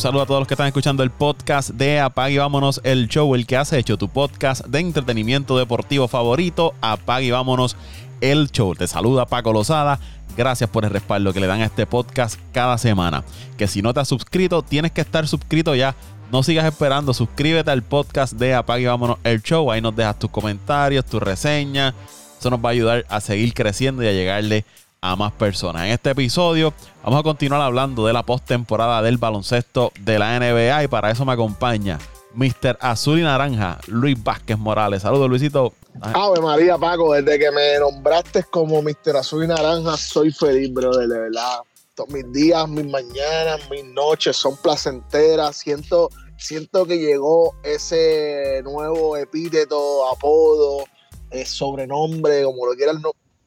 Un 0.00 0.02
saludo 0.02 0.22
a 0.22 0.26
todos 0.26 0.40
los 0.40 0.48
que 0.48 0.54
están 0.54 0.66
escuchando 0.66 1.02
el 1.02 1.10
podcast 1.10 1.68
de 1.72 2.00
Apague 2.00 2.32
y 2.32 2.38
Vámonos, 2.38 2.80
el 2.84 3.06
show, 3.06 3.34
el 3.34 3.46
que 3.46 3.58
has 3.58 3.70
hecho 3.74 3.98
tu 3.98 4.08
podcast 4.08 4.64
de 4.64 4.78
entretenimiento 4.78 5.58
deportivo 5.58 6.08
favorito. 6.08 6.72
Apague 6.80 7.26
y 7.26 7.30
Vámonos, 7.32 7.76
el 8.22 8.50
show. 8.50 8.74
Te 8.74 8.86
saluda 8.86 9.26
Paco 9.26 9.52
Lozada. 9.52 10.00
Gracias 10.38 10.70
por 10.70 10.86
el 10.86 10.90
respaldo 10.90 11.34
que 11.34 11.40
le 11.40 11.46
dan 11.46 11.60
a 11.60 11.66
este 11.66 11.84
podcast 11.84 12.40
cada 12.50 12.78
semana. 12.78 13.24
Que 13.58 13.68
si 13.68 13.82
no 13.82 13.92
te 13.92 14.00
has 14.00 14.08
suscrito, 14.08 14.62
tienes 14.62 14.90
que 14.92 15.02
estar 15.02 15.28
suscrito 15.28 15.74
ya. 15.74 15.94
No 16.32 16.42
sigas 16.42 16.64
esperando, 16.64 17.12
suscríbete 17.12 17.70
al 17.70 17.82
podcast 17.82 18.32
de 18.32 18.54
Apague 18.54 18.84
y 18.84 18.86
Vámonos 18.86 19.18
el 19.22 19.42
Show. 19.42 19.70
Ahí 19.70 19.82
nos 19.82 19.94
dejas 19.94 20.18
tus 20.18 20.30
comentarios, 20.30 21.04
tus 21.04 21.22
reseñas. 21.22 21.92
Eso 22.38 22.48
nos 22.48 22.64
va 22.64 22.70
a 22.70 22.72
ayudar 22.72 23.04
a 23.10 23.20
seguir 23.20 23.52
creciendo 23.52 24.02
y 24.02 24.06
a 24.06 24.12
llegarle 24.12 24.64
a 25.02 25.16
más 25.16 25.32
personas. 25.32 25.84
En 25.84 25.92
este 25.92 26.10
episodio 26.10 26.74
vamos 27.02 27.20
a 27.20 27.22
continuar 27.22 27.62
hablando 27.62 28.06
de 28.06 28.12
la 28.12 28.22
postemporada 28.22 29.02
del 29.02 29.16
baloncesto 29.16 29.92
de 30.00 30.18
la 30.18 30.38
NBA 30.38 30.84
y 30.84 30.88
para 30.88 31.10
eso 31.10 31.24
me 31.24 31.32
acompaña 31.32 31.98
Mr. 32.34 32.78
Azul 32.80 33.18
y 33.18 33.22
Naranja, 33.22 33.78
Luis 33.86 34.22
Vázquez 34.22 34.58
Morales. 34.58 35.02
Saludos, 35.02 35.28
Luisito. 35.28 35.72
Ave 36.00 36.40
María, 36.40 36.78
Paco, 36.78 37.14
desde 37.14 37.38
que 37.38 37.50
me 37.50 37.78
nombraste 37.78 38.44
como 38.44 38.82
Mr. 38.82 39.16
Azul 39.16 39.44
y 39.44 39.48
Naranja, 39.48 39.96
soy 39.96 40.30
feliz, 40.30 40.72
brother, 40.72 41.08
de 41.08 41.18
verdad. 41.18 41.60
Mis 42.08 42.32
días, 42.32 42.66
mis 42.68 42.86
mañanas, 42.86 43.60
mis 43.70 43.84
noches 43.84 44.34
son 44.34 44.56
placenteras. 44.56 45.56
Siento, 45.56 46.08
siento 46.38 46.86
que 46.86 46.96
llegó 46.96 47.54
ese 47.62 48.62
nuevo 48.64 49.18
epíteto, 49.18 50.08
apodo, 50.08 50.84
eh, 51.30 51.44
sobrenombre, 51.44 52.44
como 52.44 52.64
lo 52.66 52.74
quieras, 52.74 52.96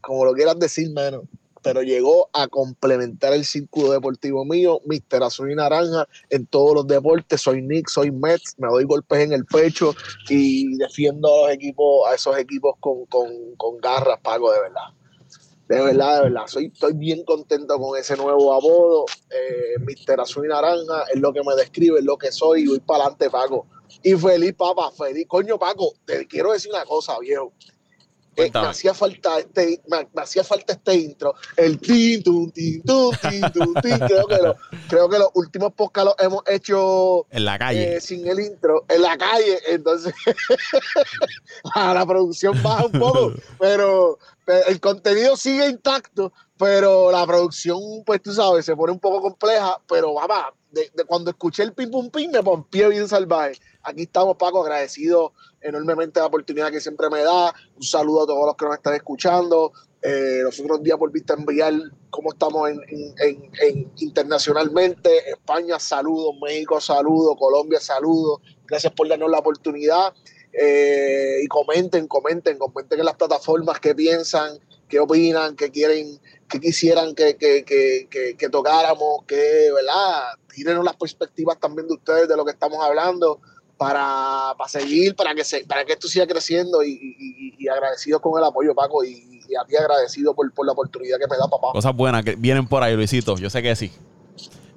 como 0.02 0.26
lo 0.26 0.34
quieras 0.34 0.60
decir, 0.60 0.92
menos 0.92 1.24
pero 1.64 1.82
llegó 1.82 2.30
a 2.34 2.48
complementar 2.48 3.34
el 3.34 3.46
círculo 3.46 3.92
deportivo 3.92 4.46
mío, 4.46 4.82
Mister 4.86 5.24
Azul 5.24 5.52
y 5.52 5.56
Naranja, 5.56 6.08
en 6.30 6.46
todos 6.46 6.76
los 6.76 6.88
deportes. 6.88 7.42
Soy 7.42 7.62
Nick, 7.62 7.90
soy 7.90 8.12
Mets, 8.12 8.56
me 8.58 8.68
doy 8.68 8.84
golpes 8.84 9.20
en 9.20 9.34
el 9.34 9.46
pecho 9.46 9.96
y 10.30 10.78
defiendo 10.78 11.28
a 11.28 11.48
los 11.48 11.56
equipos, 11.56 12.08
a 12.08 12.16
esos 12.16 12.38
equipos 12.38 12.76
con, 12.80 13.06
con, 13.06 13.78
garras, 13.82 14.20
Pago, 14.22 14.52
de 14.52 14.60
verdad. 14.60 14.90
De 15.70 15.82
verdad, 15.82 16.18
de 16.18 16.24
verdad. 16.24 16.48
Soy, 16.48 16.66
estoy 16.72 16.94
bien 16.94 17.24
contento 17.24 17.80
con 17.80 17.98
ese 17.98 18.18
nuevo 18.18 18.54
abodo. 18.54 19.06
Eh, 19.30 19.80
Mister 19.80 20.20
Azul 20.20 20.46
y 20.46 20.50
Naranja 20.50 21.06
es 21.14 21.20
lo 21.20 21.32
que 21.34 21.42
me 21.42 21.56
describe, 21.56 22.00
es 22.00 22.06
lo 22.06 22.18
que 22.18 22.32
soy 22.32 22.64
y 22.64 22.68
voy 22.68 22.80
para 22.80 23.06
adelante, 23.06 23.30
Paco. 23.30 23.66
Y 24.04 24.14
feliz, 24.16 24.54
papá, 24.54 24.92
feliz. 24.92 25.26
Coño, 25.28 25.58
Paco, 25.58 25.94
te 26.06 26.28
quiero 26.28 26.52
decir 26.52 26.72
una 26.72 26.84
cosa, 26.84 27.18
viejo 27.20 27.54
me 28.36 28.68
hacía 28.68 28.94
falta 28.94 29.40
este, 29.40 29.82
me, 29.88 30.08
hacía 30.22 30.44
falta 30.44 30.74
este 30.74 30.96
intro. 30.96 31.36
El 31.56 31.80
tin, 31.80 32.24
tum, 32.24 32.52
tin, 32.52 32.82
tin, 32.82 33.52
tin. 33.82 34.00
Creo 34.08 34.28
que, 34.28 34.38
lo, 34.38 34.56
creo 34.90 35.10
que 35.10 35.20
los 35.20 35.30
últimos 35.34 35.74
podcasts 35.74 36.14
los 36.18 36.26
hemos 36.26 36.44
hecho 36.48 37.26
en 37.30 37.46
la 37.46 37.58
calle. 37.58 37.98
Eh, 37.98 38.02
sin 38.02 38.28
el 38.28 38.40
intro, 38.40 38.86
en 38.88 39.02
la 39.02 39.18
calle. 39.18 39.60
Entonces, 39.68 40.14
la 41.76 42.06
producción 42.06 42.62
baja 42.62 42.86
un 42.86 42.92
poco, 42.92 43.34
pero, 43.60 44.18
el 44.68 44.80
contenido 44.80 45.38
sigue 45.38 45.68
intacto, 45.68 46.34
pero 46.58 47.12
la 47.12 47.26
producción, 47.26 47.80
pues 48.06 48.22
tú 48.22 48.34
sabes, 48.34 48.66
se 48.66 48.76
pone 48.76 48.92
un 48.92 49.00
poco 49.00 49.22
compleja. 49.22 49.80
Pero 49.88 50.14
vamos, 50.14 50.54
de, 50.72 50.90
cuando 51.06 51.32
escuché 51.32 51.64
el 51.64 51.74
pim 51.74 51.92
pum 51.92 52.10
pim, 52.10 52.32
me 52.32 52.44
pompié 52.44 52.88
bien 52.90 53.08
salvaje. 53.08 53.60
Aquí 53.84 54.04
estamos, 54.04 54.38
Paco, 54.38 54.64
agradecidos 54.64 55.32
enormemente 55.64 56.20
la 56.20 56.28
oportunidad 56.28 56.72
que 56.72 56.82
siempre 56.82 57.10
me 57.10 57.22
da. 57.22 57.54
Un 57.76 57.84
saludo 57.84 58.24
a 58.24 58.28
todos 58.28 58.46
los 58.46 58.56
que 58.56 58.66
nos 58.66 58.76
están 58.76 58.94
escuchando. 58.96 59.72
Eh, 60.02 60.40
los 60.44 60.60
otros 60.60 60.84
días 60.84 61.00
volviste 61.00 61.32
a 61.32 61.38
enviar 61.38 61.74
cómo 62.10 62.34
estamos 62.34 62.70
en, 62.70 63.52
internacionalmente. 63.98 65.30
España, 65.30 65.80
saludos. 65.80 66.36
México, 66.42 66.80
saludos. 66.80 67.36
Colombia, 67.40 67.80
saludos. 67.80 68.42
Gracias 68.66 68.94
por 68.94 69.08
darnos 69.08 69.32
la 69.32 69.40
oportunidad. 69.40 70.14
Eh, 70.52 71.40
y 71.44 71.48
comenten, 71.48 72.08
comenten, 72.08 72.60
comenten 72.60 73.00
en 73.00 73.06
las 73.06 73.16
plataformas 73.16 73.80
qué 73.80 73.96
piensan, 73.96 74.60
qué 74.88 75.00
opinan, 75.00 75.56
qué 75.56 75.72
quieren, 75.72 76.20
qué 76.48 76.60
quisieran 76.60 77.16
que, 77.16 77.38
que, 77.38 77.64
que, 77.66 78.36
que 78.38 78.50
tocáramos, 78.50 79.26
que, 79.26 79.72
¿verdad? 79.74 80.38
Tírenos 80.54 80.86
las 80.86 80.96
perspectivas 80.96 81.60
también 81.60 81.88
de 81.88 81.96
ustedes 81.96 82.28
de 82.28 82.38
lo 82.38 82.46
que 82.46 82.52
estamos 82.52 82.78
hablando 82.86 83.40
para, 83.78 84.54
para 84.58 84.70
seguir, 84.70 85.16
para 85.16 85.34
que, 85.34 85.44
se, 85.44 85.66
para 85.66 85.86
que 85.86 85.94
esto 85.94 86.08
siga 86.08 86.28
creciendo 86.28 86.84
y, 86.84 87.56
y, 87.58 87.68
agradecido 87.68 88.20
con 88.20 88.40
el 88.40 88.46
apoyo, 88.46 88.76
Paco, 88.76 89.04
y, 89.04 89.42
a 89.60 89.66
ti 89.66 89.76
agradecido 89.76 90.34
por, 90.34 90.52
por, 90.54 90.66
la 90.66 90.72
oportunidad 90.72 91.18
que 91.20 91.28
me 91.28 91.38
da, 91.38 91.48
papá. 91.48 91.74
Cosas 91.74 91.96
buenas 91.96 92.24
que 92.24 92.36
vienen 92.36 92.68
por 92.68 92.82
ahí, 92.82 92.96
Luisito. 92.96 93.38
Yo 93.38 93.50
sé 93.50 93.62
que 93.62 93.76
sí. 93.76 93.92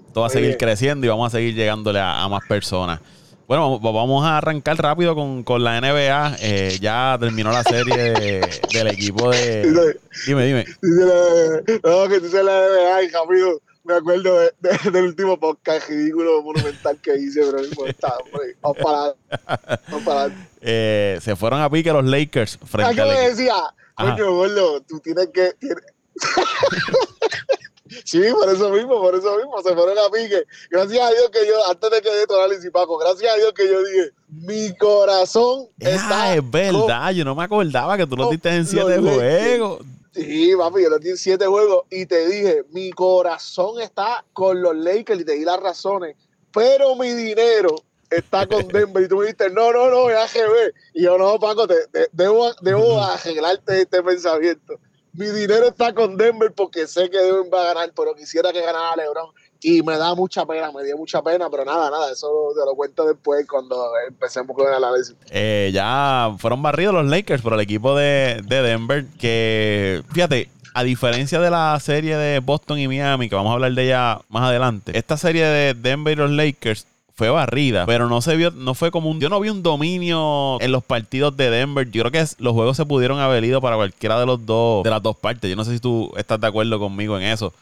Esto 0.06 0.20
va 0.20 0.26
a 0.26 0.30
seguir 0.30 0.56
creciendo 0.56 1.06
y 1.06 1.08
vamos 1.08 1.32
a 1.32 1.36
seguir 1.36 1.54
llegándole 1.54 2.00
a, 2.00 2.26
más 2.28 2.44
personas. 2.46 3.00
Bueno, 3.46 3.78
vamos 3.78 4.24
a 4.24 4.38
arrancar 4.38 4.76
rápido 4.76 5.14
con, 5.14 5.44
con 5.44 5.62
la 5.62 5.80
NBA. 5.80 6.36
Eh, 6.40 6.78
ya 6.80 7.16
terminó 7.20 7.52
la 7.52 7.62
serie 7.62 8.40
del 8.72 8.86
equipo 8.88 9.30
de. 9.30 9.96
Dime, 10.26 10.46
dime. 10.46 10.64
No, 10.82 12.08
que 12.08 12.20
tú 12.20 12.28
seas 12.28 12.44
la 12.44 12.66
NBA, 12.68 13.02
hija 13.04 13.18
mío 13.26 13.60
me 13.86 13.94
acuerdo 13.94 14.38
del 14.92 15.04
último 15.04 15.38
podcast 15.38 15.88
ridículo 15.88 16.42
monumental 16.42 16.98
que 17.00 17.16
hice, 17.16 17.41
pero 17.41 17.58
no 17.62 17.86
está, 17.86 18.14
Vamos 18.60 18.78
para 18.82 19.14
Vamos 19.88 20.04
para 20.04 20.34
eh, 20.60 21.19
Se 21.22 21.36
fueron 21.36 21.60
a 21.60 21.70
pique 21.70 21.92
los 21.92 22.04
Lakers 22.04 22.58
frente 22.64 23.00
a. 23.00 23.04
¿Qué 23.04 23.10
me 23.10 23.28
decía? 23.28 23.54
Coño, 23.94 24.34
gordo, 24.34 24.80
tú 24.82 25.00
tienes 25.00 25.28
que. 25.32 25.54
sí, 28.04 28.20
por 28.30 28.48
eso 28.52 28.70
mismo, 28.70 29.00
por 29.00 29.14
eso 29.14 29.36
mismo, 29.36 29.62
se 29.62 29.74
fueron 29.74 29.97
a 29.98 30.10
pique. 30.10 30.44
Gracias 30.70 31.00
a 31.00 31.10
Dios 31.10 31.30
que 31.32 31.47
yo, 31.47 31.54
antes 31.70 31.91
de 31.91 32.03
que 32.03 32.10
dé 32.14 32.26
tu 32.26 32.34
análisis, 32.34 32.70
Paco, 32.70 32.98
gracias 32.98 33.32
a 33.32 33.36
Dios 33.36 33.53
que 33.54 33.66
yo 33.66 33.82
dije, 33.84 34.10
mi 34.28 34.76
corazón 34.76 35.68
ah, 35.82 35.88
está. 35.88 36.34
es 36.34 36.50
verdad, 36.50 37.10
yo 37.12 37.24
no 37.24 37.34
me 37.34 37.44
acordaba 37.44 37.97
que 37.97 38.06
tú 38.06 38.16
lo 38.16 38.28
diste 38.28 38.50
en 38.54 38.66
siete 38.66 38.98
juegos. 38.98 39.80
Sí, 40.16 40.56
papi, 40.56 40.82
yo 40.82 40.88
le 40.88 40.99
di 40.99 41.15
siete 41.19 41.44
juegos 41.44 41.84
y 41.91 42.06
te 42.06 42.27
dije, 42.27 42.65
mi 42.71 42.91
corazón 42.91 43.78
está 43.82 44.25
con 44.32 44.62
los 44.62 44.75
Lakers 44.75 45.21
y 45.21 45.25
te 45.27 45.32
di 45.32 45.44
las 45.44 45.60
razones, 45.60 46.16
pero 46.54 46.97
mi 46.97 47.12
dinero 47.12 47.77
está 48.09 48.47
con 48.47 48.66
Denver. 48.69 49.03
Y 49.03 49.09
tú 49.09 49.16
me 49.16 49.25
dijiste, 49.25 49.50
no, 49.50 49.72
no, 49.72 49.91
no, 49.91 50.09
es 50.09 50.16
AGB. 50.16 50.72
Y 50.94 51.03
yo, 51.03 51.19
no, 51.19 51.38
Paco, 51.38 51.69
te, 51.69 51.75
debo, 52.12 52.50
debo 52.62 52.99
arreglarte 52.99 53.82
este 53.82 54.03
pensamiento. 54.03 54.81
Mi 55.12 55.27
dinero 55.27 55.69
está 55.69 55.94
con 55.94 56.16
Denver 56.16 56.50
porque 56.50 56.87
sé 56.87 57.10
que 57.10 57.19
Denver 57.19 57.53
va 57.53 57.62
a 57.62 57.75
ganar, 57.75 57.93
pero 57.94 58.15
quisiera 58.15 58.54
que 58.54 58.62
ganara 58.62 58.97
LeBron 58.97 59.34
y 59.62 59.82
me 59.82 59.96
da 59.96 60.14
mucha 60.14 60.44
pena, 60.46 60.70
me 60.72 60.84
dio 60.84 60.96
mucha 60.96 61.22
pena, 61.22 61.48
pero 61.50 61.64
nada, 61.64 61.90
nada, 61.90 62.12
eso 62.12 62.28
te 62.54 62.64
lo 62.64 62.74
cuento 62.74 63.06
después 63.06 63.46
cuando 63.46 63.90
empecemos 64.08 64.56
con 64.56 64.66
el 64.68 64.74
análisis. 64.74 65.14
Eh, 65.30 65.70
ya 65.72 66.34
fueron 66.38 66.62
barridos 66.62 66.94
los 66.94 67.06
Lakers 67.06 67.42
por 67.42 67.54
el 67.54 67.60
equipo 67.60 67.96
de, 67.96 68.42
Denver, 68.46 69.06
que 69.18 70.02
fíjate, 70.12 70.50
a 70.74 70.82
diferencia 70.84 71.40
de 71.40 71.50
la 71.50 71.78
serie 71.80 72.16
de 72.16 72.40
Boston 72.40 72.78
y 72.78 72.88
Miami, 72.88 73.28
que 73.28 73.34
vamos 73.34 73.50
a 73.50 73.54
hablar 73.54 73.72
de 73.72 73.84
ella 73.84 74.20
más 74.28 74.44
adelante, 74.44 74.96
esta 74.96 75.16
serie 75.16 75.44
de 75.44 75.74
Denver 75.74 76.12
y 76.12 76.16
los 76.16 76.30
Lakers 76.30 76.86
fue 77.16 77.30
barrida, 77.30 77.86
pero 77.86 78.10
no 78.10 78.20
se 78.20 78.36
vio, 78.36 78.50
no 78.50 78.74
fue 78.74 78.90
como 78.90 79.08
un, 79.08 79.20
yo 79.20 79.30
no 79.30 79.40
vi 79.40 79.48
un 79.48 79.62
dominio 79.62 80.60
en 80.60 80.70
los 80.70 80.84
partidos 80.84 81.34
de 81.34 81.48
Denver. 81.48 81.90
Yo 81.90 82.02
creo 82.02 82.12
que 82.12 82.26
los 82.38 82.52
juegos 82.52 82.76
se 82.76 82.84
pudieron 82.84 83.18
haber 83.20 83.42
ido 83.42 83.62
para 83.62 83.76
cualquiera 83.76 84.20
de 84.20 84.26
los 84.26 84.44
dos, 84.44 84.84
de 84.84 84.90
las 84.90 85.02
dos 85.02 85.16
partes. 85.16 85.48
Yo 85.48 85.56
no 85.56 85.64
sé 85.64 85.72
si 85.72 85.80
tú 85.80 86.12
estás 86.18 86.38
de 86.38 86.46
acuerdo 86.46 86.78
conmigo 86.78 87.16
en 87.16 87.24
eso. 87.24 87.54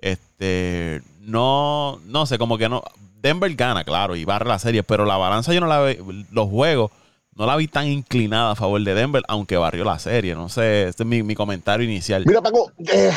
Este, 0.00 1.02
no, 1.22 2.00
no 2.04 2.26
sé, 2.26 2.38
como 2.38 2.58
que 2.58 2.68
no. 2.68 2.82
Denver 3.20 3.54
gana, 3.54 3.84
claro, 3.84 4.16
y 4.16 4.24
barra 4.24 4.48
la 4.48 4.58
serie, 4.58 4.82
pero 4.82 5.04
la 5.04 5.16
balanza 5.16 5.54
yo 5.54 5.60
no 5.60 5.68
la 5.68 5.78
veo, 5.78 6.04
los 6.32 6.50
juegos 6.50 6.90
no 7.34 7.46
la 7.46 7.56
vi 7.56 7.68
tan 7.68 7.86
inclinada 7.86 8.50
a 8.50 8.54
favor 8.56 8.82
de 8.82 8.94
Denver, 8.94 9.22
aunque 9.28 9.56
barrió 9.56 9.84
la 9.84 9.98
serie. 9.98 10.34
No 10.34 10.48
sé, 10.48 10.88
este 10.88 11.04
es 11.04 11.06
mi, 11.06 11.34
comentario 11.34 11.88
inicial. 11.88 12.24
Mira, 12.26 12.42
Paco, 12.42 12.72
eh, 12.92 13.12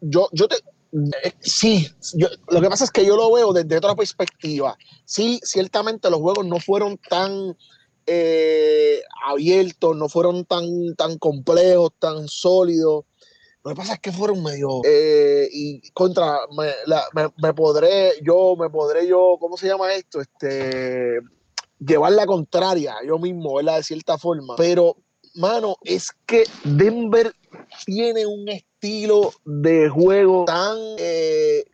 yo, 0.00 0.28
yo 0.32 0.48
te. 0.48 0.56
Eh, 1.24 1.32
sí, 1.40 1.88
lo 2.48 2.60
que 2.60 2.68
pasa 2.68 2.84
es 2.84 2.90
que 2.90 3.04
yo 3.04 3.16
lo 3.16 3.32
veo 3.32 3.52
desde 3.52 3.76
otra 3.76 3.94
perspectiva. 3.94 4.76
Sí, 5.04 5.40
ciertamente 5.42 6.10
los 6.10 6.20
juegos 6.20 6.46
no 6.46 6.58
fueron 6.60 6.98
tan 6.98 7.56
eh, 8.06 9.00
abiertos, 9.26 9.96
no 9.96 10.08
fueron 10.08 10.44
tan, 10.44 10.94
tan 10.96 11.18
complejos, 11.18 11.92
tan 11.98 12.28
sólidos. 12.28 13.04
Lo 13.64 13.70
que 13.70 13.76
pasa 13.76 13.94
es 13.94 14.00
que 14.00 14.12
fueron 14.12 14.42
medio. 14.42 14.82
Eh, 14.84 15.48
y 15.50 15.90
contra. 15.92 16.40
Me, 17.42 17.54
podré. 17.54 18.12
Yo, 18.22 18.56
me 18.56 18.68
podré 18.68 19.08
yo. 19.08 19.38
¿Cómo 19.40 19.56
se 19.56 19.66
llama 19.66 19.94
esto? 19.94 20.20
Este. 20.20 21.20
Llevar 21.78 22.12
la 22.12 22.26
contraria 22.26 22.94
yo 23.06 23.18
mismo, 23.18 23.54
¿verdad? 23.54 23.78
De 23.78 23.82
cierta 23.82 24.18
forma. 24.18 24.54
Pero, 24.56 24.96
mano, 25.34 25.76
es 25.82 26.10
que 26.26 26.44
Denver 26.62 27.34
tiene 27.86 28.26
un 28.26 28.50
estilo 28.50 29.32
de 29.46 29.88
juego 29.88 30.44
tan. 30.44 30.76
Eh, 30.98 31.64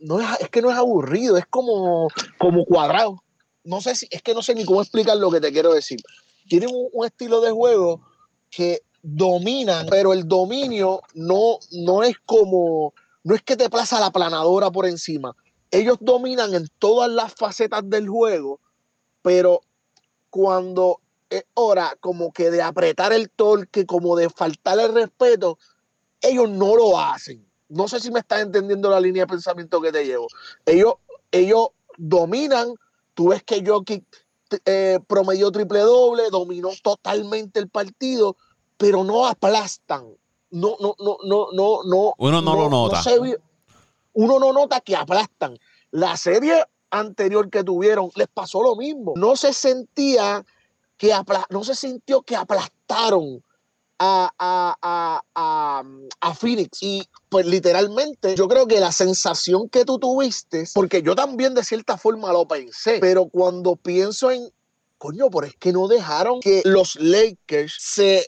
no 0.00 0.20
es, 0.20 0.26
es, 0.38 0.50
que 0.50 0.60
no 0.60 0.70
es 0.70 0.76
aburrido, 0.76 1.38
es 1.38 1.46
como, 1.46 2.08
como 2.36 2.66
cuadrado. 2.66 3.22
No 3.64 3.80
sé 3.80 3.94
si. 3.94 4.06
Es 4.10 4.20
que 4.20 4.34
no 4.34 4.42
sé 4.42 4.54
ni 4.54 4.66
cómo 4.66 4.82
explicar 4.82 5.16
lo 5.16 5.30
que 5.30 5.40
te 5.40 5.50
quiero 5.50 5.72
decir. 5.72 5.98
Tiene 6.46 6.66
un 6.66 7.06
estilo 7.06 7.40
de 7.40 7.52
juego 7.52 8.02
que 8.50 8.82
dominan, 9.02 9.86
pero 9.90 10.12
el 10.12 10.26
dominio 10.28 11.02
no, 11.14 11.58
no 11.72 12.02
es 12.02 12.16
como, 12.24 12.94
no 13.24 13.34
es 13.34 13.42
que 13.42 13.56
te 13.56 13.68
plaza 13.68 14.00
la 14.00 14.12
planadora 14.12 14.70
por 14.70 14.86
encima, 14.86 15.34
ellos 15.70 15.96
dominan 16.00 16.54
en 16.54 16.68
todas 16.78 17.10
las 17.10 17.34
facetas 17.34 17.88
del 17.88 18.08
juego, 18.08 18.60
pero 19.22 19.60
cuando 20.30 21.00
es 21.30 21.44
hora 21.54 21.96
como 22.00 22.32
que 22.32 22.50
de 22.50 22.62
apretar 22.62 23.12
el 23.12 23.30
torque, 23.30 23.86
como 23.86 24.16
de 24.16 24.28
faltar 24.28 24.78
el 24.78 24.94
respeto, 24.94 25.58
ellos 26.20 26.48
no 26.48 26.76
lo 26.76 26.98
hacen. 26.98 27.44
No 27.68 27.88
sé 27.88 28.00
si 28.00 28.10
me 28.10 28.20
estás 28.20 28.42
entendiendo 28.42 28.90
la 28.90 29.00
línea 29.00 29.22
de 29.22 29.28
pensamiento 29.28 29.80
que 29.80 29.90
te 29.90 30.04
llevo. 30.04 30.26
Ellos, 30.66 30.94
ellos 31.30 31.68
dominan, 31.96 32.74
tú 33.14 33.28
ves 33.28 33.42
que 33.42 33.64
Jokic 33.66 34.04
eh, 34.66 35.00
promedió 35.06 35.50
triple 35.50 35.80
doble, 35.80 36.24
dominó 36.30 36.68
totalmente 36.82 37.58
el 37.58 37.70
partido, 37.70 38.36
pero 38.82 39.04
no 39.04 39.26
aplastan. 39.26 40.12
No, 40.50 40.76
no, 40.80 40.96
no, 40.98 41.16
no, 41.22 41.46
no, 41.52 41.82
no. 41.84 42.14
Uno 42.18 42.42
no, 42.42 42.56
lo 42.56 42.68
nota. 42.68 43.00
uno 44.14 44.40
no 44.40 44.52
nota 44.52 44.80
que 44.80 44.96
aplastan. 44.96 45.56
La 45.92 46.16
serie 46.16 46.64
anterior 46.90 47.48
que 47.48 47.62
tuvieron 47.62 48.10
les 48.16 48.26
pasó 48.26 48.60
lo 48.60 48.74
mismo. 48.74 49.12
No 49.14 49.36
se 49.36 49.52
sentía 49.52 50.44
que 50.96 51.14
no 51.50 51.62
se 51.62 51.76
sintió 51.76 52.22
que 52.22 52.34
aplastaron 52.34 53.44
a, 54.00 54.32
a, 54.36 55.22
a, 55.32 55.84
a, 56.20 56.34
Phoenix. 56.34 56.82
Y 56.82 57.04
pues 57.28 57.46
literalmente 57.46 58.34
yo 58.34 58.48
creo 58.48 58.66
que 58.66 58.80
la 58.80 58.90
sensación 58.90 59.68
que 59.68 59.84
tú 59.84 60.00
tuviste, 60.00 60.64
porque 60.74 61.02
yo 61.02 61.14
también 61.14 61.54
de 61.54 61.62
cierta 61.62 61.96
forma 61.96 62.32
lo 62.32 62.48
pensé, 62.48 62.98
pero 63.00 63.26
cuando 63.26 63.76
pienso 63.76 64.32
en, 64.32 64.52
coño, 64.98 65.30
pero 65.30 65.46
es 65.46 65.54
que 65.54 65.72
no 65.72 65.86
dejaron 65.86 66.40
que 66.40 66.62
los 66.64 66.96
Lakers 66.96 67.76
se 67.78 68.26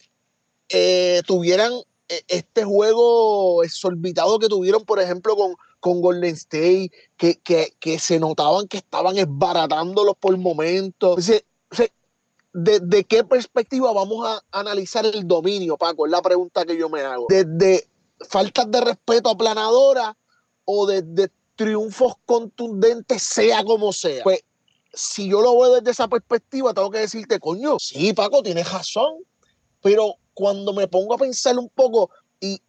eh, 0.68 1.22
tuvieran 1.26 1.72
eh, 2.08 2.22
este 2.28 2.64
juego 2.64 3.62
exorbitado 3.62 4.38
que 4.38 4.48
tuvieron, 4.48 4.84
por 4.84 5.00
ejemplo, 5.00 5.36
con, 5.36 5.54
con 5.80 6.00
Golden 6.00 6.34
State, 6.34 6.90
que, 7.16 7.40
que, 7.78 7.98
se 7.98 8.18
notaban 8.18 8.68
que 8.68 8.78
estaban 8.78 9.16
esbaratándolos 9.18 10.14
por 10.18 10.36
momentos. 10.36 11.30
¿de, 12.54 13.04
qué 13.04 13.24
perspectiva 13.24 13.92
vamos 13.92 14.26
a 14.26 14.42
analizar 14.52 15.04
el 15.04 15.26
dominio, 15.26 15.76
Paco? 15.76 16.06
Es 16.06 16.12
la 16.12 16.22
pregunta 16.22 16.64
que 16.64 16.76
yo 16.76 16.88
me 16.88 17.00
hago. 17.00 17.26
¿Desde 17.28 17.88
faltas 18.28 18.70
de 18.70 18.80
respeto 18.80 19.30
aplanadora 19.30 20.16
o 20.64 20.86
desde 20.86 21.30
triunfos 21.56 22.14
contundentes, 22.24 23.22
sea 23.22 23.64
como 23.64 23.92
sea? 23.92 24.22
Pues 24.22 24.44
si 24.92 25.28
yo 25.28 25.40
lo 25.40 25.58
veo 25.58 25.74
desde 25.74 25.90
esa 25.90 26.06
perspectiva, 26.06 26.72
tengo 26.72 26.90
que 26.90 27.00
decirte, 27.00 27.40
coño, 27.40 27.78
sí, 27.80 28.12
Paco, 28.12 28.42
tienes 28.42 28.70
razón, 28.70 29.14
pero 29.82 30.16
cuando 30.34 30.72
me 30.72 30.88
pongo 30.88 31.14
a 31.14 31.18
pensar 31.18 31.58
un 31.58 31.68
poco 31.68 32.10
y, 32.40 32.60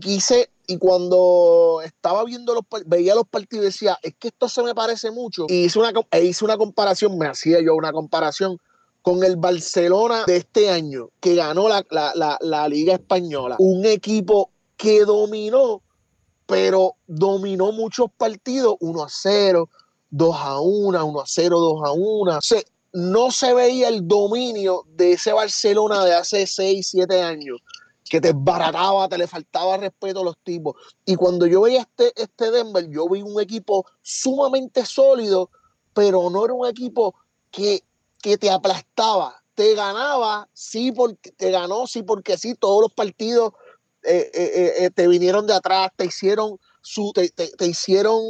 quise, 0.00 0.50
y 0.66 0.76
cuando 0.76 1.80
estaba 1.84 2.24
viendo 2.24 2.54
los, 2.54 2.64
veía 2.86 3.14
los 3.14 3.26
partidos, 3.26 3.64
decía, 3.64 3.98
es 4.02 4.14
que 4.18 4.28
esto 4.28 4.48
se 4.48 4.62
me 4.62 4.74
parece 4.74 5.10
mucho, 5.10 5.46
y 5.48 5.64
hice 5.64 5.78
una, 5.78 5.92
e 6.10 6.24
hice 6.24 6.44
una 6.44 6.58
comparación, 6.58 7.16
me 7.16 7.26
hacía 7.26 7.62
yo 7.62 7.74
una 7.74 7.92
comparación 7.92 8.58
con 9.00 9.24
el 9.24 9.36
Barcelona 9.36 10.24
de 10.26 10.36
este 10.36 10.70
año, 10.70 11.10
que 11.20 11.34
ganó 11.34 11.68
la, 11.68 12.68
Liga 12.68 12.94
Española. 12.94 13.56
Un 13.58 13.84
equipo 13.84 14.50
que 14.76 15.04
dominó, 15.04 15.82
pero 16.46 16.94
dominó 17.06 17.72
muchos 17.72 18.06
partidos, 18.16 18.76
1 18.80 19.02
a 19.02 19.08
0, 19.08 19.68
2 20.10 20.36
a 20.36 20.60
1, 20.60 21.04
1 21.04 21.20
a 21.20 21.24
0, 21.26 21.58
2 21.58 21.82
a 21.84 21.92
1. 21.92 22.38
O 22.38 22.40
no 22.92 23.30
se 23.30 23.54
veía 23.54 23.88
el 23.88 24.06
dominio 24.06 24.84
de 24.88 25.12
ese 25.12 25.32
Barcelona 25.32 26.04
de 26.04 26.14
hace 26.14 26.46
6, 26.46 26.88
7 26.90 27.22
años, 27.22 27.60
que 28.08 28.20
te 28.20 28.32
barataba, 28.34 29.08
te 29.08 29.16
le 29.18 29.26
faltaba 29.26 29.78
respeto 29.78 30.20
a 30.20 30.24
los 30.24 30.36
tipos. 30.44 30.76
Y 31.06 31.14
cuando 31.16 31.46
yo 31.46 31.62
veía 31.62 31.80
este, 31.80 32.12
este 32.16 32.50
Denver, 32.50 32.88
yo 32.90 33.08
vi 33.08 33.22
un 33.22 33.40
equipo 33.40 33.86
sumamente 34.02 34.84
sólido, 34.84 35.50
pero 35.94 36.28
no 36.30 36.44
era 36.44 36.54
un 36.54 36.66
equipo 36.66 37.14
que 37.50 37.82
que 38.22 38.38
te 38.38 38.50
aplastaba, 38.50 39.42
te 39.54 39.74
ganaba, 39.74 40.48
sí, 40.54 40.92
porque 40.92 41.32
te 41.32 41.50
ganó, 41.50 41.86
sí, 41.86 42.02
porque 42.02 42.38
sí, 42.38 42.54
todos 42.54 42.80
los 42.80 42.92
partidos 42.92 43.52
eh, 44.04 44.30
eh, 44.32 44.74
eh, 44.78 44.90
te 44.90 45.08
vinieron 45.08 45.46
de 45.46 45.54
atrás, 45.54 45.90
te 45.96 46.06
hicieron 46.06 46.58
su, 46.82 47.12
te, 47.12 47.28
te, 47.30 47.66
hicieron 47.66 48.20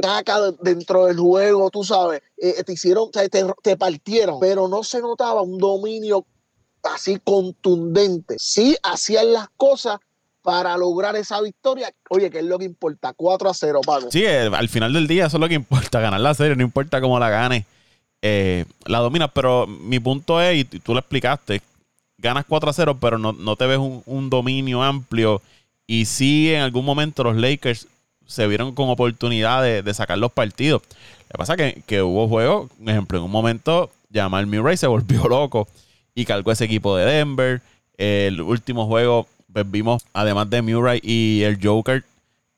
caca 0.00 0.52
dentro 0.62 1.06
del 1.06 1.18
juego, 1.18 1.70
tú 1.70 1.84
sabes, 1.84 2.22
te 2.36 2.72
hicieron, 2.72 3.10
te, 3.10 3.28
te 3.28 3.76
partieron, 3.76 4.38
pero 4.40 4.68
no 4.68 4.82
se 4.82 5.00
notaba 5.00 5.42
un 5.42 5.58
dominio 5.58 6.24
así 6.84 7.18
contundente. 7.22 8.36
Sí 8.38 8.76
hacían 8.82 9.32
las 9.32 9.48
cosas 9.56 9.98
para 10.44 10.76
lograr 10.76 11.16
esa 11.16 11.40
victoria. 11.40 11.92
Oye, 12.10 12.30
¿qué 12.30 12.40
es 12.40 12.44
lo 12.44 12.58
que 12.58 12.66
importa? 12.66 13.14
4 13.14 13.48
a 13.48 13.54
0, 13.54 13.80
Pago. 13.84 14.10
Sí, 14.10 14.26
al 14.26 14.68
final 14.68 14.92
del 14.92 15.06
día 15.06 15.26
eso 15.26 15.38
es 15.38 15.40
lo 15.40 15.48
que 15.48 15.54
importa, 15.54 16.00
ganar 16.00 16.20
la 16.20 16.34
serie, 16.34 16.54
no 16.54 16.62
importa 16.62 17.00
cómo 17.00 17.18
la 17.18 17.30
gane. 17.30 17.64
Eh, 18.20 18.66
la 18.84 18.98
dominas. 18.98 19.30
Pero 19.34 19.66
mi 19.66 19.98
punto 19.98 20.40
es, 20.40 20.56
y 20.56 20.64
tú 20.64 20.92
lo 20.92 21.00
explicaste, 21.00 21.62
ganas 22.18 22.44
4 22.46 22.70
a 22.70 22.72
0, 22.72 22.98
pero 23.00 23.18
no, 23.18 23.56
te 23.56 23.66
ves 23.66 23.78
un, 23.78 24.30
dominio 24.30 24.82
amplio. 24.82 25.40
Y 25.86 26.06
sí, 26.06 26.52
en 26.52 26.62
algún 26.62 26.84
momento 26.84 27.24
los 27.24 27.36
Lakers 27.36 27.86
se 28.26 28.46
vieron 28.46 28.74
con 28.74 28.88
oportunidad 28.88 29.62
de, 29.62 29.94
sacar 29.94 30.18
los 30.18 30.32
partidos. 30.32 30.82
Lo 30.82 31.32
que 31.32 31.38
pasa 31.38 31.54
es 31.54 31.84
que, 31.84 32.02
hubo 32.02 32.28
juegos, 32.28 32.70
por 32.78 32.88
ejemplo, 32.88 33.18
en 33.18 33.24
un 33.24 33.30
momento 33.30 33.90
Jamal 34.12 34.46
Murray 34.46 34.76
se 34.76 34.86
volvió 34.88 35.28
loco 35.28 35.68
y 36.14 36.24
cargó 36.24 36.52
ese 36.52 36.64
equipo 36.64 36.96
de 36.96 37.04
Denver. 37.04 37.62
El 37.96 38.40
último 38.40 38.86
juego 38.86 39.26
pues, 39.52 39.70
vimos, 39.70 40.04
además 40.12 40.48
de 40.50 40.62
Murray 40.62 41.00
y 41.02 41.42
el 41.42 41.58
Joker, 41.62 42.04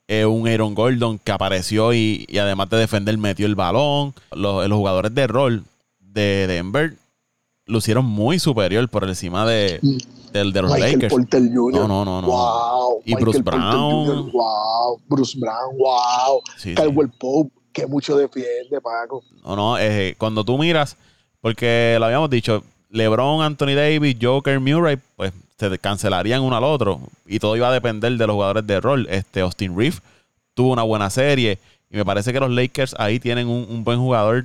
un 0.08 0.46
Aaron 0.46 0.74
Gordon 0.74 1.18
que 1.18 1.32
apareció 1.32 1.92
y, 1.92 2.26
además 2.40 2.70
de 2.70 2.76
defender 2.76 3.18
metió 3.18 3.46
el 3.46 3.56
balón. 3.56 4.14
Los, 4.32 4.70
jugadores 4.70 5.14
de 5.14 5.26
rol 5.26 5.64
de 5.98 6.46
Denver 6.46 6.94
lucieron 7.66 8.04
muy 8.04 8.38
superior 8.38 8.88
por 8.88 9.04
encima 9.04 9.44
de, 9.44 9.80
del 10.32 10.52
de 10.52 10.62
los 10.62 10.78
Lakers. 10.78 11.14
No, 11.32 11.88
no, 11.88 12.04
no, 12.04 12.22
no. 12.22 12.98
y 13.04 13.14
Bruce 13.14 13.42
Brown. 13.42 14.30
wow. 14.32 15.00
Bruce 15.08 15.38
Brown, 15.38 15.76
wow. 15.78 16.42
Sí, 16.56 16.74
Pope, 17.18 17.52
que 17.72 17.86
mucho 17.86 18.16
defiende, 18.16 18.80
Paco. 18.82 19.22
No, 19.44 19.56
no, 19.56 19.78
eh, 19.78 20.14
cuando 20.18 20.44
tú 20.44 20.58
miras, 20.58 20.96
porque 21.40 21.96
lo 21.98 22.06
habíamos 22.06 22.30
dicho, 22.30 22.62
LeBron, 22.90 23.42
Anthony 23.42 23.74
Davis, 23.74 24.16
Joker, 24.20 24.60
Murray, 24.60 24.98
pues 25.16 25.32
se 25.58 25.78
cancelarían 25.78 26.42
uno 26.42 26.56
al 26.56 26.64
otro 26.64 27.00
y 27.26 27.38
todo 27.38 27.56
iba 27.56 27.68
a 27.68 27.72
depender 27.72 28.12
de 28.16 28.26
los 28.26 28.34
jugadores 28.34 28.66
de 28.66 28.80
rol. 28.80 29.06
Este 29.10 29.40
Austin 29.40 29.76
Reeves 29.76 30.02
tuvo 30.54 30.72
una 30.72 30.82
buena 30.82 31.10
serie 31.10 31.58
y 31.90 31.96
me 31.96 32.04
parece 32.04 32.32
que 32.32 32.40
los 32.40 32.50
Lakers 32.50 32.94
ahí 32.98 33.18
tienen 33.18 33.48
un, 33.48 33.84
buen 33.84 33.98
jugador 33.98 34.44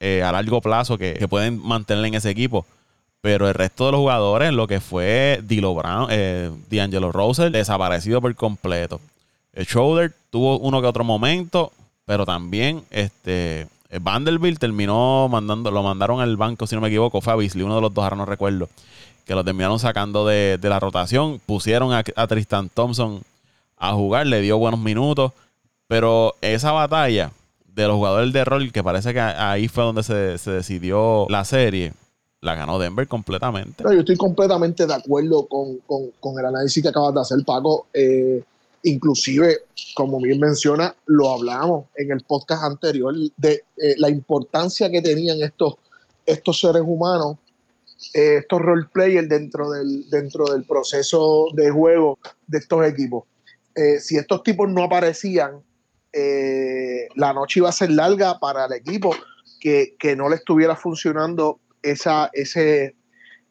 eh, 0.00 0.22
a 0.22 0.32
largo 0.32 0.60
plazo 0.60 0.96
que, 0.96 1.26
pueden 1.28 1.58
mantener 1.58 2.04
en 2.04 2.14
ese 2.14 2.30
equipo. 2.30 2.64
Pero 3.20 3.48
el 3.48 3.54
resto 3.54 3.86
de 3.86 3.92
los 3.92 4.00
jugadores, 4.00 4.52
lo 4.52 4.66
que 4.66 4.80
fue 4.80 5.40
Dilo 5.42 5.74
Brown, 5.74 6.08
eh, 6.10 6.50
D'Angelo 6.70 7.10
Russell, 7.10 7.52
desaparecido 7.52 8.20
por 8.20 8.34
completo. 8.36 9.00
El 9.52 9.66
Schroeder 9.66 10.14
tuvo 10.30 10.58
uno 10.58 10.80
que 10.80 10.86
otro 10.86 11.04
momento, 11.04 11.72
pero 12.04 12.24
también 12.24 12.84
este 12.90 13.66
Vanderbilt 14.00 14.60
terminó 14.60 15.28
mandando, 15.28 15.70
lo 15.70 15.82
mandaron 15.82 16.20
al 16.20 16.36
banco, 16.36 16.66
si 16.66 16.74
no 16.74 16.80
me 16.80 16.88
equivoco, 16.88 17.20
fue 17.20 17.32
a 17.32 17.36
Beasley, 17.36 17.64
uno 17.64 17.76
de 17.76 17.80
los 17.80 17.92
dos, 17.92 18.04
ahora 18.04 18.16
no 18.16 18.26
recuerdo 18.26 18.68
que 19.28 19.34
lo 19.34 19.44
terminaron 19.44 19.78
sacando 19.78 20.26
de, 20.26 20.58
la 20.62 20.80
rotación. 20.80 21.38
Pusieron 21.44 21.92
a, 21.92 22.02
Tristan 22.26 22.70
Thompson 22.70 23.22
a 23.76 23.92
jugar, 23.92 24.26
le 24.26 24.40
dio 24.40 24.56
buenos 24.56 24.80
minutos. 24.80 25.32
Pero 25.86 26.34
esa 26.40 26.72
batalla 26.72 27.30
de 27.66 27.86
los 27.86 27.96
jugadores 27.96 28.32
de 28.32 28.44
rol, 28.46 28.72
que 28.72 28.82
parece 28.82 29.12
que 29.12 29.20
ahí 29.20 29.68
fue 29.68 29.84
donde 29.84 30.02
se, 30.02 30.50
decidió 30.50 31.26
la 31.28 31.44
serie, 31.44 31.92
la 32.40 32.54
ganó 32.54 32.78
Denver 32.78 33.06
completamente. 33.08 33.82
yo 33.82 33.90
estoy 33.90 34.16
completamente 34.16 34.86
de 34.86 34.94
acuerdo 34.94 35.46
con, 35.48 36.38
el 36.38 36.44
análisis 36.44 36.82
que 36.82 36.88
acabas 36.88 37.14
de 37.14 37.20
hacer, 37.20 37.38
Paco. 37.44 37.88
Eh, 37.92 38.42
inclusive, 38.84 39.58
como 39.94 40.20
bien 40.20 40.38
menciona, 40.38 40.94
lo 41.06 41.30
hablamos 41.30 41.86
en 41.96 42.12
el 42.12 42.20
podcast 42.22 42.62
anterior 42.62 43.14
de 43.36 43.64
eh, 43.76 43.94
la 43.98 44.08
importancia 44.08 44.90
que 44.90 45.02
tenían 45.02 45.42
estos, 45.42 45.74
estos 46.24 46.60
seres 46.60 46.82
humanos 46.84 47.36
eh, 48.14 48.36
estos 48.38 48.62
role 48.62 48.86
players 48.92 49.28
dentro 49.28 49.70
del, 49.70 50.08
dentro 50.08 50.46
del 50.46 50.64
proceso 50.64 51.46
de 51.54 51.70
juego 51.70 52.18
de 52.46 52.58
estos 52.58 52.86
equipos. 52.86 53.24
Eh, 53.74 53.98
si 53.98 54.16
estos 54.16 54.44
tipos 54.44 54.68
no 54.68 54.84
aparecían, 54.84 55.62
la 57.14 57.32
noche 57.32 57.60
iba 57.60 57.68
a 57.68 57.72
ser 57.72 57.90
larga 57.90 58.40
para 58.40 58.66
el 58.66 58.72
equipo 58.72 59.14
que, 59.60 59.96
no 60.16 60.28
le 60.28 60.36
estuviera 60.36 60.74
funcionando 60.74 61.60
esa, 61.82 62.30
ese, 62.32 62.94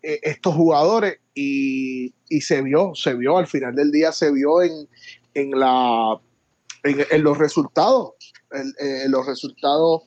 estos 0.02 0.56
jugadores 0.56 1.20
y, 1.34 2.14
se 2.42 2.62
vio, 2.62 2.94
se 2.96 3.14
vio, 3.14 3.38
al 3.38 3.48
final 3.48 3.76
del 3.76 3.92
día 3.92 4.12
se 4.12 4.32
vio 4.32 4.62
en, 4.62 4.88
en, 5.34 5.52
la, 5.52 6.20
en, 6.84 7.24
los 7.24 7.38
resultados. 7.38 8.14
en 8.52 9.12
los 9.12 9.26
resultados 9.26 10.04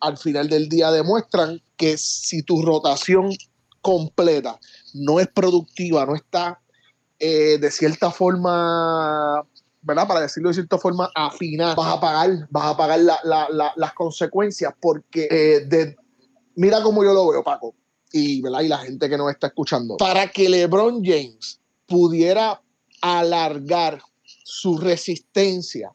al 0.00 0.18
final 0.18 0.48
del 0.48 0.68
día 0.68 0.90
demuestran 0.90 1.60
que 1.76 1.96
si 1.96 2.42
tu 2.42 2.62
rotación 2.62 3.30
completa 3.80 4.58
no 4.94 5.20
es 5.20 5.28
productiva, 5.28 6.06
no 6.06 6.14
está 6.14 6.60
eh, 7.18 7.58
de 7.58 7.70
cierta 7.70 8.10
forma 8.10 9.44
¿verdad? 9.82 10.06
Para 10.06 10.20
decirlo 10.20 10.50
de 10.50 10.54
cierta 10.56 10.76
forma, 10.76 11.10
afinar, 11.14 11.74
vas 11.74 11.94
a 11.94 12.00
pagar, 12.00 12.46
vas 12.50 12.66
a 12.66 12.76
pagar 12.76 13.00
las 13.76 13.92
consecuencias 13.94 14.74
porque 14.78 15.26
eh, 15.30 15.60
de, 15.66 15.96
mira 16.60 16.82
cómo 16.82 17.02
yo 17.02 17.14
lo 17.14 17.26
veo, 17.28 17.42
Paco, 17.42 17.74
y, 18.12 18.42
la 18.42 18.78
gente 18.78 19.08
que 19.08 19.16
nos 19.16 19.30
está 19.30 19.46
escuchando. 19.46 19.96
Para 19.96 20.28
que 20.28 20.48
LeBron 20.48 21.02
James 21.02 21.58
pudiera 21.86 22.60
alargar 23.00 24.02
su 24.44 24.76
resistencia, 24.76 25.92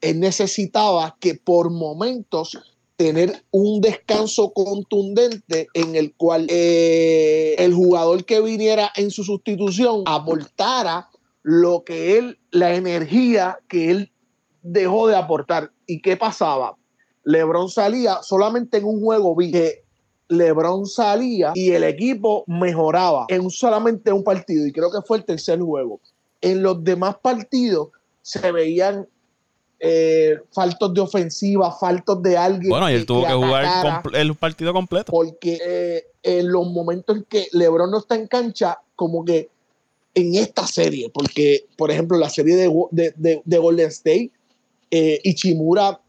él 0.00 0.20
necesitaba 0.20 1.16
que 1.20 1.34
por 1.34 1.70
momentos 1.70 2.58
tener 2.96 3.44
un 3.50 3.80
descanso 3.80 4.52
contundente 4.52 5.68
en 5.74 5.96
el 5.96 6.14
cual 6.14 6.46
eh, 6.48 7.56
el 7.58 7.74
jugador 7.74 8.24
que 8.24 8.40
viniera 8.40 8.90
en 8.96 9.10
su 9.10 9.22
sustitución 9.24 10.02
aportara 10.06 11.08
lo 11.42 11.84
que 11.84 12.18
él, 12.18 12.38
la 12.50 12.74
energía 12.74 13.58
que 13.68 13.90
él 13.90 14.12
dejó 14.62 15.08
de 15.08 15.16
aportar. 15.16 15.72
¿Y 15.86 16.00
qué 16.00 16.16
pasaba? 16.16 16.76
LeBron 17.24 17.68
salía 17.68 18.22
solamente 18.22 18.78
en 18.78 18.84
un 18.84 19.00
juego, 19.00 19.34
vi 19.36 19.52
LeBron 20.30 20.86
salía 20.86 21.52
y 21.54 21.72
el 21.72 21.82
equipo 21.84 22.44
mejoraba 22.46 23.26
en 23.28 23.50
solamente 23.50 24.12
un 24.12 24.22
partido, 24.22 24.66
y 24.66 24.72
creo 24.72 24.90
que 24.90 25.02
fue 25.02 25.18
el 25.18 25.24
tercer 25.24 25.60
juego. 25.60 26.00
En 26.40 26.62
los 26.62 26.82
demás 26.82 27.16
partidos 27.20 27.88
se 28.22 28.50
veían 28.52 29.06
eh, 29.80 30.38
faltos 30.52 30.94
de 30.94 31.00
ofensiva, 31.00 31.72
faltos 31.72 32.22
de 32.22 32.36
alguien. 32.36 32.70
Bueno, 32.70 32.90
y 32.90 32.94
él 32.94 33.06
tuvo 33.06 33.26
que, 33.26 33.32
jugar 33.32 34.02
el 34.12 34.34
partido 34.36 34.72
completo. 34.72 35.10
Porque 35.10 35.58
eh, 35.66 36.04
en 36.22 36.52
los 36.52 36.70
momentos 36.70 37.16
en 37.16 37.24
que 37.24 37.48
LeBron 37.52 37.90
no 37.90 37.98
está 37.98 38.14
en 38.14 38.28
cancha, 38.28 38.78
como 38.94 39.24
que 39.24 39.48
en 40.14 40.34
esta 40.36 40.66
serie, 40.66 41.10
porque, 41.10 41.66
por 41.76 41.90
ejemplo, 41.90 42.18
la 42.18 42.30
serie 42.30 42.56
de, 42.56 43.42
de, 43.44 43.58
Golden 43.58 43.88
State, 43.88 44.30
eh, 44.90 45.20
Ichimura 45.24 46.00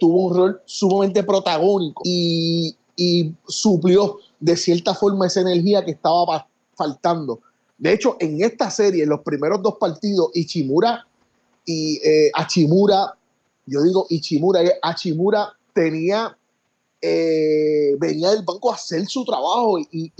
tuvo 0.00 0.26
un 0.26 0.36
rol 0.36 0.62
sumamente 0.64 1.22
protagónico 1.22 2.02
y, 2.04 2.76
y 3.02 3.34
suplió 3.48 4.18
de 4.38 4.56
cierta 4.56 4.94
forma 4.94 5.26
esa 5.26 5.40
energía 5.40 5.84
que 5.84 5.90
estaba 5.90 6.46
faltando. 6.76 7.40
De 7.76 7.92
hecho, 7.92 8.16
en 8.20 8.40
esta 8.44 8.70
serie, 8.70 9.02
en 9.02 9.08
los 9.08 9.22
primeros 9.22 9.60
dos 9.60 9.74
partidos, 9.80 10.30
Ichimura 10.34 11.04
y 11.64 12.00
eh, 12.04 12.30
Achimura, 12.32 13.16
yo 13.66 13.82
digo 13.82 14.06
Ichimura, 14.08 14.62
eh, 14.62 14.78
Achimura 14.82 15.52
tenía, 15.74 16.36
eh, 17.00 17.96
venía 17.98 18.30
del 18.30 18.44
banco 18.44 18.70
a 18.70 18.76
hacer 18.76 19.04
su 19.06 19.24
trabajo 19.24 19.80
y, 19.80 20.12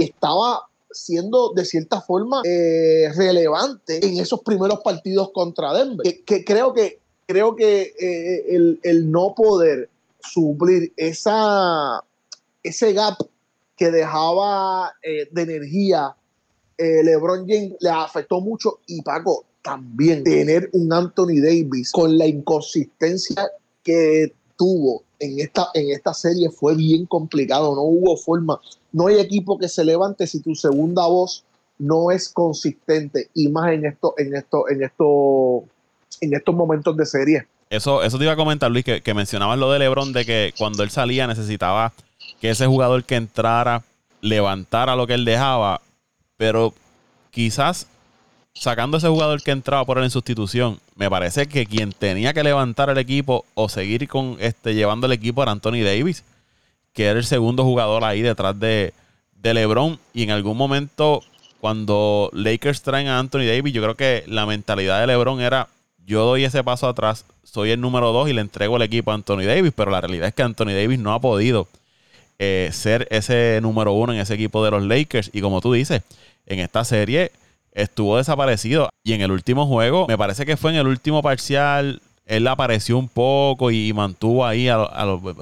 estaba 0.00 0.68
siendo 0.92 1.52
de 1.54 1.64
cierta 1.64 2.00
forma 2.02 2.40
relevante 2.44 4.06
en 4.06 4.20
esos 4.20 4.42
primeros 4.42 4.78
partidos 4.84 5.30
contra 5.32 5.74
Denver. 5.74 6.06
Que, 6.24 6.44
creo 6.44 6.72
que, 6.72 7.00
creo 7.26 7.56
que 7.56 7.94
el, 8.84 9.10
no 9.10 9.34
poder 9.34 9.90
suplir 10.32 10.92
esa, 10.96 12.02
ese 12.62 12.92
gap 12.92 13.16
que 13.76 13.90
dejaba 13.90 14.92
de 15.02 15.42
energía 15.42 16.14
LeBron 16.78 17.46
James 17.48 17.74
le 17.80 17.90
afectó 17.90 18.40
mucho. 18.40 18.80
Y 18.86 19.02
Paco, 19.02 19.44
también 19.62 20.24
tener 20.24 20.68
un 20.72 20.92
Anthony 20.92 21.40
Davis 21.42 21.90
con 21.90 22.18
la 22.18 22.26
inconsistencia 22.26 23.48
que 23.82 24.32
tuvo 24.56 25.02
en 25.18 25.40
esta, 25.40 25.68
en 25.74 25.90
esta 25.90 26.12
serie 26.12 26.50
fue 26.50 26.74
bien 26.74 27.06
complicado, 27.06 27.74
no 27.74 27.82
hubo 27.82 28.16
forma, 28.16 28.60
no 28.92 29.06
hay 29.06 29.18
equipo 29.18 29.58
que 29.58 29.68
se 29.68 29.84
levante 29.84 30.26
si 30.26 30.40
tu 30.40 30.54
segunda 30.54 31.06
voz 31.06 31.44
no 31.78 32.10
es 32.10 32.28
consistente. 32.28 33.30
Y 33.34 33.48
más 33.48 33.72
en 33.72 33.86
esto, 33.86 34.14
en 34.18 34.34
esto, 34.34 34.68
en 34.68 34.82
esto, 34.82 35.64
en 36.20 36.34
estos 36.34 36.54
momentos 36.54 36.96
de 36.96 37.06
serie. 37.06 37.46
Eso, 37.74 38.02
eso 38.02 38.18
te 38.18 38.24
iba 38.24 38.32
a 38.32 38.36
comentar, 38.36 38.70
Luis, 38.70 38.84
que, 38.84 39.00
que 39.00 39.14
mencionabas 39.14 39.58
lo 39.58 39.70
de 39.70 39.78
Lebron, 39.78 40.12
de 40.12 40.24
que 40.24 40.54
cuando 40.56 40.82
él 40.82 40.90
salía 40.90 41.26
necesitaba 41.26 41.92
que 42.40 42.50
ese 42.50 42.66
jugador 42.66 43.04
que 43.04 43.16
entrara 43.16 43.82
levantara 44.20 44.96
lo 44.96 45.06
que 45.06 45.14
él 45.14 45.24
dejaba, 45.24 45.80
pero 46.36 46.74
quizás 47.30 47.86
sacando 48.54 48.98
ese 48.98 49.08
jugador 49.08 49.42
que 49.42 49.50
entraba 49.50 49.84
por 49.84 49.98
él 49.98 50.04
en 50.04 50.10
sustitución, 50.10 50.80
me 50.94 51.10
parece 51.10 51.46
que 51.46 51.66
quien 51.66 51.92
tenía 51.92 52.32
que 52.32 52.44
levantar 52.44 52.88
el 52.88 52.98
equipo 52.98 53.44
o 53.54 53.68
seguir 53.68 54.08
con 54.08 54.36
este 54.40 54.74
llevando 54.74 55.06
el 55.06 55.12
equipo 55.12 55.42
era 55.42 55.52
Anthony 55.52 55.82
Davis, 55.84 56.24
que 56.92 57.06
era 57.06 57.18
el 57.18 57.24
segundo 57.24 57.64
jugador 57.64 58.04
ahí 58.04 58.22
detrás 58.22 58.58
de, 58.58 58.94
de 59.34 59.54
LeBron. 59.54 59.98
Y 60.12 60.22
en 60.22 60.30
algún 60.30 60.56
momento, 60.56 61.22
cuando 61.60 62.30
Lakers 62.32 62.82
traen 62.82 63.08
a 63.08 63.18
Anthony 63.18 63.46
Davis, 63.46 63.74
yo 63.74 63.82
creo 63.82 63.96
que 63.96 64.22
la 64.28 64.46
mentalidad 64.46 65.00
de 65.00 65.08
LeBron 65.08 65.40
era: 65.40 65.68
yo 66.06 66.24
doy 66.24 66.44
ese 66.44 66.62
paso 66.62 66.88
atrás, 66.88 67.24
soy 67.44 67.70
el 67.70 67.80
número 67.80 68.12
dos 68.12 68.28
y 68.28 68.32
le 68.32 68.40
entrego 68.40 68.76
el 68.76 68.82
equipo 68.82 69.10
a 69.10 69.14
Anthony 69.14 69.44
Davis. 69.44 69.72
Pero 69.74 69.90
la 69.90 70.00
realidad 70.00 70.28
es 70.28 70.34
que 70.34 70.42
Anthony 70.42 70.72
Davis 70.74 70.98
no 70.98 71.12
ha 71.12 71.20
podido 71.20 71.68
eh, 72.38 72.70
ser 72.72 73.06
ese 73.10 73.60
número 73.62 73.92
uno 73.92 74.12
en 74.12 74.20
ese 74.20 74.34
equipo 74.34 74.64
de 74.64 74.70
los 74.70 74.82
Lakers. 74.82 75.30
Y 75.32 75.40
como 75.40 75.60
tú 75.60 75.72
dices, 75.72 76.02
en 76.46 76.60
esta 76.60 76.84
serie 76.84 77.32
estuvo 77.72 78.16
desaparecido. 78.16 78.88
Y 79.02 79.12
en 79.12 79.20
el 79.20 79.30
último 79.30 79.66
juego, 79.66 80.06
me 80.08 80.18
parece 80.18 80.46
que 80.46 80.56
fue 80.56 80.70
en 80.70 80.78
el 80.78 80.86
último 80.86 81.22
parcial, 81.22 82.00
él 82.26 82.46
apareció 82.48 82.96
un 82.96 83.08
poco 83.08 83.70
y 83.70 83.92
mantuvo 83.92 84.46
ahí, 84.46 84.68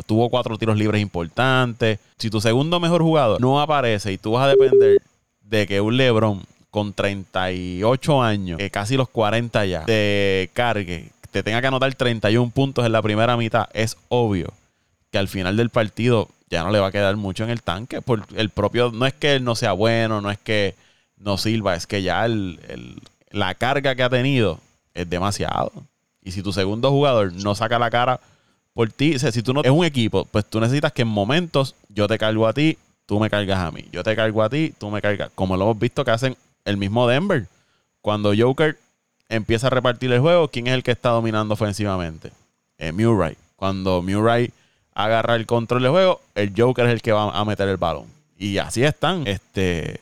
tuvo 0.07 0.29
cuatro 0.31 0.59
tiros 0.59 0.77
libres 0.77 1.01
importantes. 1.01 1.99
Si 2.19 2.31
tu 2.31 2.41
segundo 2.41 2.81
mejor 2.81 3.03
jugador 3.03 3.41
no 3.41 3.61
aparece 3.61 4.13
y 4.13 4.19
tú 4.19 4.33
vas 4.33 4.45
a 4.45 4.49
depender 4.49 5.01
de 5.43 5.67
que 5.67 5.81
un 5.81 5.97
LeBron 5.97 6.43
con 6.71 6.93
38 6.93 8.23
años, 8.23 8.59
que 8.59 8.71
casi 8.71 8.97
los 8.97 9.09
40 9.11 9.67
ya, 9.67 9.85
te 9.85 10.51
cargue, 10.55 11.11
te 11.33 11.43
tenga 11.43 11.61
que 11.61 11.67
anotar 11.67 11.93
31 11.95 12.51
puntos 12.51 12.85
en 12.87 12.93
la 12.93 13.03
primera 13.03 13.37
mitad, 13.37 13.69
es 13.73 13.97
obvio 14.09 14.53
que 15.11 15.19
al 15.19 15.29
final 15.29 15.57
del 15.57 15.71
partido 15.71 16.29
ya 16.51 16.63
no 16.63 16.71
le 16.71 16.79
va 16.79 16.89
a 16.89 16.93
quedar 16.93 17.17
mucho 17.17 17.45
en 17.45 17.51
el 17.51 17.63
tanque. 17.63 18.03
Por 18.03 18.25
el 18.37 18.51
propio, 18.51 18.93
no 18.93 19.07
es 19.07 19.15
que 19.15 19.37
él 19.37 19.45
no 19.45 19.55
sea 19.55 19.73
bueno, 19.73 20.21
no 20.21 20.31
es 20.31 20.39
que 20.39 20.75
no 21.17 21.39
sirva. 21.39 21.75
Es 21.75 21.87
que 21.87 22.03
ya 22.03 22.27
la 23.31 23.55
carga 23.55 23.95
que 23.95 24.03
ha 24.03 24.11
tenido 24.11 24.61
es 24.93 25.09
demasiado. 25.09 25.73
Y 26.23 26.33
si 26.33 26.43
tu 26.43 26.53
segundo 26.53 26.91
jugador 26.91 27.33
no 27.33 27.55
saca 27.55 27.79
la 27.79 27.91
cara 27.91 28.21
por 28.75 28.91
ti, 28.91 29.19
si 29.19 29.43
tú 29.43 29.55
no 29.55 29.63
es 29.63 29.71
un 29.71 29.85
equipo, 29.85 30.27
pues 30.27 30.45
tú 30.45 30.61
necesitas 30.61 30.93
que 30.93 31.03
en 31.03 31.09
momentos 31.09 31.75
yo 31.89 32.07
te 32.07 32.19
cargo 32.19 32.47
a 32.47 32.53
ti, 32.53 32.77
tú 33.07 33.19
me 33.19 33.31
cargas 33.31 33.59
a 33.59 33.71
mí. 33.71 33.87
Yo 33.91 34.03
te 34.03 34.15
cargo 34.15 34.43
a 34.43 34.51
ti, 34.51 34.75
tú 34.79 34.91
me 34.91 35.01
cargas. 35.01 35.31
Como 35.35 35.57
lo 35.57 35.65
hemos 35.65 35.79
visto 35.79 36.05
que 36.05 36.11
hacen 36.11 36.37
el 36.67 36.77
mismo 36.77 37.09
Denver. 37.09 37.47
Cuando 38.03 38.33
Joker 38.37 38.79
empieza 39.33 39.67
a 39.67 39.71
repartir 39.71 40.13
el 40.13 40.21
juego, 40.21 40.49
¿quién 40.49 40.67
es 40.67 40.75
el 40.75 40.83
que 40.83 40.93
está 40.93 41.11
dominando 41.11 41.55
ofensivamente? 41.55 42.33
Eh, 42.79 42.93
Murray. 42.93 43.37
Cuando 43.57 44.03
Murray 44.03 44.53
agarra 44.95 45.37
el 45.37 45.47
control 45.47 45.83
del 45.83 45.91
juego, 45.91 46.21
el 46.35 46.53
Joker 46.57 46.87
es 46.87 46.93
el 46.93 47.03
que 47.03 47.13
va 47.13 47.31
a 47.31 47.45
meter 47.45 47.69
el 47.69 47.77
balón. 47.77 48.07
Y 48.37 48.59
así 48.59 48.85
están. 48.85 49.27
Este 49.27 50.01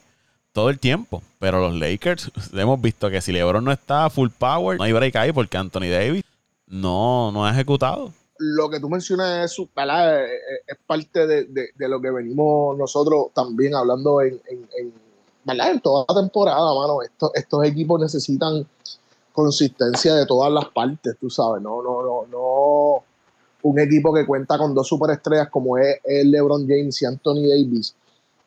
todo 0.53 0.71
el 0.71 0.79
tiempo. 0.79 1.23
Pero 1.39 1.61
los 1.61 1.75
Lakers 1.75 2.31
hemos 2.53 2.81
visto 2.81 3.11
que 3.11 3.21
si 3.21 3.33
LeBron 3.33 3.65
no 3.65 3.73
está 3.73 4.11
full 4.11 4.29
power, 4.37 4.79
no 4.79 4.85
hay 4.85 4.93
break 4.93 5.17
ahí 5.17 5.33
porque 5.33 5.57
Anthony 5.57 5.89
Davis 5.91 6.25
no, 6.67 7.31
no 7.33 7.45
ha 7.45 7.51
ejecutado. 7.51 8.13
Lo 8.39 8.71
que 8.71 8.81
tú 8.81 8.89
mencionas 8.89 9.53
es, 9.53 9.59
es 9.59 10.79
parte 10.87 11.27
de, 11.27 11.73
lo 11.77 12.01
que 12.01 12.11
venimos 12.11 12.77
nosotros 12.79 13.27
también 13.35 13.75
hablando 13.75 14.23
en, 14.23 14.41
en, 14.49 15.81
toda 15.83 16.07
la 16.09 16.21
temporada, 16.23 16.75
mano. 16.75 17.01
Estos 17.35 17.65
equipos 17.65 18.01
necesitan 18.01 18.67
consistencia 19.33 20.15
de 20.15 20.27
todas 20.27 20.53
las 20.53 20.67
partes, 20.67 21.17
tú 21.21 21.31
sabes. 21.31 21.63
No, 21.63 21.83
no, 21.83 22.03
no, 22.03 22.27
no. 22.31 23.05
Un 23.63 23.79
equipo 23.79 24.13
que 24.15 24.27
cuenta 24.27 24.57
con 24.57 24.75
dos 24.75 24.89
superestrellas 24.89 25.49
como 25.51 25.77
es, 25.79 25.99
LeBron 26.05 26.67
James 26.67 27.01
y 27.03 27.07
Anthony 27.07 27.43
Davis. 27.49 27.95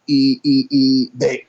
Y, 0.06 0.40
y, 0.44 0.68
y 0.70 1.10
de, 1.14 1.48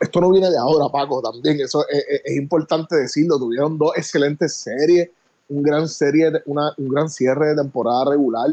esto 0.00 0.20
no 0.20 0.30
viene 0.30 0.50
de 0.50 0.58
ahora, 0.58 0.88
Paco, 0.90 1.20
también, 1.22 1.60
eso 1.60 1.84
es, 1.88 2.36
importante 2.36 2.96
decirlo, 2.96 3.38
tuvieron 3.38 3.78
dos 3.78 3.92
excelentes 3.96 4.54
series, 4.54 5.10
un 5.48 5.62
gran 5.62 5.88
serie, 5.88 6.32
una, 6.46 6.72
un 6.76 6.88
gran 6.88 7.08
cierre 7.08 7.48
de 7.48 7.56
temporada 7.56 8.10
regular, 8.10 8.50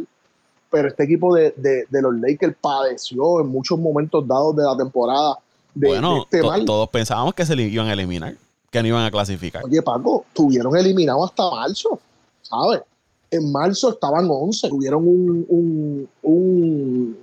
pero 0.70 0.88
este 0.88 1.04
equipo 1.04 1.36
de, 1.36 1.54
los 1.90 2.16
Lakers 2.20 2.56
padeció 2.60 3.42
en 3.42 3.48
muchos 3.48 3.80
momentos 3.80 4.28
dados 4.28 4.56
de 4.56 4.64
la 4.64 4.78
temporada. 4.78 5.40
De, 5.74 5.88
bueno, 5.88 6.24
este 6.24 6.42
todos 6.66 6.90
pensábamos 6.90 7.34
que 7.34 7.46
se 7.46 7.56
le 7.56 7.64
iban 7.64 7.88
a 7.88 7.94
eliminar, 7.94 8.36
que 8.74 8.82
no 8.82 8.88
iban 8.88 9.06
a 9.06 9.12
clasificar. 9.12 9.64
Oye, 9.64 9.82
Paco, 9.84 10.26
tuvieron 10.34 10.76
eliminado 10.76 11.24
hasta 11.24 11.48
marzo, 11.52 12.00
¿sabes? 12.42 12.82
En 13.30 13.52
marzo 13.52 13.92
estaban 13.92 14.28
11, 14.28 14.68
tuvieron 14.68 15.08
un, 15.08 15.46
un, 15.48 16.10
un, 16.24 17.18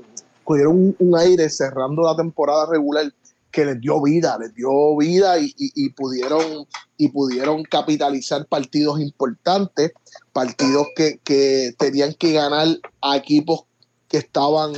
tuvieron 0.47 0.95
un 0.97 1.17
aire 1.19 1.51
cerrando 1.51 2.03
la 2.03 2.17
temporada 2.17 2.67
regular 2.67 3.13
que 3.51 3.65
les 3.65 3.81
dio 3.81 4.01
vida, 4.01 4.39
les 4.39 4.55
dio 4.55 4.97
vida 4.97 5.37
y, 5.41 5.89
pudieron, 5.91 6.67
y 6.97 7.09
pudieron 7.09 7.65
capitalizar 7.65 8.47
partidos 8.47 9.01
importantes, 9.01 9.93
partidos 10.33 10.87
que, 10.95 11.75
tenían 11.77 12.15
que 12.15 12.33
ganar 12.33 12.69
a 13.03 13.17
equipos 13.17 13.65
que 14.07 14.19
estaban 14.19 14.73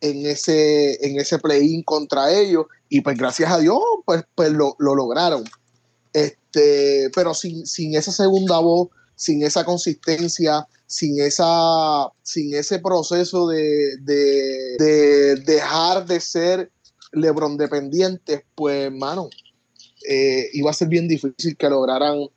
en 0.00 0.26
ese, 0.26 1.06
en 1.06 1.20
ese 1.20 1.38
play-in 1.38 1.82
contra 1.82 2.32
ellos 2.32 2.66
y 2.88 3.02
pues 3.02 3.18
gracias 3.18 3.50
a 3.50 3.58
Dios 3.58 3.80
pues, 4.06 4.24
pues 4.34 4.52
lo, 4.52 4.74
lograron. 4.78 5.44
Este, 6.12 7.10
pero 7.14 7.34
sin, 7.34 7.66
sin 7.66 7.94
esa 7.94 8.12
segunda 8.12 8.58
voz, 8.58 8.88
sin 9.14 9.42
esa 9.42 9.64
consistencia, 9.64 10.66
sin, 10.86 11.20
esa, 11.20 12.08
sin 12.22 12.54
ese 12.54 12.78
proceso 12.78 13.48
de, 13.48 13.96
de, 13.98 15.36
dejar 15.44 16.06
de 16.06 16.20
ser 16.20 16.72
LeBron 17.12 17.56
dependiente, 17.56 18.44
pues, 18.54 18.86
hermano, 18.86 19.28
eh, 20.08 20.48
iba 20.52 20.70
a 20.70 20.74
ser 20.74 20.88
bien 20.88 21.08
difícil 21.08 21.56
que 21.56 21.68
lograran 21.68 22.28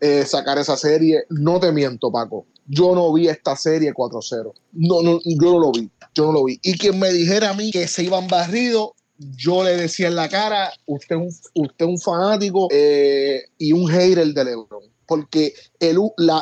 eh, 0.00 0.24
sacar 0.24 0.58
esa 0.58 0.76
serie. 0.76 1.24
No 1.28 1.58
te 1.58 1.72
miento, 1.72 2.10
Paco. 2.10 2.46
Yo 2.66 2.94
no 2.94 3.12
vi 3.12 3.28
esta 3.28 3.56
serie 3.56 3.92
4-0. 3.92 4.52
No, 4.72 5.02
no, 5.02 5.18
yo 5.24 5.52
no 5.52 5.58
lo 5.58 5.72
vi. 5.72 5.90
Yo 6.14 6.26
no 6.26 6.32
lo 6.32 6.44
vi. 6.44 6.60
Y 6.62 6.76
quien 6.78 6.98
me 6.98 7.10
dijera 7.12 7.50
a 7.50 7.54
mí 7.54 7.70
que 7.70 7.88
se 7.88 8.04
iban 8.04 8.28
barridos, 8.28 8.90
yo 9.18 9.64
le 9.64 9.76
decía 9.76 10.08
en 10.08 10.16
la 10.16 10.28
cara, 10.28 10.72
usted 10.86 11.16
es 11.16 11.22
un, 11.54 11.64
usted 11.64 11.86
un 11.86 11.98
fanático 11.98 12.68
eh, 12.70 13.42
y 13.58 13.72
un 13.72 13.88
hater 13.88 14.32
de 14.32 14.44
LeBron. 14.44 14.82
Porque 15.06 15.54
el, 15.80 15.98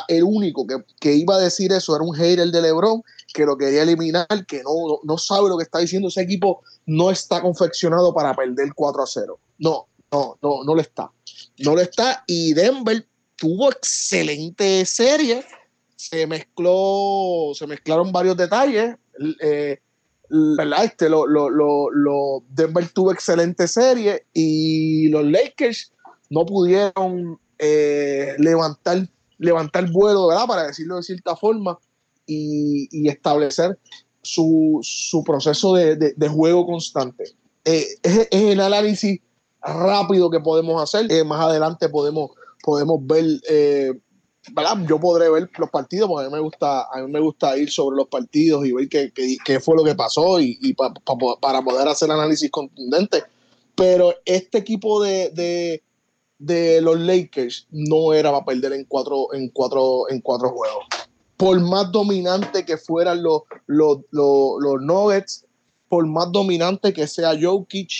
el 0.09 0.23
único 0.23 0.67
que, 0.99 1.15
iba 1.15 1.35
a 1.35 1.39
decir 1.39 1.71
eso 1.71 1.95
era 1.95 2.03
un 2.03 2.13
hater 2.13 2.51
de 2.51 2.61
LeBron 2.61 3.01
que 3.33 3.45
lo 3.45 3.57
quería 3.57 3.83
eliminar, 3.83 4.27
que 4.45 4.61
no, 4.61 4.99
no, 5.03 5.17
sabe 5.17 5.47
lo 5.47 5.57
que 5.57 5.63
está 5.63 5.79
diciendo. 5.79 6.09
Ese 6.09 6.21
equipo 6.21 6.63
no 6.85 7.09
está 7.09 7.41
confeccionado 7.41 8.13
para 8.13 8.33
perder 8.35 8.73
4 8.75 9.03
a 9.03 9.07
0. 9.07 9.39
No, 9.59 9.87
no, 10.11 10.37
no, 10.41 10.63
no 10.65 10.75
lo 10.75 10.81
está. 10.81 11.09
No 11.59 11.75
lo 11.75 11.81
está. 11.81 12.25
Y 12.27 12.53
Denver 12.53 13.07
tuvo 13.37 13.71
excelente 13.71 14.85
serie. 14.85 15.45
Se 15.95 16.27
mezcló, 16.27 17.53
se 17.53 17.67
mezclaron 17.67 18.11
varios 18.11 18.35
detalles. 18.35 18.97
Eh, 19.39 19.79
¿verdad? 20.29 20.85
Este, 20.85 21.09
lo, 21.09 21.25
lo, 21.27 21.49
lo, 21.49 22.43
Denver 22.49 22.87
tuvo 22.89 23.11
excelente 23.11 23.67
serie 23.67 24.25
y 24.33 25.09
los 25.09 25.25
Lakers 25.25 25.93
no 26.29 26.45
pudieron 26.45 27.39
eh, 27.59 28.35
levantar, 28.37 29.07
levantar 29.37 29.89
vuelo, 29.91 30.27
¿verdad? 30.27 30.45
Para 30.47 30.67
decirlo 30.67 30.97
de 30.97 31.03
cierta 31.03 31.35
forma 31.35 31.79
y, 32.25 33.07
establecer 33.07 33.77
su, 34.21 34.81
proceso 35.25 35.73
de, 35.75 36.29
juego 36.29 36.65
constante. 36.65 37.23
Eh, 37.63 37.85
es, 38.03 38.27
el 38.31 38.59
análisis 38.59 39.21
rápido 39.61 40.29
que 40.29 40.39
podemos 40.39 40.81
hacer. 40.81 41.11
Eh, 41.11 41.23
más 41.23 41.41
adelante 41.41 41.87
podemos, 41.89 42.31
podemos 42.63 42.99
ver 43.05 43.25
yo 44.87 44.99
podré 44.99 45.29
ver 45.29 45.49
los 45.57 45.69
partidos, 45.69 46.07
porque 46.07 46.25
a 46.25 46.29
mí 46.29 46.35
me 46.35 46.41
gusta, 46.41 46.87
a 46.91 47.01
mí 47.01 47.11
me 47.11 47.19
gusta 47.19 47.57
ir 47.57 47.69
sobre 47.69 47.97
los 47.97 48.07
partidos 48.07 48.65
y 48.65 48.71
ver 48.71 48.87
qué, 48.89 49.11
qué, 49.43 49.59
fue 49.59 49.75
lo 49.75 49.83
que 49.83 49.95
pasó 49.95 50.39
y, 50.39 50.73
para 50.73 51.61
poder 51.61 51.87
hacer 51.87 52.11
análisis 52.11 52.49
contundente. 52.49 53.23
Pero 53.75 54.13
este 54.25 54.59
equipo 54.59 55.03
de, 55.03 55.81
de, 56.39 56.81
los 56.81 56.99
Lakers 56.99 57.67
no 57.71 58.13
era 58.13 58.31
para 58.31 58.45
perder 58.45 58.73
en 58.73 58.85
cuatro, 58.85 59.33
en 59.33 59.49
cuatro, 59.49 60.09
en 60.09 60.21
cuatro 60.21 60.49
juegos. 60.49 60.85
Por 61.35 61.59
más 61.59 61.91
dominante 61.91 62.65
que 62.65 62.77
fueran 62.77 63.21
los, 63.21 63.43
los, 63.67 63.99
los, 64.11 64.81
Nuggets, 64.81 65.45
por 65.87 66.07
más 66.07 66.31
dominante 66.31 66.93
que 66.93 67.05
sea 67.05 67.37
Jokic, 67.39 67.91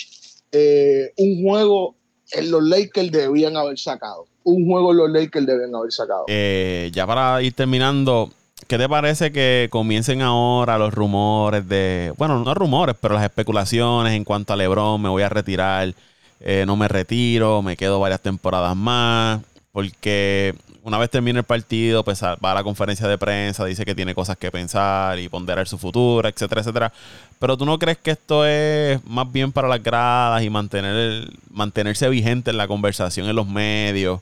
eh, 0.50 1.12
un 1.16 1.42
juego 1.42 1.94
en 2.32 2.50
los 2.50 2.62
Lakers 2.62 3.12
debían 3.12 3.56
haber 3.56 3.78
sacado 3.78 4.26
un 4.44 4.66
juego 4.66 4.92
los 4.92 5.10
Lakers 5.10 5.46
deben 5.46 5.74
haber 5.74 5.92
sacado. 5.92 6.24
Eh, 6.28 6.90
ya 6.92 7.06
para 7.06 7.42
ir 7.42 7.52
terminando, 7.52 8.30
¿qué 8.66 8.78
te 8.78 8.88
parece 8.88 9.32
que 9.32 9.68
comiencen 9.70 10.22
ahora 10.22 10.78
los 10.78 10.92
rumores 10.94 11.68
de, 11.68 12.12
bueno, 12.16 12.42
no 12.42 12.54
rumores, 12.54 12.96
pero 13.00 13.14
las 13.14 13.24
especulaciones 13.24 14.14
en 14.14 14.24
cuanto 14.24 14.52
a 14.52 14.56
LeBron, 14.56 15.00
me 15.00 15.08
voy 15.08 15.22
a 15.22 15.28
retirar, 15.28 15.94
eh, 16.40 16.64
no 16.66 16.76
me 16.76 16.88
retiro, 16.88 17.62
me 17.62 17.76
quedo 17.76 18.00
varias 18.00 18.20
temporadas 18.20 18.76
más, 18.76 19.40
porque 19.72 20.54
una 20.88 20.98
vez 20.98 21.10
termine 21.10 21.38
el 21.38 21.44
partido, 21.44 22.02
pues 22.02 22.22
va 22.22 22.36
a 22.40 22.54
la 22.54 22.64
conferencia 22.64 23.06
de 23.06 23.16
prensa, 23.16 23.64
dice 23.64 23.84
que 23.84 23.94
tiene 23.94 24.14
cosas 24.14 24.36
que 24.36 24.50
pensar 24.50 25.18
y 25.18 25.28
ponderar 25.28 25.68
su 25.68 25.78
futuro, 25.78 26.28
etcétera, 26.28 26.62
etcétera. 26.62 26.92
Pero 27.38 27.56
tú 27.56 27.64
no 27.64 27.78
crees 27.78 27.98
que 27.98 28.10
esto 28.10 28.44
es 28.44 29.04
más 29.04 29.30
bien 29.30 29.52
para 29.52 29.68
las 29.68 29.82
gradas 29.82 30.42
y 30.42 30.50
mantener 30.50 31.30
mantenerse 31.50 32.08
vigente 32.08 32.50
en 32.50 32.56
la 32.56 32.66
conversación 32.66 33.28
en 33.28 33.36
los 33.36 33.46
medios 33.46 34.20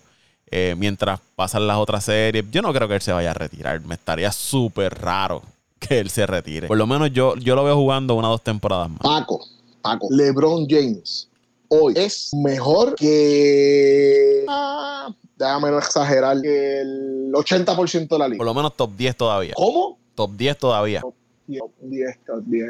eh, 0.50 0.74
mientras 0.76 1.20
pasan 1.35 1.66
las 1.66 1.79
otras 1.79 2.05
series. 2.05 2.44
Yo 2.50 2.62
no 2.62 2.72
creo 2.72 2.88
que 2.88 2.96
él 2.96 3.02
se 3.02 3.12
vaya 3.12 3.31
a 3.31 3.35
retirar. 3.35 3.81
Me 3.83 3.94
estaría 3.94 4.31
súper 4.33 4.94
raro 4.94 5.42
que 5.79 6.00
él 6.00 6.11
se 6.11 6.26
retire. 6.26 6.66
Por 6.66 6.76
lo 6.76 6.87
menos 6.87 7.12
yo, 7.12 7.37
yo 7.37 7.55
lo 7.55 7.64
veo 7.64 7.76
jugando 7.76 8.14
una 8.14 8.29
o 8.29 8.33
dos 8.33 8.42
temporadas 8.42 8.90
más. 8.90 9.00
Paco, 9.00 9.40
Paco, 9.83 10.09
LeBron 10.11 10.66
James 10.68 11.29
hoy 11.68 11.94
es 11.96 12.31
mejor 12.35 12.94
que. 12.94 14.44
Ah, 14.48 15.12
déjame 15.37 15.70
no 15.70 15.79
exagerar, 15.79 16.40
que 16.40 16.81
el 16.81 17.33
80% 17.33 18.09
de 18.09 18.18
la 18.18 18.29
liga. 18.29 18.38
Por 18.38 18.46
lo 18.46 18.55
menos 18.55 18.75
top 18.77 18.90
10 18.96 19.16
todavía. 19.16 19.53
¿Cómo? 19.55 19.99
Top 20.14 20.31
10 20.33 20.59
todavía. 20.59 21.03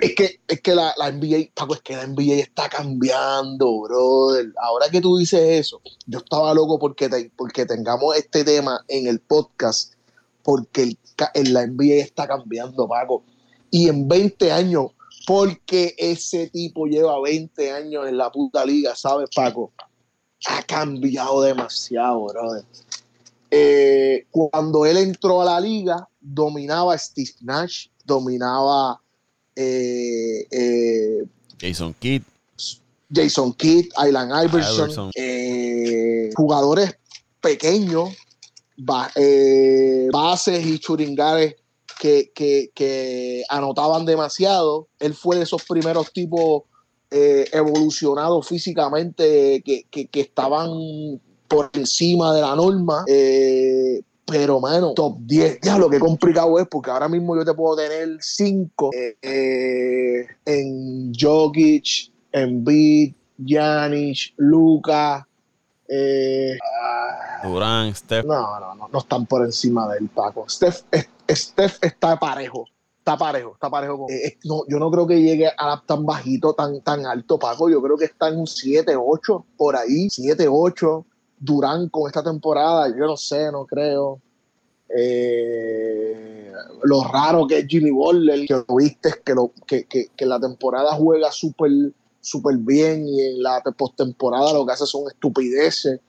Es 0.02 0.14
que, 0.14 0.40
es 0.46 0.60
que 0.60 0.74
la, 0.74 0.92
la, 0.98 1.10
NBA, 1.10 1.50
Paco, 1.54 1.74
es 1.74 1.80
que 1.80 1.96
la 1.96 2.06
NBA 2.06 2.34
está 2.34 2.68
cambiando, 2.68 3.80
brother. 3.82 4.52
Ahora 4.60 4.88
que 4.90 5.00
tú 5.00 5.16
dices 5.16 5.40
eso, 5.40 5.80
yo 6.06 6.18
estaba 6.18 6.52
loco 6.52 6.78
porque, 6.78 7.30
porque 7.36 7.64
tengamos 7.64 8.16
este 8.16 8.44
tema 8.44 8.84
en 8.88 9.06
el 9.06 9.20
podcast, 9.20 9.94
porque 10.42 10.82
el, 11.34 11.52
la 11.52 11.66
NBA 11.66 12.02
está 12.02 12.26
cambiando, 12.26 12.86
Paco. 12.86 13.24
Y 13.70 13.88
en 13.88 14.08
20 14.08 14.52
años, 14.52 14.90
porque 15.26 15.94
ese 15.96 16.48
tipo 16.48 16.86
lleva 16.86 17.20
20 17.20 17.72
años 17.72 18.06
en 18.06 18.18
la 18.18 18.30
puta 18.30 18.64
liga, 18.64 18.94
¿sabes, 18.94 19.30
Paco? 19.34 19.72
Ha 20.48 20.62
cambiado 20.62 21.42
demasiado, 21.42 22.26
brother. 22.26 22.64
Eh, 23.50 24.26
cuando 24.30 24.84
él 24.86 24.98
entró 24.98 25.40
a 25.40 25.44
la 25.44 25.60
liga, 25.60 26.08
dominaba 26.20 26.96
Steve 26.98 27.32
Nash, 27.40 27.86
dominaba 28.04 29.00
eh, 29.54 30.46
eh, 30.50 31.24
Jason 31.58 31.94
Kidd. 31.98 32.22
Jason 33.12 33.52
Kidd, 33.54 33.86
Island 34.04 34.32
Iverson, 34.44 35.12
jugadores 36.34 36.96
pequeños, 37.40 38.10
bases 38.76 40.66
y 40.66 40.78
churingares 40.80 41.54
que, 41.98 42.32
que, 42.74 43.44
anotaban 43.48 44.04
demasiado. 44.04 44.88
Él 44.98 45.14
fue 45.14 45.36
de 45.36 45.44
esos 45.44 45.62
primeros 45.64 46.12
tipos 46.12 46.64
evolucionados 47.10 48.48
físicamente 48.48 49.62
que, 49.64 49.84
que, 49.90 50.20
estaban 50.20 51.20
por 51.48 51.70
encima 51.74 52.34
de 52.34 52.40
la 52.40 52.56
norma. 52.56 53.04
Pero, 54.26 54.60
mano, 54.60 54.92
top 54.92 55.18
10. 55.20 55.60
Ya 55.62 55.78
lo 55.78 55.88
que 55.88 56.00
complicado 56.00 56.58
es 56.58 56.66
porque 56.66 56.90
ahora 56.90 57.08
mismo 57.08 57.36
yo 57.36 57.44
te 57.44 57.54
puedo 57.54 57.76
tener 57.76 58.18
5 58.20 58.90
eh, 58.92 59.16
eh, 59.22 60.26
en 60.44 61.12
Jokic, 61.14 62.10
en 62.32 62.64
Beat, 62.64 63.14
Janic, 63.44 64.34
Luca. 64.38 65.26
Eh, 65.88 66.58
Durán, 67.44 67.94
Steph. 67.94 68.24
No, 68.24 68.58
no, 68.58 68.74
no, 68.74 68.88
no 68.88 68.98
están 68.98 69.26
por 69.26 69.44
encima 69.44 69.88
del 69.94 70.08
Paco. 70.08 70.46
Steph, 70.48 70.82
Steph 71.30 71.78
está 71.80 72.18
parejo. 72.18 72.66
Está 73.06 73.16
parejo, 73.16 73.52
está 73.54 73.70
parejo. 73.70 74.08
no, 74.46 74.64
yo 74.66 74.80
no 74.80 74.90
creo 74.90 75.06
que 75.06 75.22
llegue 75.22 75.46
a 75.46 75.80
tan 75.86 76.04
bajito, 76.04 76.54
tan, 76.54 76.80
tan 76.80 77.06
alto, 77.06 77.38
Paco. 77.38 77.70
Yo 77.70 77.80
creo 77.80 77.96
que 77.96 78.06
está 78.06 78.30
en 78.30 78.40
un 78.40 78.46
7-8, 78.46 79.44
por 79.56 79.76
ahí, 79.76 80.08
7-8. 80.08 81.04
Durán 81.38 81.88
con 81.88 82.08
esta 82.08 82.24
temporada, 82.24 82.88
yo 82.88 83.06
no 83.06 83.16
sé, 83.16 83.52
no 83.52 83.64
creo. 83.64 84.20
Eh, 84.88 86.50
lo 86.82 87.04
raro 87.04 87.46
que 87.46 87.58
es 87.58 87.66
Jimmy 87.68 87.92
Butler, 87.92 88.44
que 88.44 88.54
lo 88.54 88.76
viste, 88.76 89.14
que, 89.24 89.34
lo, 89.34 89.52
que, 89.68 89.84
que, 89.84 90.26
la 90.26 90.40
temporada 90.40 90.92
juega 90.94 91.30
súper 91.30 91.70
super 92.20 92.56
bien 92.56 93.06
y 93.06 93.20
en 93.20 93.40
la 93.40 93.62
postemporada 93.78 94.52
lo 94.52 94.66
que 94.66 94.72
hace 94.72 94.84
son 94.84 95.08
estupideces, 95.08 96.00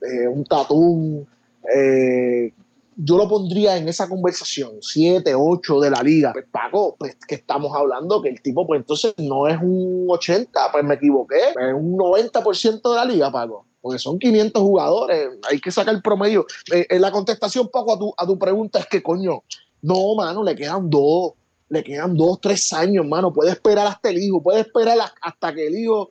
eh, 0.00 0.26
un 0.26 0.42
tatún. 0.44 1.28
Eh, 1.76 2.54
yo 2.96 3.18
lo 3.18 3.28
pondría 3.28 3.76
en 3.76 3.88
esa 3.88 4.08
conversación, 4.08 4.72
7, 4.80 5.34
8 5.34 5.80
de 5.80 5.90
la 5.90 6.02
liga. 6.02 6.32
Pues 6.32 6.46
Paco, 6.50 6.96
pues 6.98 7.16
que 7.28 7.36
estamos 7.36 7.76
hablando 7.76 8.22
que 8.22 8.30
el 8.30 8.40
tipo, 8.40 8.66
pues 8.66 8.80
entonces 8.80 9.14
no 9.18 9.46
es 9.46 9.58
un 9.60 10.06
80, 10.08 10.72
pues 10.72 10.84
me 10.84 10.94
equivoqué, 10.94 11.50
es 11.50 11.74
un 11.74 11.96
90% 11.96 12.90
de 12.90 12.96
la 12.96 13.04
liga, 13.04 13.30
Paco 13.30 13.66
porque 13.86 14.00
son 14.00 14.18
500 14.18 14.60
jugadores, 14.60 15.28
hay 15.48 15.60
que 15.60 15.70
sacar 15.70 15.94
el 15.94 16.02
promedio. 16.02 16.44
Eh, 16.72 16.88
eh, 16.90 16.98
la 16.98 17.12
contestación, 17.12 17.68
Paco, 17.68 17.94
a 17.94 17.98
tu, 18.00 18.12
a 18.16 18.26
tu 18.26 18.36
pregunta 18.36 18.80
es 18.80 18.86
que, 18.86 19.00
coño, 19.00 19.44
no, 19.80 20.16
mano, 20.16 20.42
le 20.42 20.56
quedan 20.56 20.90
dos, 20.90 21.34
le 21.68 21.84
quedan 21.84 22.16
dos, 22.16 22.40
tres 22.40 22.72
años, 22.72 23.06
mano, 23.06 23.32
puede 23.32 23.52
esperar 23.52 23.86
hasta 23.86 24.10
el 24.10 24.18
hijo, 24.18 24.42
puede 24.42 24.62
esperar 24.62 24.98
hasta 25.20 25.54
que 25.54 25.68
el 25.68 25.78
hijo 25.78 26.10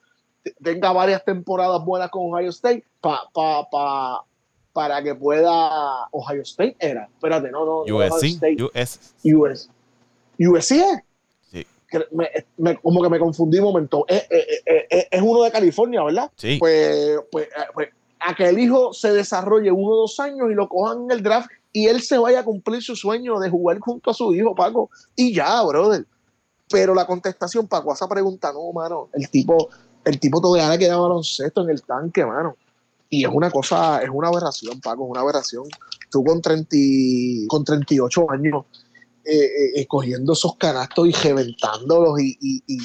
tenga 0.64 0.94
varias 0.94 1.26
temporadas 1.26 1.84
buenas 1.84 2.10
con 2.12 2.34
Ohio 2.34 2.50
State 2.50 2.86
para 3.02 4.22
que 5.04 5.16
pueda 5.16 6.08
Ohio 6.12 6.42
State 6.42 6.76
era, 6.80 7.06
espérate, 7.06 7.50
no, 7.52 7.66
no, 7.66 7.96
USC, 7.96 8.42
US. 8.60 9.14
US. 9.24 9.70
USC 10.38 11.04
como 12.82 13.02
que 13.02 13.10
me 13.10 13.20
confundí 13.20 13.60
un 13.60 13.66
momento. 13.66 14.06
Es, 14.08 15.22
uno 15.22 15.44
de 15.44 15.52
California, 15.52 16.04
¿verdad? 16.04 16.32
Sí. 16.36 16.58
Pues, 16.60 17.20
pues, 17.32 17.46
eh, 17.48 17.68
pues 17.74 17.90
a 18.20 18.34
que 18.34 18.50
el 18.50 18.60
hijo 18.60 18.94
se 18.94 19.12
desarrolle 19.12 19.72
uno 19.72 19.94
o 19.94 19.98
dos 20.02 20.20
años 20.20 20.50
y 20.50 20.56
lo 20.56 20.68
cojan 20.68 21.04
en 21.04 21.12
el 21.12 21.22
draft 21.22 21.50
y 21.72 21.88
él 21.88 22.02
se 22.02 22.18
vaya 22.18 22.40
a 22.40 22.44
cumplir 22.44 22.82
su 22.82 22.96
sueño 22.96 23.40
de 23.40 23.50
jugar 23.50 23.80
junto 23.80 24.10
a 24.10 24.14
su 24.14 24.34
hijo, 24.34 24.56
Paco. 24.56 24.90
Y 25.16 25.34
ya, 25.34 25.62
brother. 25.64 26.06
Pero 26.70 26.96
la 26.96 27.06
contestación, 27.06 27.68
Paco, 27.68 27.92
a 27.92 27.94
esa 27.94 28.08
pregunta, 28.08 28.52
no, 28.52 28.72
mano. 28.72 29.10
El 29.14 29.30
tipo, 29.30 29.70
el 30.04 30.20
tipo 30.20 30.42
todavía 30.42 30.70
le 30.70 30.80
queda 30.80 30.98
baloncesto 30.98 31.64
en 31.64 31.70
el 31.70 31.84
tanque, 31.84 32.26
mano. 32.26 32.56
Y 33.10 33.24
es 33.24 33.32
una 33.32 33.52
cosa, 33.52 34.02
es 34.02 34.10
una 34.12 34.30
aberración, 34.30 34.80
Paco, 34.82 35.06
es 35.06 35.12
una 35.12 35.22
aberración. 35.22 35.64
Tú 36.10 36.24
con, 36.24 36.42
30, 36.42 36.76
con 37.48 37.64
38 37.64 38.32
años, 38.32 38.66
eh, 39.24 39.36
eh, 39.36 39.72
escogiendo 39.76 40.34
esos 40.34 40.56
canastos 40.58 41.08
y 41.08 41.12
reventándolos 41.12 42.20
y, 42.20 42.38
y, 42.42 42.78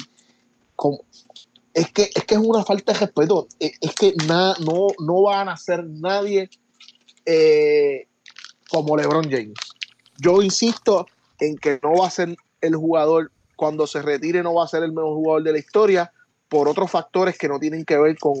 es 1.73 1.91
que, 1.91 2.09
es 2.13 2.25
que 2.25 2.35
es 2.35 2.41
una 2.41 2.63
falta 2.63 2.93
de 2.93 2.99
respeto. 2.99 3.47
Es, 3.59 3.95
que 3.95 4.13
no, 4.27 4.87
no 4.99 5.21
van 5.21 5.49
a 5.49 5.57
ser 5.57 5.85
nadie 5.85 6.49
eh, 7.25 8.07
como 8.69 8.97
LeBron 8.97 9.29
James. 9.29 9.53
Yo 10.17 10.41
insisto 10.41 11.05
en 11.39 11.57
que 11.57 11.79
no 11.81 11.95
va 11.95 12.07
a 12.07 12.11
ser 12.11 12.35
el 12.61 12.75
jugador, 12.75 13.31
cuando 13.55 13.87
se 13.87 14.01
retire, 14.01 14.43
no 14.43 14.53
va 14.53 14.65
a 14.65 14.67
ser 14.67 14.83
el 14.83 14.91
mejor 14.91 15.15
jugador 15.15 15.43
de 15.43 15.51
la 15.53 15.59
historia 15.59 16.11
por 16.49 16.67
otros 16.67 16.91
factores 16.91 17.37
que 17.37 17.47
no 17.47 17.59
tienen 17.59 17.85
que 17.85 17.97
ver 17.97 18.17
con, 18.17 18.35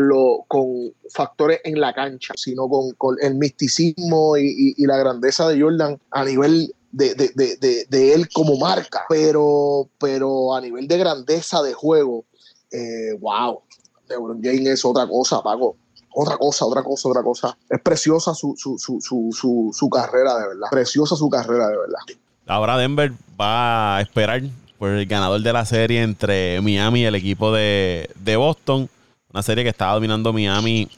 lo, 0.00 0.44
con 0.48 0.92
factores 1.10 1.60
en 1.64 1.80
la 1.80 1.92
cancha, 1.94 2.34
sino 2.36 2.68
con, 2.96 3.16
el 3.20 3.34
misticismo 3.34 4.36
y, 4.36 4.74
la 4.86 4.96
grandeza 4.96 5.48
de 5.48 5.60
Jordan 5.60 5.98
a 6.10 6.24
nivel 6.24 6.74
de, 6.90 8.14
él 8.14 8.28
como 8.32 8.56
marca. 8.56 9.04
Pero, 9.08 9.88
pero 9.98 10.54
a 10.54 10.60
nivel 10.60 10.88
de 10.88 10.98
grandeza 10.98 11.62
de 11.62 11.72
juego, 11.72 12.24
eh, 12.70 13.16
wow, 13.20 13.60
LeBron 14.08 14.40
James 14.42 14.68
es 14.68 14.84
otra 14.84 15.06
cosa, 15.06 15.42
Paco 15.42 15.76
otra 16.14 16.36
cosa, 16.36 16.64
otra 16.64 16.82
cosa, 16.82 17.08
otra 17.08 17.22
cosa. 17.22 17.56
Es 17.68 17.80
preciosa 17.80 18.34
su, 18.34 18.54
su, 18.56 18.78
su, 18.78 19.70
su, 19.72 19.90
carrera, 19.90 20.38
de 20.38 20.48
verdad. 20.48 20.68
Preciosa 20.70 21.16
su 21.16 21.28
carrera, 21.28 21.68
de 21.68 21.76
verdad. 21.76 21.98
Ahora 22.46 22.76
Denver 22.76 23.12
va 23.40 23.96
a 23.96 24.00
esperar 24.00 24.42
por 24.78 24.90
el 24.90 25.06
ganador 25.06 25.40
de 25.40 25.52
la 25.52 25.64
serie 25.64 26.02
entre 26.02 26.60
Miami 26.60 27.02
y 27.02 27.04
el 27.04 27.14
equipo 27.14 27.52
de, 27.52 28.08
Boston. 28.36 28.88
Una 29.32 29.42
serie 29.42 29.64
que 29.64 29.70
estaba 29.70 29.94
dominando 29.94 30.32
Miami 30.32 30.88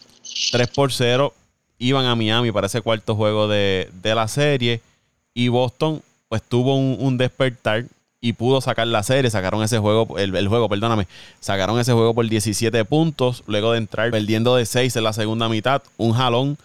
3 0.53 0.69
por 0.69 0.93
0. 0.93 1.33
Iban 1.79 2.07
a 2.07 2.15
Miami 2.15 2.53
para 2.53 2.67
ese 2.67 2.81
cuarto 2.81 3.15
juego 3.15 3.49
de, 3.49 3.89
la 4.03 4.29
serie. 4.29 4.81
Y 5.35 5.49
Boston 5.49 6.03
pues 6.29 6.43
tuvo 6.43 6.77
un, 6.77 7.17
despertar 7.19 7.85
y 8.21 8.33
pudo 8.33 8.61
sacar 8.61 8.87
la 8.87 9.03
serie. 9.03 9.31
Sacaron 9.31 9.63
ese 9.63 9.79
juego, 9.79 10.19
el, 10.19 10.49
juego, 10.49 10.69
perdóname. 10.69 11.07
Sacaron 11.41 11.79
ese 11.79 11.93
juego 11.93 12.15
por 12.15 12.29
17 12.29 12.85
puntos. 12.85 13.45
Luego 13.47 13.73
de 13.73 13.79
entrar 13.79 14.11
perdiendo 14.11 14.57
de 14.57 14.67
6 14.67 14.97
en 14.97 15.05
la 15.05 15.13
segunda 15.13 15.49
mitad. 15.49 15.83
Un 15.97 16.13
jalón. 16.13 16.59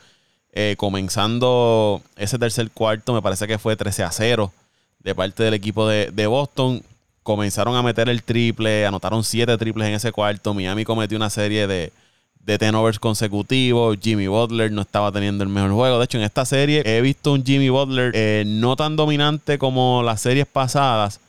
Eh, 0.51 0.75
comenzando 0.77 2.01
ese 2.15 2.39
tercer 2.39 2.71
cuarto, 2.71 3.13
me 3.13 3.21
parece 3.21 3.47
que 3.47 3.59
fue 3.59 3.75
13 3.75 4.03
a 4.03 4.11
0 4.11 4.51
de 4.99 5.15
parte 5.15 5.43
del 5.43 5.53
equipo 5.53 5.87
de, 5.87 6.27
Boston. 6.27 6.83
Comenzaron 7.29 7.75
a 7.75 7.83
meter 7.83 8.09
el 8.09 8.23
triple, 8.23 8.87
anotaron 8.87 9.23
7 9.23 9.55
triples 9.59 9.87
en 9.87 9.93
ese 9.93 10.11
cuarto. 10.11 10.55
Miami 10.55 10.83
cometió 10.83 11.15
una 11.15 11.29
serie 11.29 11.67
de, 11.67 11.93
de 12.39 12.57
tenovers 12.57 12.97
consecutivos. 12.97 13.99
Jimmy 14.01 14.25
Butler 14.25 14.71
no 14.71 14.81
estaba 14.81 15.11
teniendo 15.11 15.43
el 15.43 15.49
mejor 15.51 15.69
juego. 15.73 15.99
De 15.99 16.05
hecho, 16.05 16.17
en 16.17 16.23
esta 16.23 16.43
serie 16.43 16.81
he 16.83 17.01
visto 17.01 17.33
un 17.33 17.45
Jimmy 17.45 17.69
Butler 17.69 18.13
eh, 18.15 18.45
no 18.47 18.75
tan 18.75 18.95
dominante 18.95 19.59
como 19.59 20.01
las 20.01 20.21
series 20.21 20.47
pasadas, 20.47 21.19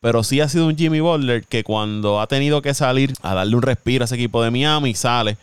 pero 0.00 0.22
sí 0.22 0.40
ha 0.40 0.48
sido 0.48 0.68
un 0.68 0.76
Jimmy 0.76 1.00
Butler 1.00 1.44
que 1.44 1.64
cuando 1.64 2.20
ha 2.20 2.28
tenido 2.28 2.62
que 2.62 2.72
salir 2.72 3.12
a 3.20 3.34
darle 3.34 3.56
un 3.56 3.62
respiro 3.62 4.04
a 4.04 4.06
ese 4.06 4.14
equipo 4.14 4.44
de 4.44 4.52
Miami, 4.52 4.94
sale, 4.94 5.36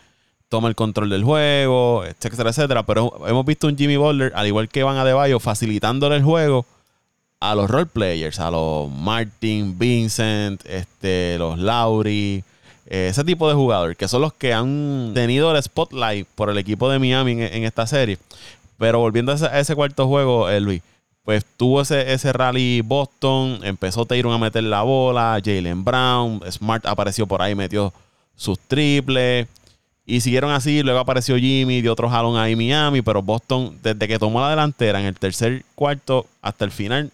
toma 0.48 0.68
el 0.70 0.74
control 0.74 1.10
del 1.10 1.22
juego, 1.22 2.02
etcétera, 2.06 2.48
etcétera. 2.48 2.82
Pero 2.86 3.12
hemos 3.28 3.44
visto 3.44 3.66
un 3.66 3.76
Jimmy 3.76 3.98
Butler, 3.98 4.32
al 4.34 4.46
igual 4.46 4.70
que 4.70 4.84
Van 4.84 4.96
Adebayo, 4.96 5.38
facilitándole 5.38 6.16
el 6.16 6.22
juego 6.22 6.64
a 7.40 7.54
los 7.54 7.70
role 7.70 7.86
players, 7.86 8.40
a 8.40 8.50
los 8.50 8.90
Martin, 8.90 9.78
Vincent, 9.78 10.64
este, 10.66 11.36
los 11.38 11.58
Lauri, 11.58 12.42
eh, 12.86 13.08
ese 13.10 13.24
tipo 13.24 13.48
de 13.48 13.54
jugadores, 13.54 13.96
que 13.96 14.08
son 14.08 14.22
los 14.22 14.32
que 14.32 14.52
han 14.52 15.12
tenido 15.14 15.54
el 15.54 15.62
spotlight 15.62 16.26
por 16.34 16.50
el 16.50 16.58
equipo 16.58 16.90
de 16.90 16.98
Miami 16.98 17.32
en, 17.32 17.64
esta 17.64 17.86
serie. 17.86 18.18
Pero 18.78 19.00
volviendo 19.00 19.32
a 19.32 19.58
ese, 19.58 19.74
cuarto 19.74 20.06
juego, 20.08 20.48
eh, 20.48 20.60
Luis, 20.60 20.82
pues 21.24 21.44
tuvo 21.56 21.82
ese, 21.82 22.12
ese 22.12 22.32
rally 22.32 22.80
Boston, 22.80 23.60
empezó 23.62 24.06
Taylor 24.06 24.32
a 24.32 24.38
meter 24.38 24.64
la 24.64 24.82
bola, 24.82 25.40
Jalen 25.44 25.84
Brown, 25.84 26.40
Smart 26.50 26.86
apareció 26.86 27.26
por 27.26 27.42
ahí, 27.42 27.54
metió 27.54 27.92
sus 28.36 28.58
triples. 28.58 29.46
Y 30.06 30.22
siguieron 30.22 30.50
así, 30.52 30.82
luego 30.82 31.00
apareció 31.00 31.36
Jimmy, 31.36 31.82
dio 31.82 31.92
otro 31.92 32.08
jalón 32.08 32.38
ahí 32.38 32.56
Miami, 32.56 33.02
pero 33.02 33.20
Boston, 33.20 33.78
desde 33.82 34.08
que 34.08 34.18
tomó 34.18 34.40
la 34.40 34.48
delantera 34.48 34.98
en 35.00 35.04
el 35.04 35.14
tercer 35.14 35.66
cuarto 35.74 36.24
hasta 36.40 36.64
el 36.64 36.70
final, 36.70 37.12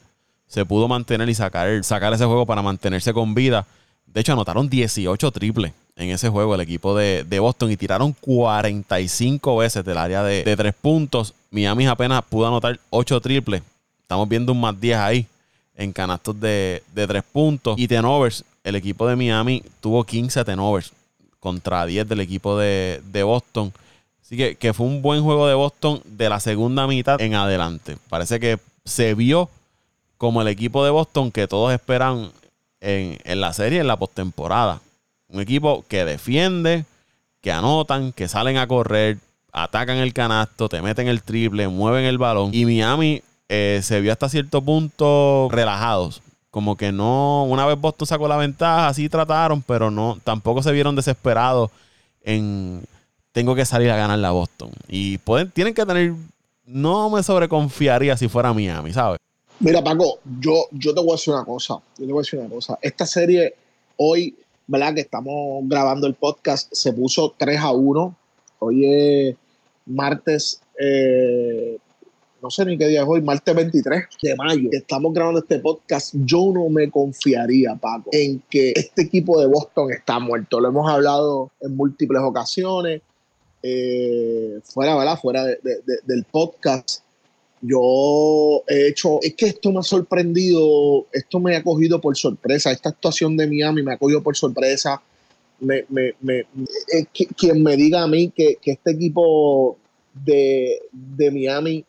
se 0.54 0.64
pudo 0.64 0.86
mantener 0.86 1.28
y 1.28 1.34
sacar, 1.34 1.82
sacar 1.82 2.12
ese 2.12 2.24
juego 2.24 2.46
para 2.46 2.62
mantenerse 2.62 3.12
con 3.12 3.34
vida. 3.34 3.66
De 4.06 4.20
hecho, 4.20 4.32
anotaron 4.32 4.68
18 4.68 5.32
triples 5.32 5.72
en 5.96 6.10
ese 6.10 6.28
juego 6.28 6.54
el 6.54 6.60
equipo 6.60 6.96
de, 6.96 7.38
Boston 7.40 7.72
y 7.72 7.76
tiraron 7.76 8.12
45 8.12 9.56
veces 9.56 9.84
del 9.84 9.98
área 9.98 10.22
de, 10.22 10.44
de 10.44 10.56
tres 10.56 10.74
puntos. 10.80 11.34
Miami 11.50 11.88
apenas 11.88 12.22
pudo 12.22 12.46
anotar 12.46 12.78
8 12.90 13.20
triples 13.20 13.62
Estamos 14.04 14.28
viendo 14.28 14.52
un 14.52 14.60
más 14.60 14.78
10 14.78 14.98
ahí 14.98 15.26
en 15.74 15.90
canastos 15.92 16.38
de, 16.38 16.82
de 16.94 17.06
3 17.06 17.22
puntos. 17.32 17.78
Y 17.78 17.88
tenovers, 17.88 18.44
el 18.62 18.76
equipo 18.76 19.08
de 19.08 19.16
Miami 19.16 19.62
tuvo 19.80 20.04
15 20.04 20.44
tenovers 20.44 20.92
contra 21.40 21.86
10 21.86 22.06
del 22.06 22.20
equipo 22.20 22.56
de, 22.58 23.00
Boston. 23.24 23.72
Así 24.22 24.36
que, 24.36 24.56
que, 24.56 24.74
fue 24.74 24.86
un 24.86 25.00
buen 25.00 25.22
juego 25.22 25.48
de 25.48 25.54
Boston 25.54 26.02
de 26.04 26.28
la 26.28 26.38
segunda 26.38 26.86
mitad 26.86 27.20
en 27.20 27.34
adelante. 27.34 27.96
Parece 28.10 28.38
que 28.38 28.58
se 28.84 29.14
vio 29.14 29.48
como 30.24 30.40
el 30.40 30.48
equipo 30.48 30.82
de 30.82 30.90
Boston 30.90 31.30
que 31.30 31.46
todos 31.46 31.70
esperan 31.70 32.32
en, 32.80 33.18
en 33.24 33.40
la 33.42 33.52
serie, 33.52 33.80
en 33.80 33.86
la 33.86 33.98
postemporada. 33.98 34.80
Un 35.28 35.42
equipo 35.42 35.84
que 35.86 36.06
defiende, 36.06 36.86
que 37.42 37.52
anotan, 37.52 38.10
que 38.10 38.26
salen 38.26 38.56
a 38.56 38.66
correr, 38.66 39.18
atacan 39.52 39.98
el 39.98 40.14
canasto, 40.14 40.70
te 40.70 40.80
meten 40.80 41.08
el 41.08 41.22
triple, 41.22 41.68
mueven 41.68 42.06
el 42.06 42.16
balón. 42.16 42.54
Y 42.54 42.64
Miami 42.64 43.20
eh, 43.50 43.80
se 43.82 44.00
vio 44.00 44.12
hasta 44.12 44.30
cierto 44.30 44.62
punto 44.62 45.50
relajados. 45.50 46.22
Como 46.50 46.74
que 46.74 46.90
no, 46.90 47.44
una 47.44 47.66
vez 47.66 47.78
Boston 47.78 48.06
sacó 48.06 48.26
la 48.26 48.38
ventaja, 48.38 48.88
así 48.88 49.10
trataron, 49.10 49.60
pero 49.60 49.90
no, 49.90 50.18
tampoco 50.24 50.62
se 50.62 50.72
vieron 50.72 50.96
desesperados 50.96 51.70
en 52.22 52.82
tengo 53.32 53.54
que 53.54 53.66
salir 53.66 53.90
a 53.90 53.96
ganar 53.96 54.18
la 54.20 54.30
Boston. 54.30 54.70
Y 54.88 55.18
pueden, 55.18 55.50
tienen 55.50 55.74
que 55.74 55.84
tener, 55.84 56.14
no 56.64 57.10
me 57.10 57.22
sobreconfiaría 57.22 58.16
si 58.16 58.26
fuera 58.26 58.54
Miami, 58.54 58.94
¿sabes? 58.94 59.18
Mira, 59.60 59.82
Paco, 59.82 60.18
yo, 60.40 60.66
yo 60.72 60.94
te 60.94 61.00
voy 61.00 61.10
a 61.10 61.14
decir 61.14 61.34
una 61.34 61.44
cosa. 61.44 61.74
Yo 61.98 62.06
te 62.06 62.12
voy 62.12 62.20
a 62.20 62.22
decir 62.22 62.38
una 62.38 62.48
cosa. 62.48 62.78
Esta 62.82 63.06
serie 63.06 63.54
hoy, 63.96 64.36
¿verdad? 64.66 64.94
Que 64.94 65.00
estamos 65.02 65.62
grabando 65.68 66.06
el 66.06 66.14
podcast, 66.14 66.72
se 66.72 66.92
puso 66.92 67.34
3 67.36 67.60
a 67.60 67.72
1. 67.72 68.16
Hoy 68.58 68.86
es 68.86 69.36
martes 69.86 70.60
eh, 70.78 71.78
no 72.44 72.50
sé 72.50 72.66
ni 72.66 72.76
qué 72.76 72.86
día 72.88 73.00
es 73.00 73.08
hoy, 73.08 73.22
martes 73.22 73.54
23 73.54 74.04
de 74.22 74.36
mayo, 74.36 74.68
estamos 74.70 75.14
grabando 75.14 75.40
este 75.40 75.60
podcast, 75.60 76.14
yo 76.26 76.50
no 76.52 76.68
me 76.68 76.90
confiaría, 76.90 77.74
Paco, 77.74 78.10
en 78.12 78.42
que 78.50 78.72
este 78.76 79.00
equipo 79.00 79.40
de 79.40 79.46
Boston 79.46 79.90
está 79.92 80.18
muerto. 80.18 80.60
Lo 80.60 80.68
hemos 80.68 80.90
hablado 80.90 81.52
en 81.62 81.74
múltiples 81.74 82.20
ocasiones, 82.22 83.00
eh, 83.62 84.60
fuera, 84.62 84.94
¿verdad? 84.94 85.18
Fuera 85.18 85.44
del 85.44 86.24
podcast. 86.30 87.03
Yo 87.66 88.62
he 88.68 88.88
hecho, 88.88 89.20
es 89.22 89.34
que 89.34 89.46
esto 89.46 89.72
me 89.72 89.78
ha 89.78 89.82
sorprendido, 89.82 91.06
esto 91.12 91.40
me 91.40 91.56
ha 91.56 91.62
cogido 91.62 91.98
por 91.98 92.14
sorpresa, 92.16 92.70
esta 92.70 92.90
actuación 92.90 93.36
de 93.38 93.46
Miami 93.46 93.82
me 93.82 93.94
ha 93.94 93.98
cogido 93.98 94.22
por 94.22 94.36
sorpresa. 94.36 95.00
Me, 95.60 95.86
me, 95.88 96.14
me, 96.20 96.44
quien 97.38 97.62
me 97.62 97.76
diga 97.76 98.02
a 98.02 98.08
mí 98.08 98.30
que, 98.36 98.56
que 98.60 98.72
este 98.72 98.90
equipo 98.90 99.78
de, 100.12 100.82
de 100.92 101.30
Miami 101.30 101.84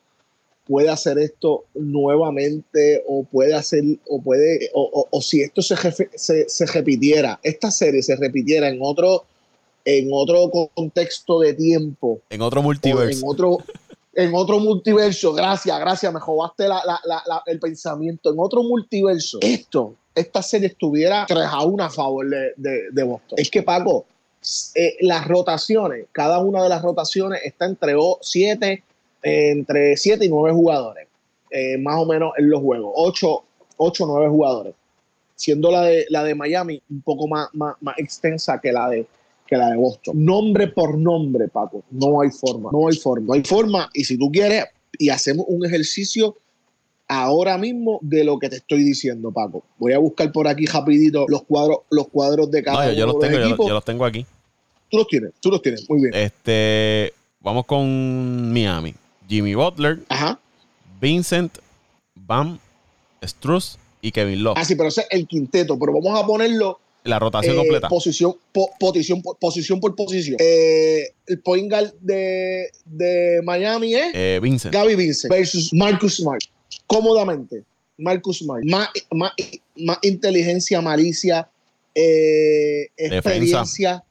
puede 0.66 0.90
hacer 0.90 1.18
esto 1.20 1.66
nuevamente 1.74 3.04
o 3.08 3.24
puede 3.24 3.54
hacer 3.54 3.84
o 4.08 4.22
puede 4.22 4.70
o, 4.74 5.22
si 5.22 5.42
esto 5.42 5.62
se, 5.62 5.76
se, 6.16 6.66
repitiera 6.66 7.40
esta 7.44 7.70
serie 7.70 8.02
se 8.02 8.16
repitiera 8.16 8.70
en 8.70 8.80
otro 8.82 9.26
en 9.84 10.10
otro 10.12 10.50
contexto 10.74 11.40
de 11.40 11.54
tiempo 11.54 12.20
en 12.30 12.42
otro 12.42 12.64
multiverso 12.64 13.20
en 13.20 13.30
otro 13.30 13.58
en 14.16 14.34
otro 14.34 14.60
multiverso 14.60 15.34
gracias 15.34 15.80
gracias 15.80 16.14
me 16.14 16.20
jodaste 16.20 16.66
el 17.46 17.60
pensamiento 17.60 18.32
en 18.32 18.40
otro 18.40 18.64
multiverso 18.64 19.40
esto 19.42 19.94
esta 20.16 20.42
serie 20.42 20.68
estuviera 20.68 21.26
3 21.28 21.40
a 21.46 21.64
1 21.64 21.84
a 21.84 21.90
favor 21.90 22.26
de, 22.30 23.04
Boston. 23.04 23.38
Es 23.38 23.50
que 23.50 23.62
Paco 23.64 24.06
eh, 24.76 24.96
las 25.02 25.28
rotaciones 25.28 26.06
cada 26.12 26.40
una 26.40 26.64
de 26.64 26.70
las 26.70 26.82
rotaciones 26.82 27.42
está 27.44 27.66
entre 27.66 27.96
7 28.22 28.84
entre 29.26 29.98
7 29.98 30.24
y 30.24 30.30
9 30.30 30.54
jugadores, 30.54 31.08
eh, 31.50 31.78
más 31.80 31.98
o 31.98 32.06
menos 32.06 32.32
en 32.38 32.50
los 32.50 32.62
juegos, 32.62 32.94
8 32.96 33.44
o 33.78 33.92
9 34.00 34.30
jugadores, 34.30 34.76
siendo 35.36 35.72
la 35.72 35.82
de, 35.82 36.06
la 36.10 36.24
de 36.24 36.36
Miami 36.36 36.82
un 36.90 37.02
poco 37.02 37.28
más, 37.28 37.50
más, 37.54 37.76
extensa 37.98 38.62
que 38.62 38.72
la 38.72 38.88
de, 38.88 39.08
que 39.46 39.58
la 39.58 39.70
de 39.70 39.78
Boston. 39.78 40.24
Nombre 40.24 40.68
por 40.68 40.98
nombre, 40.98 41.48
Paco. 41.48 41.84
No 41.92 42.22
hay 42.22 42.30
forma. 42.32 42.70
No 42.72 42.88
hay 42.88 42.96
forma. 42.96 43.28
No 43.28 43.34
hay 43.34 43.44
forma. 43.44 43.90
Y 43.94 44.04
si 44.04 44.18
tú 44.18 44.32
quieres, 44.32 44.66
y 44.98 45.10
hacemos 45.10 45.46
un 45.50 45.66
ejercicio 45.66 46.36
ahora 47.08 47.58
mismo 47.58 48.00
de 48.02 48.24
lo 48.24 48.40
que 48.40 48.50
te 48.50 48.58
estoy 48.58 48.84
diciendo, 48.84 49.32
Paco. 49.32 49.64
Voy 49.78 49.94
a 49.94 50.00
buscar 50.00 50.32
por 50.32 50.48
aquí 50.48 50.66
rapidito 50.66 51.26
los 51.28 51.44
cuadros, 51.44 51.80
los 51.92 52.08
cuadros 52.08 52.50
de 52.50 52.64
cada 52.64 52.86
No, 52.86 52.92
yo, 52.92 52.98
yo 52.98 53.04
uno 53.06 53.14
los 53.14 53.22
de 53.22 53.28
tengo, 53.28 53.40
los 53.40 53.48
yo, 53.48 53.54
equipos. 53.54 53.68
yo 53.68 53.74
los 53.74 53.86
tengo 53.86 54.06
aquí. 54.06 54.26
Tú 54.90 54.98
los 54.98 55.08
tienes, 55.08 55.32
tú 55.40 55.52
los 55.52 55.62
tienes. 55.62 55.90
Muy 55.90 56.02
bien. 56.02 56.14
Este, 56.14 57.14
vamos 57.42 57.66
con 57.66 58.52
Miami. 58.54 58.94
Jimmy 59.28 59.56
Butler, 59.56 60.00
Ajá. 60.10 60.40
Vincent, 61.02 61.58
Bam, 62.16 62.60
Struz 63.24 63.78
y 64.02 64.12
Kevin 64.12 64.44
Love. 64.44 64.58
Ah, 64.58 64.66
sí, 64.66 64.76
pero 64.76 64.90
ese 64.90 65.02
es 65.02 65.08
el 65.12 65.28
quinteto. 65.28 65.78
Pero 65.80 65.94
vamos 65.94 66.20
a 66.20 66.26
ponerlo 66.26 66.80
La 67.06 67.20
rotación 67.20 67.54
eh, 67.56 67.58
completa. 67.60 67.88
posición, 67.88 68.36
po- 68.52 68.72
posición, 68.80 69.22
po- 69.22 69.36
posición 69.40 69.80
por 69.80 69.96
posición. 69.96 70.38
Eh, 70.40 71.08
el 71.28 71.40
point 71.40 71.70
guard 71.72 71.94
de, 72.02 72.70
de 72.84 73.42
Miami 73.44 73.94
es 73.94 74.08
Eh, 74.14 74.40
Vincent. 74.42 74.74
Gaby 74.74 74.96
Vincent 74.96 75.32
versus 75.32 75.72
Marcus 75.74 76.18
Smart. 76.18 76.42
Cómodamente. 76.88 77.64
Marcus 77.98 78.40
Smart. 78.40 78.64
Más, 78.66 78.90
más, 79.12 79.32
más 79.78 80.00
inteligencia, 80.02 80.82
malicia, 80.82 81.48
eh, 81.94 82.88
Defensa. 82.98 83.16
experiencia, 83.18 84.04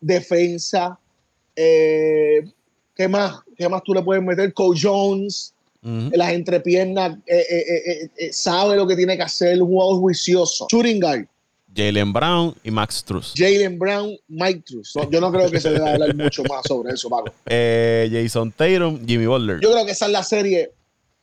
defensa. 0.00 0.98
¿Qué 1.54 3.08
más? 3.08 3.40
¿Qué 3.56 3.68
más 3.68 3.82
tú 3.84 3.92
le 3.94 4.02
puedes 4.02 4.22
meter? 4.22 4.52
Cole 4.54 4.78
Jones, 4.82 5.52
Ujú. 5.82 6.10
las 6.14 6.32
entrepiernas, 6.32 7.18
sabe 8.32 8.76
lo 8.76 8.86
que 8.86 8.96
tiene 8.96 9.16
que 9.16 9.22
hacer, 9.22 9.60
un 9.62 9.68
jugador 9.68 10.00
juicioso. 10.00 10.66
Shooting 10.70 11.00
guard, 11.00 11.26
Jalen 11.74 12.12
Brown 12.12 12.54
y 12.64 12.70
Max 12.70 12.96
Struz. 12.96 13.32
Jalen 13.36 13.78
Brown, 13.78 14.10
Mike 14.28 14.62
Truss. 14.66 14.94
Yo 15.10 15.20
no 15.20 15.30
creo 15.32 15.50
que 15.50 15.60
se 15.60 15.70
deba 15.70 15.92
hablar 15.92 16.14
mucho 16.16 16.42
más 16.44 16.62
sobre 16.66 16.92
eso, 16.94 17.08
Paco. 17.08 17.32
Eh, 17.46 18.08
Jason 18.12 18.50
Tatum, 18.52 19.06
Jimmy 19.06 19.26
Butler. 19.26 19.60
Yo 19.60 19.70
creo 19.72 19.84
que 19.86 19.92
esa 19.92 20.06
es 20.06 20.12
la 20.12 20.22
serie 20.24 20.70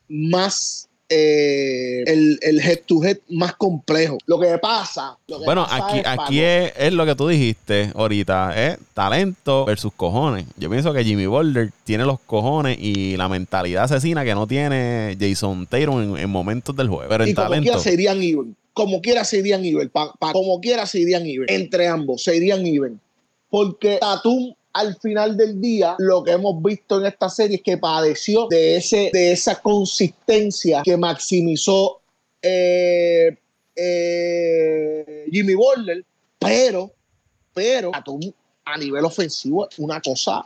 más. 0.07 0.83
eh, 1.09 2.03
el, 2.05 2.37
el 2.41 2.59
head 2.59 2.79
to 2.85 3.01
head 3.03 3.17
más 3.29 3.55
complejo. 3.55 4.17
Lo 4.25 4.37
que 4.39 4.57
pasa. 4.57 5.17
lo 5.27 5.39
que 5.39 5.45
Bueno, 5.45 5.63
pasa 5.65 5.87
aquí, 5.87 5.99
es, 5.99 6.05
aquí 6.05 6.39
es, 6.41 6.73
es 6.77 6.93
lo 6.93 7.05
que 7.05 7.15
tú 7.15 7.27
dijiste 7.29 7.91
ahorita, 7.95 8.71
es 8.71 8.77
talento 8.93 9.63
versus 9.65 9.93
cojones. 9.95 10.45
Yo 10.57 10.69
pienso 10.69 10.91
que 10.93 11.03
Jimmy 11.05 11.25
Butler 11.25 11.71
tiene 11.85 12.03
los 12.03 12.19
cojones 12.19 12.77
y 12.79 13.15
la 13.15 13.29
mentalidad 13.29 13.85
asesina 13.85 14.25
que 14.25 14.35
no 14.35 14.47
tiene 14.47 15.15
Jason 15.19 15.65
Tatum 15.65 16.15
en, 16.15 16.17
en 16.23 16.29
momentos 16.29 16.75
del 16.75 16.89
juego. 16.89 17.05
Pero 17.07 17.23
en 17.23 17.29
Y 17.29 17.33
talento, 17.33 17.63
quiera 17.63 17.79
se 17.79 17.93
irían 17.93 18.21
even. 18.21 18.55
Como 18.77 19.01
quiera 19.01 19.23
se 19.23 19.39
irían 19.39 19.65
even. 19.65 19.89
Pa- 19.89 20.13
como 20.31 20.59
quiera 20.61 20.85
se 20.85 20.99
irían 20.99 21.25
even. 21.25 21.45
Entre 21.49 21.87
ambos 21.87 22.23
se 22.23 22.35
irían 22.35 22.65
even. 22.65 22.99
Porque 23.49 23.97
Tatum 23.99 24.53
al 24.73 24.95
final 24.97 25.35
del 25.35 25.59
día, 25.59 25.95
lo 25.97 26.23
que 26.23 26.31
hemos 26.31 26.61
visto 26.61 26.99
en 26.99 27.07
esta 27.07 27.29
serie 27.29 27.57
es 27.57 27.63
que 27.63 27.77
padeció 27.77 28.47
de, 28.47 28.75
ese, 28.75 29.09
de 29.11 29.31
esa 29.31 29.59
consistencia 29.59 30.83
que 30.83 30.95
maximizó 30.95 31.99
eh, 32.43 33.35
eh, 33.75 35.25
Jimmy 35.31 35.55
Butler, 35.55 36.05
pero, 36.37 36.91
pero 37.53 37.89
Tatum 37.91 38.19
a 38.65 38.77
nivel 38.77 39.03
ofensivo 39.05 39.67
es 39.67 39.79
una 39.79 39.99
cosa 39.99 40.45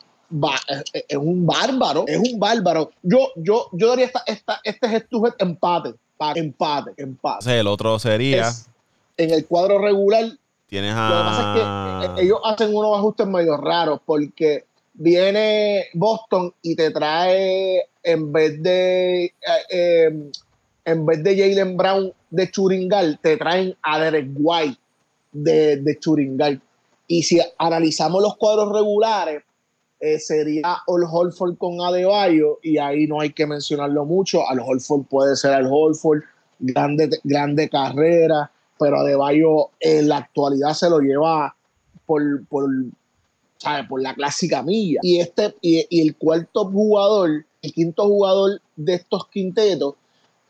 es, 0.68 1.04
es 1.10 1.18
un 1.18 1.46
bárbaro, 1.46 2.06
es 2.08 2.18
un 2.18 2.40
bárbaro. 2.40 2.92
Yo, 3.04 3.30
yo, 3.36 3.68
yo 3.74 3.90
daría 3.90 4.06
esta, 4.06 4.24
esta, 4.26 4.60
este 4.64 4.88
head 4.88 5.04
to 5.10 5.26
head 5.26 5.34
empate, 5.40 5.94
pa- 6.18 6.34
empate, 6.36 6.92
empate. 6.98 7.60
el 7.60 7.68
otro 7.68 8.00
sería, 8.00 8.48
Es- 8.48 8.68
en 9.18 9.32
el 9.32 9.46
cuadro 9.46 9.78
regular, 9.78 10.24
tienes 10.68 10.96
lo 10.96 11.02
que 11.02 11.14
pasa 11.24 11.54
es 11.54 11.60
que 11.60 11.66
a... 11.66 12.16
eh, 12.18 12.24
ellos 12.26 12.40
hacen 12.46 12.76
unos 12.76 12.98
ajustes 12.98 13.28
medio 13.28 13.58
raros 13.58 14.00
porque 14.06 14.66
viene 14.94 15.86
Boston 15.94 16.54
y 16.62 16.76
te 16.76 16.92
trae 16.92 17.84
en 18.04 18.32
vez 18.32 18.62
de 18.64 19.26
eh, 19.26 19.34
eh, 19.70 20.32
en 20.86 21.06
vez 21.06 21.24
de 21.24 21.38
Jalen 21.38 21.78
Brown 21.78 22.12
de 22.32 22.50
Churingal, 22.50 23.20
te 23.22 23.38
traen 23.38 23.76
a 23.84 24.00
Derek 24.00 24.30
White 24.34 24.80
de, 25.32 25.78
de 25.78 26.00
Churingal. 26.00 26.60
Y 27.08 27.22
si 27.24 27.40
analizamos 27.60 28.22
los 28.24 28.36
cuadros 28.38 28.72
regulares, 28.74 29.44
eh, 30.02 30.20
sería 30.20 30.64
Al 30.88 31.04
Holford 31.10 31.58
con 31.58 31.80
Adebayo 31.80 32.60
y 32.64 32.78
ahí 32.80 33.08
no 33.08 33.22
hay 33.22 33.32
que 33.32 33.46
mencionarlo 33.46 34.04
mucho. 34.04 34.48
Al 34.50 34.60
Holford 34.60 35.04
puede 35.04 35.36
ser 35.36 35.54
Al 35.54 35.68
Holford, 35.70 36.22
grande, 36.60 37.10
grande 37.24 37.70
carrera, 37.70 38.52
pero 38.80 38.98
Adebayo 38.98 39.70
en 39.80 40.10
la 40.10 40.18
actualidad 40.18 40.74
se 40.74 40.90
lo 40.90 41.00
lleva 41.00 41.56
por, 42.06 42.46
por, 42.48 42.68
¿sabe? 43.58 43.88
por 43.88 44.02
la 44.02 44.16
clásica 44.16 44.64
milla. 44.64 45.00
Y, 45.04 45.20
este, 45.20 45.56
y, 45.62 45.86
y 45.90 46.02
el 46.02 46.16
cuarto 46.16 46.66
jugador, 46.66 47.46
el 47.62 47.74
quinto 47.74 48.06
jugador 48.06 48.60
de 48.76 48.96
estos 48.96 49.28
quintetos, 49.28 49.96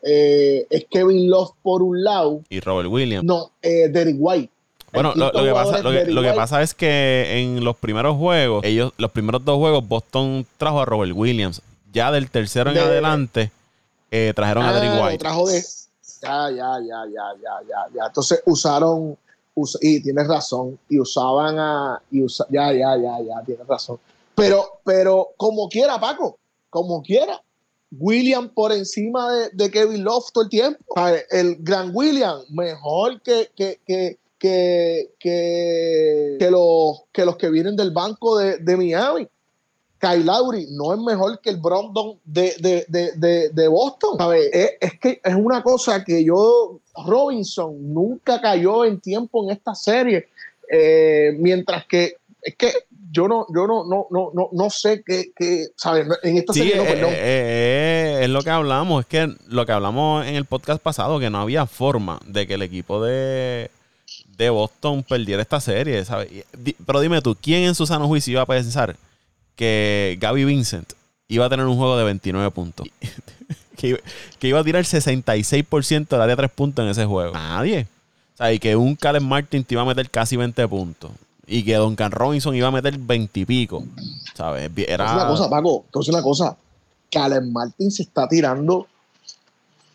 eh, 0.03 0.65
es 0.69 0.85
Kevin 0.89 1.29
Love 1.29 1.51
por 1.61 1.83
un 1.83 2.03
lado, 2.03 2.41
y 2.49 2.59
Robert 2.59 2.89
Williams. 2.89 3.23
no, 3.23 3.51
eh, 3.61 3.87
Derek 3.89 4.15
White. 4.17 4.50
Bueno, 4.93 5.13
lo, 5.15 5.31
que 5.31 5.51
pasa, 5.53 5.77
es 5.77 5.83
lo, 5.83 5.91
que, 5.91 6.05
lo 6.05 6.21
que 6.21 6.33
pasa 6.33 6.61
es 6.61 6.73
que 6.73 7.39
en 7.41 7.63
los 7.63 7.77
primeros 7.77 8.17
juegos, 8.17 8.63
ellos, 8.65 8.91
los 8.97 9.11
primeros 9.11 9.43
dos 9.45 9.57
juegos, 9.57 9.87
Boston 9.87 10.45
trajo 10.57 10.81
a 10.81 10.85
Robert 10.85 11.13
Williams. 11.15 11.61
Ya 11.93 12.11
del 12.11 12.29
tercero 12.29 12.69
en 12.69 12.75
De- 12.75 12.81
adelante, 12.81 13.51
eh, 14.11 14.33
trajeron 14.35 14.63
a 14.65 14.69
Ah, 14.69 14.73
Derrick 14.73 15.03
White. 15.03 15.17
trajo 15.17 15.47
de. 15.47 15.61
Ya, 16.21 16.49
ya, 16.51 16.55
ya, 16.79 17.05
ya, 17.05 17.23
ya, 17.41 17.67
ya, 17.67 17.95
ya. 17.95 18.05
Entonces 18.07 18.41
usaron. 18.45 19.17
us- 19.55 19.77
y 19.81 20.01
tienes 20.01 20.27
razón. 20.27 20.77
Y 20.89 20.99
usaban 20.99 21.57
a. 21.59 22.01
Y 22.11 22.23
usa, 22.23 22.45
ya, 22.49 22.71
ya, 22.71 22.95
ya, 22.97 23.19
ya, 23.19 23.43
tienes 23.45 23.67
razón. 23.67 23.97
Pero, 24.35 24.79
pero 24.85 25.29
como 25.37 25.67
quiera, 25.69 25.99
Paco. 25.99 26.37
Como 26.69 27.01
quiera. 27.01 27.41
William 27.99 28.47
por 28.47 28.71
encima 28.71 29.29
de, 29.33 29.49
de 29.51 29.69
Kevin 29.69 30.03
Love 30.05 30.31
todo 30.31 30.45
el 30.45 30.49
tiempo. 30.49 30.79
El 31.29 31.57
gran 31.59 31.91
William, 31.93 32.39
mejor 32.49 33.19
que, 33.21 33.49
que, 33.55 33.79
que, 33.85 34.17
que, 34.41 35.11
que, 35.19 36.37
que 36.39 36.49
los, 36.49 37.03
que 37.11 37.25
los 37.25 37.37
que 37.37 37.51
vienen 37.51 37.75
del 37.75 37.91
banco 37.91 38.39
de, 38.39 38.57
de 38.57 38.75
Miami. 38.75 39.27
Kyle 39.99 40.25
Lowry 40.25 40.65
no 40.71 40.95
es 40.95 40.99
mejor 40.99 41.39
que 41.41 41.51
el 41.51 41.57
Brandon 41.57 42.17
de, 42.25 42.55
de, 42.59 42.85
de, 42.87 43.49
de, 43.49 43.67
Boston. 43.67 44.17
¿sabes? 44.17 44.49
Es, 44.51 44.71
es 44.81 44.99
que 44.99 45.21
es 45.23 45.35
una 45.35 45.61
cosa 45.61 46.03
que 46.03 46.23
yo, 46.25 46.79
Robinson, 47.05 47.93
nunca 47.93 48.41
cayó 48.41 48.83
en 48.83 48.99
tiempo 48.99 49.43
en 49.43 49.51
esta 49.51 49.75
serie. 49.75 50.27
Eh, 50.71 51.35
mientras 51.37 51.85
que 51.85 52.15
es 52.41 52.55
que 52.55 52.71
yo 53.11 53.27
no, 53.27 53.45
yo 53.53 53.67
no, 53.67 53.83
no, 53.85 54.07
no, 54.09 54.31
no, 54.33 54.49
no 54.51 54.69
sé 54.71 55.03
qué, 55.05 55.31
qué, 55.35 55.67
¿sabes? 55.75 56.07
En 56.23 56.37
esta 56.37 56.53
Sí, 56.53 56.61
serie 56.61 56.77
no, 56.77 56.83
eh, 56.83 56.87
perdón. 56.87 57.11
eh, 57.11 57.17
eh, 57.19 58.19
es 58.23 58.29
lo 58.29 58.41
que 58.41 58.49
hablamos. 58.49 59.01
Es 59.01 59.05
que 59.05 59.35
lo 59.49 59.67
que 59.67 59.71
hablamos 59.71 60.25
en 60.25 60.33
el 60.33 60.45
podcast 60.45 60.81
pasado, 60.81 61.19
que 61.19 61.29
no 61.29 61.37
había 61.41 61.67
forma 61.67 62.19
de 62.25 62.47
que 62.47 62.55
el 62.55 62.63
equipo 62.63 63.03
de, 63.03 63.69
de 64.45 64.49
Boston 64.49 65.03
perdiera 65.03 65.41
esta 65.41 65.59
serie, 65.59 66.03
¿sabes? 66.05 66.29
Pero 66.85 66.99
dime 67.01 67.21
tú, 67.21 67.35
¿quién 67.39 67.63
en 67.63 67.75
su 67.75 67.85
sano 67.85 68.07
juicio 68.07 68.31
iba 68.33 68.41
a 68.41 68.45
pensar 68.45 68.95
que 69.55 70.17
Gaby 70.19 70.45
Vincent 70.45 70.93
iba 71.27 71.45
a 71.45 71.49
tener 71.49 71.65
un 71.65 71.77
juego 71.77 71.97
de 71.97 72.03
29 72.05 72.51
puntos? 72.51 72.87
que, 73.77 73.87
iba- 73.89 73.99
que 74.39 74.47
iba 74.47 74.59
a 74.59 74.63
tirar 74.63 74.83
66% 74.83 76.07
del 76.07 76.21
área 76.21 76.35
de 76.35 76.41
3 76.41 76.51
puntos 76.51 76.83
en 76.83 76.91
ese 76.91 77.05
juego. 77.05 77.33
Nadie. 77.33 77.87
O 78.33 78.37
sea, 78.37 78.53
y 78.53 78.59
que 78.59 78.75
un 78.75 78.95
Caleb 78.95 79.23
Martin 79.23 79.63
te 79.63 79.75
iba 79.75 79.81
a 79.81 79.85
meter 79.85 80.09
casi 80.09 80.35
20 80.37 80.67
puntos. 80.67 81.11
Y 81.47 81.63
que 81.63 81.75
Duncan 81.75 82.11
Robinson 82.11 82.55
iba 82.55 82.67
a 82.67 82.71
meter 82.71 82.97
20 82.97 83.39
y 83.41 83.45
pico. 83.45 83.83
¿Sabes? 84.35 84.71
Era... 84.87 85.05
Es 85.05 85.11
una 85.13 85.27
cosa, 85.27 85.49
Paco, 85.49 85.85
es 85.99 86.07
una 86.07 86.21
cosa. 86.21 86.55
Calen 87.11 87.51
Martin 87.51 87.91
se 87.91 88.03
está 88.03 88.27
tirando 88.27 88.87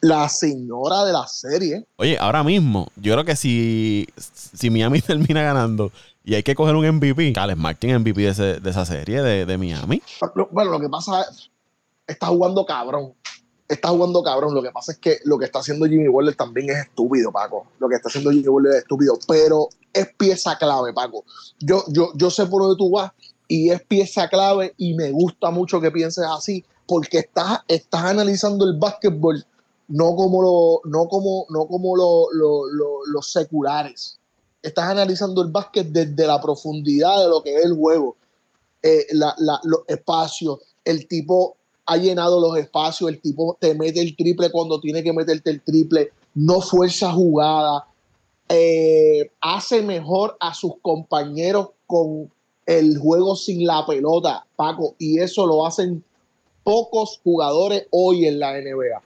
la 0.07 0.29
señora 0.29 1.05
de 1.05 1.12
la 1.12 1.27
serie. 1.27 1.87
Oye, 1.97 2.16
ahora 2.19 2.45
mismo, 2.45 2.88
yo 2.97 3.12
creo 3.14 3.25
que 3.25 3.37
si, 3.37 4.07
si 4.16 4.71
Miami 4.71 5.01
termina 5.03 5.42
ganando 5.42 5.90
y 6.25 6.35
hay 6.35 6.42
que 6.42 6.55
coger 6.55 6.75
un 6.77 6.87
MVP, 6.88 7.33
Cales 7.33 7.57
Martin 7.57 7.99
MVP 7.99 8.21
de, 8.23 8.29
ese- 8.29 8.61
de 8.61 8.71
esa 8.71 8.85
serie 8.85 9.23
de, 9.23 9.47
de 9.47 9.59
Miami. 9.59 10.03
Bueno, 10.51 10.71
lo 10.73 10.81
que 10.81 10.88
pasa 10.88 11.23
es 11.23 11.51
está 12.07 12.29
jugando 12.29 12.64
cabrón. 12.64 13.14
Está 13.69 13.88
jugando 13.88 14.23
cabrón. 14.23 14.55
Lo 14.55 14.62
que 14.62 14.71
pasa 14.71 14.92
es 14.92 14.99
que 14.99 15.19
lo 15.25 15.38
que 15.38 15.45
está 15.47 15.59
haciendo 15.59 15.87
Jimmy 15.87 16.07
Butler 16.07 16.37
también 16.37 16.71
es 16.71 16.77
estúpido, 16.87 17.33
Paco. 17.33 17.66
Lo 17.81 17.88
que 17.88 17.97
está 17.97 18.09
haciendo 18.09 18.31
Jimmy 18.31 18.47
Butler 18.47 18.73
es 18.75 18.79
estúpido, 18.83 19.19
pero 19.27 19.69
es 19.92 20.09
pieza 20.16 20.57
clave, 20.57 20.92
Paco. 20.92 21.25
Yo, 21.59 21.83
yo, 21.88 22.12
yo 22.14 22.31
sé 22.31 22.47
por 22.47 22.62
dónde 22.62 22.77
tú 22.77 22.90
vas 22.90 23.11
y 23.49 23.71
es 23.71 23.83
pieza 23.83 24.29
clave 24.29 24.73
y 24.77 24.95
me 24.95 25.11
gusta 25.11 25.51
mucho 25.51 25.81
que 25.81 25.90
pienses 25.90 26.25
así 26.29 26.64
porque 26.87 27.19
estás, 27.19 27.61
estás 27.66 28.05
analizando 28.05 28.64
el 28.64 28.79
básquetbol 28.79 29.45
no 29.88 30.16
como, 30.16 30.42
lo, 30.42 30.81
no 30.90 31.09
como, 31.09 31.46
no 31.51 31.66
como 31.66 31.96
lo- 31.96 32.29
lo- 32.33 32.68
lo- 32.68 33.07
los 33.07 33.31
seculares. 33.31 34.18
Estás 34.62 34.87
analizando 34.90 35.42
el 35.42 35.51
básquet 35.51 35.87
desde 35.88 36.27
la 36.27 36.40
profundidad 36.40 37.22
de 37.22 37.29
lo 37.29 37.42
que 37.42 37.57
es 37.57 37.64
el 37.64 37.75
juego. 37.75 38.16
Eh, 38.83 39.07
la- 39.12 39.35
la- 39.38 39.61
los 39.64 39.81
espacios, 39.87 40.61
el 40.85 41.07
tipo 41.07 41.57
ha 41.87 41.96
llenado 41.96 42.40
los 42.40 42.59
espacios, 42.59 43.11
el 43.11 43.20
tipo 43.20 43.57
te 43.61 43.75
mete 43.75 44.01
el 44.01 44.16
triple 44.16 44.51
cuando 44.51 44.81
tiene 44.81 45.03
que 45.03 45.12
meterte 45.12 45.51
el 45.51 45.62
triple, 45.62 46.11
no 46.35 46.61
fuerza 46.61 47.12
jugada, 47.12 47.87
eh, 48.49 49.31
hace 49.40 49.83
mejor 49.83 50.37
a 50.40 50.53
sus 50.55 50.72
compañeros 50.83 51.70
con, 51.87 52.31
el 52.66 52.99
juego 52.99 53.37
sin 53.37 53.64
la 53.64 53.87
pelota, 53.87 54.44
Paco, 54.57 54.96
y 54.99 55.20
eso 55.20 55.46
lo 55.46 55.64
hacen 55.64 56.05
pocos 56.64 57.20
jugadores 57.22 57.87
hoy 57.92 58.27
en 58.27 58.40
la 58.40 58.59
NBA. 58.59 59.01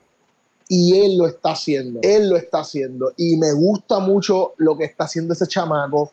Y 0.72 0.96
él 0.96 1.18
lo 1.18 1.26
está 1.26 1.50
haciendo, 1.50 1.98
él 2.00 2.30
lo 2.30 2.36
está 2.36 2.60
haciendo. 2.60 3.12
Y 3.16 3.36
me 3.36 3.52
gusta 3.52 3.98
mucho 3.98 4.54
lo 4.58 4.78
que 4.78 4.84
está 4.84 5.04
haciendo 5.04 5.34
ese 5.34 5.48
chamaco. 5.48 6.12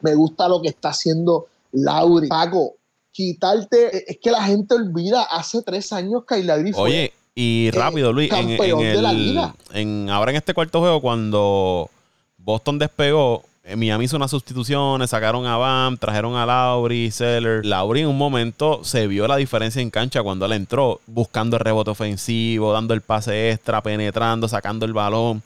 Me 0.00 0.14
gusta 0.14 0.48
lo 0.48 0.62
que 0.62 0.68
está 0.68 0.90
haciendo 0.90 1.48
Lauri. 1.72 2.28
Paco, 2.28 2.76
quitarte, 3.10 4.08
es 4.08 4.18
que 4.22 4.30
la 4.30 4.44
gente 4.44 4.76
olvida, 4.76 5.24
hace 5.24 5.62
tres 5.62 5.92
años 5.92 6.22
que 6.24 6.40
Lauri 6.44 6.72
fue 6.72 6.82
Oye, 6.82 7.12
y 7.34 7.72
rápido, 7.72 8.12
Luis, 8.12 8.32
en, 8.32 8.56
de 8.56 9.02
la 9.02 9.12
liga. 9.12 9.56
En, 9.72 10.08
ahora 10.08 10.30
en 10.30 10.36
este 10.36 10.54
cuarto 10.54 10.78
juego, 10.78 11.00
cuando 11.00 11.90
Boston 12.38 12.78
despegó, 12.78 13.42
en 13.62 13.78
Miami 13.78 14.06
hizo 14.06 14.16
unas 14.16 14.30
sustituciones, 14.30 15.10
sacaron 15.10 15.46
a 15.46 15.56
Bam, 15.56 15.96
trajeron 15.96 16.34
a 16.36 16.46
Lauri, 16.46 17.10
Seller. 17.10 17.64
Lauri 17.64 18.00
en 18.00 18.08
un 18.08 18.18
momento 18.18 18.82
se 18.84 19.06
vio 19.06 19.28
la 19.28 19.36
diferencia 19.36 19.82
en 19.82 19.90
cancha 19.90 20.22
cuando 20.22 20.46
él 20.46 20.52
entró, 20.52 21.00
buscando 21.06 21.56
el 21.56 21.64
rebote 21.64 21.90
ofensivo, 21.90 22.72
dando 22.72 22.94
el 22.94 23.02
pase 23.02 23.50
extra, 23.50 23.82
penetrando, 23.82 24.48
sacando 24.48 24.86
el 24.86 24.92
balón. 24.92 25.42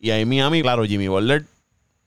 Y 0.00 0.10
ahí 0.10 0.24
Miami, 0.24 0.62
claro, 0.62 0.84
Jimmy 0.84 1.08
Butler 1.08 1.44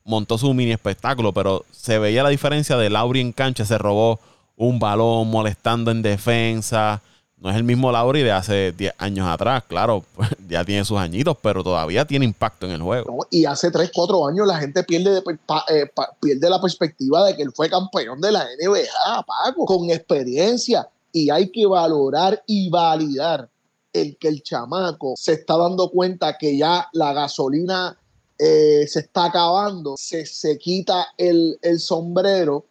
montó 0.04 0.38
su 0.38 0.54
mini 0.54 0.72
espectáculo, 0.72 1.34
pero 1.34 1.66
se 1.72 1.98
veía 1.98 2.24
la 2.24 2.30
diferencia 2.30 2.78
de 2.78 2.90
Lauri 2.90 3.22
en 3.22 3.32
cancha, 3.32 3.66
se 3.66 3.78
robó 3.78 4.20
un 4.56 4.80
balón 4.80 5.30
molestando 5.30 5.92
en 5.92 6.02
defensa 6.02 7.02
no 7.40 7.52
es 7.52 7.56
el 7.56 7.64
mismo 7.64 7.92
Lauri 7.92 8.24
de 8.24 8.32
hace 8.32 8.72
10 8.72 8.96
años 8.98 9.28
atrás, 9.28 9.64
claro, 9.68 10.04
ya 10.50 10.64
tiene 10.66 10.84
sus 10.84 10.98
añitos, 10.98 11.38
pero 11.42 11.64
todavía 11.64 12.06
tiene 12.06 12.26
impacto 12.26 12.66
en 12.66 12.74
el 12.74 12.82
juego. 12.82 13.28
y 13.30 13.46
hace 13.46 13.70
3, 13.70 13.92
4 13.94 14.28
años 14.28 14.48
la 14.48 14.58
gente 14.58 14.84
pierde, 14.84 15.22
eh, 15.70 15.90
pierde 16.20 16.50
la 16.50 16.60
perspectiva 16.60 17.26
de 17.26 17.36
que 17.36 17.44
él 17.44 17.52
fue 17.56 17.70
campeón 17.70 18.20
de 18.22 18.32
la 18.32 18.44
NBA, 18.44 19.24
Paco, 19.24 19.66
con 19.66 19.90
experiencia. 19.90 20.88
Y 21.12 21.30
hay 21.30 21.50
que 21.50 21.66
valorar 21.66 22.44
y 22.46 22.70
validar 22.70 23.50
el 23.94 24.18
que 24.18 24.28
el 24.28 24.44
chamaco 24.44 25.14
se 25.18 25.34
está 25.34 25.58
dando 25.58 25.90
cuenta 25.90 26.38
que 26.38 26.58
ya 26.58 26.88
la 26.92 27.14
gasolina 27.14 27.98
eh, 28.38 28.86
se 28.88 29.00
está 29.00 29.26
acabando, 29.26 29.96
se, 29.98 30.26
se 30.26 30.58
quita 30.58 31.08
el, 31.18 31.58
el 31.62 31.80
sombrero 31.80 32.66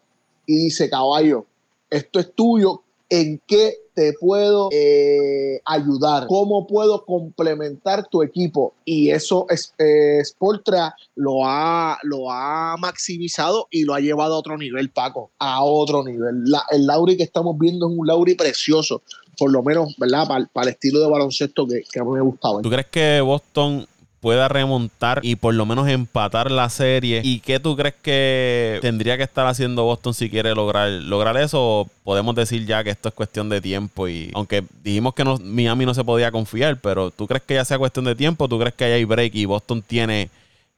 y 0.44 0.56
dice, 0.56 0.88
caballo, 0.88 1.46
esto 1.90 2.20
es 2.20 2.32
tuyo, 2.34 2.82
¿en 3.08 3.40
qué 3.46 3.76
te 3.96 4.12
puedo 4.12 4.68
eh, 4.72 5.58
ayudar, 5.64 6.26
cómo 6.26 6.66
puedo 6.66 7.06
complementar 7.06 8.06
tu 8.08 8.22
equipo. 8.22 8.74
Y 8.84 9.10
eso 9.10 9.46
es, 9.48 9.72
eh, 9.78 10.22
Sportra 10.22 10.94
lo 11.14 11.46
ha, 11.46 11.98
lo 12.02 12.30
ha 12.30 12.76
maximizado 12.78 13.68
y 13.70 13.84
lo 13.84 13.94
ha 13.94 14.00
llevado 14.00 14.34
a 14.34 14.38
otro 14.38 14.58
nivel, 14.58 14.90
Paco, 14.90 15.30
a 15.38 15.64
otro 15.64 16.04
nivel. 16.04 16.44
el 16.72 16.86
Lauri 16.86 17.16
que 17.16 17.22
estamos 17.22 17.58
viendo 17.58 17.88
es 17.88 17.96
un 17.96 18.06
Lauri 18.06 18.34
precioso, 18.34 19.00
por 19.38 19.50
lo 19.50 19.62
menos, 19.62 19.96
¿verdad? 19.96 20.28
Para, 20.28 20.66
el 20.66 20.72
estilo 20.74 21.00
de 21.00 21.08
baloncesto 21.08 21.66
que, 21.66 21.82
que 21.90 21.98
a 21.98 22.04
mí 22.04 22.10
me 22.10 22.20
gustaba. 22.20 22.60
¿Tú 22.60 22.68
crees 22.68 22.88
que 22.88 23.22
Boston 23.22 23.86
pueda 24.26 24.48
remontar 24.48 25.20
y 25.22 25.36
por 25.36 25.54
lo 25.54 25.66
menos 25.66 25.86
empatar 25.88 26.50
la 26.50 26.68
serie. 26.68 27.20
¿Y 27.22 27.38
qué 27.38 27.60
tú 27.60 27.76
crees 27.76 27.94
que 28.02 28.80
tendría 28.82 29.16
que 29.16 29.22
estar 29.22 29.46
haciendo 29.46 29.84
Boston 29.84 30.14
si 30.14 30.28
quiere 30.28 30.52
lograr, 30.52 30.90
lograr 30.90 31.36
eso? 31.36 31.60
¿O 31.60 31.88
podemos 32.02 32.34
decir 32.34 32.66
ya 32.66 32.82
que 32.82 32.90
esto 32.90 33.08
es 33.08 33.14
cuestión 33.14 33.48
de 33.48 33.60
tiempo? 33.60 34.08
Y 34.08 34.32
aunque 34.34 34.64
dijimos 34.82 35.14
que 35.14 35.22
no, 35.22 35.38
Miami 35.38 35.86
no 35.86 35.94
se 35.94 36.02
podía 36.02 36.32
confiar, 36.32 36.80
pero 36.80 37.12
¿tú 37.12 37.28
crees 37.28 37.44
que 37.44 37.54
ya 37.54 37.64
sea 37.64 37.78
cuestión 37.78 38.04
de 38.04 38.16
tiempo? 38.16 38.48
¿Tú 38.48 38.58
crees 38.58 38.74
que 38.74 38.86
hay 38.86 39.04
break 39.04 39.32
y 39.32 39.44
Boston 39.44 39.80
tiene 39.80 40.28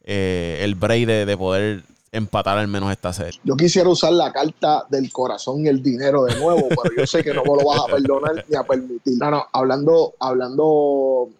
eh, 0.05 0.59
el 0.61 0.75
break 0.75 1.07
de, 1.07 1.37
poder 1.39 1.85
empatar 2.13 2.59
al 2.59 2.69
menos 2.69 2.93
esta 2.93 3.15
serie. 3.15 3.41
Yo 3.45 3.57
quisiera 3.57 3.89
usar 3.89 4.13
la 4.13 4.31
carta 4.31 4.85
del 4.91 5.11
corazón 5.11 5.65
y 5.65 5.69
el 5.69 5.83
dinero 5.83 6.25
de 6.25 6.39
nuevo, 6.39 6.69
pero 6.69 6.95
yo 6.99 7.07
sé 7.07 7.25
que 7.25 7.33
no 7.33 7.43
me 7.45 7.63
lo 7.63 7.67
vas 7.67 7.81
a 7.81 7.87
perdonar 7.87 8.45
ni 8.47 8.57
a 8.57 8.63
permitir. 8.63 9.15
No, 9.19 9.31
no, 9.31 9.47
hablando, 9.55 10.13
hablando 10.21 11.31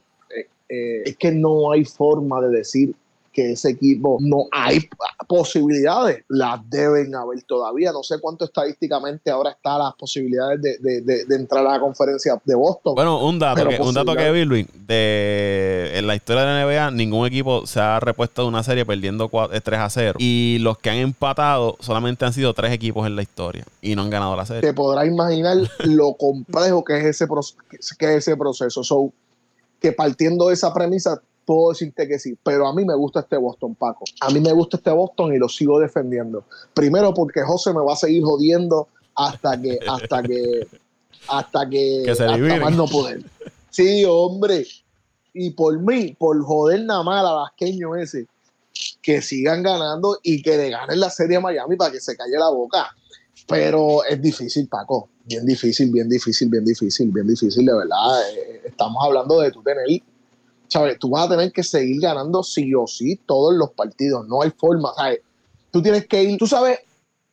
eh, 0.69 1.03
es 1.05 1.17
que 1.17 1.33
no 1.33 1.73
hay 1.73 1.85
forma 1.85 2.41
de 2.41 2.51
decir 2.51 2.95
que 3.39 3.53
ese 3.53 3.71
equipo 3.71 4.19
no 4.21 4.47
hay 4.51 4.89
posibilidades, 5.29 6.25
las 6.29 6.59
deben 6.69 7.15
haber 7.15 7.41
todavía. 7.43 7.93
No 7.93 8.03
sé 8.03 8.19
cuánto 8.21 8.47
estadísticamente 8.47 9.31
ahora 9.31 9.51
están 9.51 9.79
las 9.79 9.95
posibilidades 9.95 10.61
de, 10.61 11.25
entrar 11.31 11.65
a 11.65 11.75
la 11.75 11.81
conferencia 11.81 12.41
de 12.45 12.55
Boston. 12.57 12.97
Bueno, 12.97 13.25
un 13.25 13.39
dato, 13.39 13.69
que, 13.69 13.81
un 13.81 13.95
dato 13.95 14.17
que 14.17 14.33
vi, 14.33 14.45
Luis, 14.45 14.67
de, 14.89 15.93
en 15.95 16.09
la 16.09 16.17
historia 16.17 16.43
de 16.43 16.49
la 16.49 16.67
NBA, 16.67 16.91
ningún 16.91 17.29
equipo 17.29 17.65
se 17.65 17.79
ha 17.79 18.01
repuesto 18.01 18.43
de 18.43 18.49
una 18.49 18.65
serie 18.65 18.85
perdiendo 18.85 19.29
3 19.29 19.63
eh, 19.65 19.77
a 19.77 19.89
0. 19.89 20.19
Y 20.19 20.59
los 20.61 20.79
que 20.79 20.91
han 20.91 20.97
empatado 20.97 21.77
solamente 21.79 22.25
han 22.25 22.33
sido 22.33 22.55
tres 22.55 22.73
equipos 22.73 23.07
en 23.07 23.15
la 23.15 23.23
historia 23.23 23.65
y 23.81 23.95
no 23.95 24.03
han 24.03 24.11
ganado 24.11 24.35
la 24.35 24.47
serie. 24.47 24.63
Te 24.63 24.75
podrás 24.75 25.07
imaginar 25.07 25.59
lo 25.85 26.15
complejo 26.15 26.83
que 26.83 26.99
es 26.99 27.05
ese, 27.05 27.29
que 27.99 28.07
es 28.07 28.29
ese 28.29 28.37
proceso. 28.37 28.83
So, 28.83 29.13
que 29.81 29.93
partiendo 29.93 30.49
de 30.49 30.55
esa 30.55 30.73
premisa 30.73 31.21
puedo 31.45 31.71
decirte 31.71 32.07
que 32.07 32.19
sí, 32.19 32.37
pero 32.43 32.67
a 32.67 32.75
mí 32.75 32.85
me 32.85 32.95
gusta 32.95 33.21
este 33.21 33.39
Boston, 33.39 33.75
Paco. 33.75 34.05
A 34.21 34.29
mí 34.29 34.39
me 34.39 34.53
gusta 34.53 34.77
este 34.77 34.91
Boston 34.91 35.35
y 35.35 35.39
lo 35.39 35.49
sigo 35.49 35.81
defendiendo. 35.81 36.45
Primero 36.75 37.15
porque 37.15 37.41
José 37.43 37.73
me 37.73 37.81
va 37.81 37.95
a 37.95 37.97
seguir 37.97 38.23
jodiendo 38.23 38.89
hasta 39.15 39.61
que, 39.61 39.79
hasta 39.89 40.23
que, 40.23 40.69
hasta 41.29 41.69
que, 41.69 42.05
hasta 42.11 42.37
más 42.37 42.77
no 42.77 42.87
poder. 42.87 43.23
Sí, 43.71 44.05
hombre. 44.07 44.67
Y 45.33 45.51
por 45.51 45.79
mí, 45.79 46.15
por 46.19 46.43
joder 46.45 46.85
nada 46.85 47.03
más 47.03 47.25
a 47.25 47.33
Vasqueño 47.33 47.97
ese, 47.97 48.27
que 49.01 49.23
sigan 49.23 49.63
ganando 49.63 50.19
y 50.23 50.43
que 50.43 50.57
le 50.57 50.71
ganen 50.71 51.01
la 51.01 51.09
serie 51.09 51.39
a 51.39 51.41
Miami 51.41 51.77
para 51.77 51.93
que 51.93 52.01
se 52.01 52.15
calle 52.15 52.39
la 52.39 52.51
boca. 52.51 52.95
Pero 53.47 54.05
es 54.05 54.21
difícil, 54.21 54.69
Paco. 54.69 55.09
Bien 55.29 55.45
difícil, 55.45 55.91
bien 55.93 56.09
difícil, 56.09 56.49
bien 56.49 56.65
difícil, 56.65 57.11
bien 57.11 57.27
difícil, 57.27 57.67
de 57.67 57.75
verdad. 57.75 58.31
Eh, 58.33 58.63
estamos 58.65 59.05
hablando 59.05 59.41
de 59.41 59.51
tú 59.51 59.63
tener, 59.63 59.85
¿sabes? 60.69 60.99
Tú 60.99 61.11
vas 61.11 61.27
a 61.27 61.37
tener 61.37 61.53
que 61.53 61.63
seguir 61.63 62.01
ganando 62.01 62.43
sí 62.43 62.75
o 62.75 62.87
sí 62.87 63.21
todos 63.27 63.55
los 63.55 63.71
partidos. 63.73 64.27
No 64.27 64.41
hay 64.41 64.51
forma, 64.51 64.91
¿sabes? 64.97 65.21
Tú 65.71 65.83
tienes 65.83 66.07
que 66.07 66.23
ir, 66.23 66.39
tú 66.39 66.47
sabes 66.47 66.79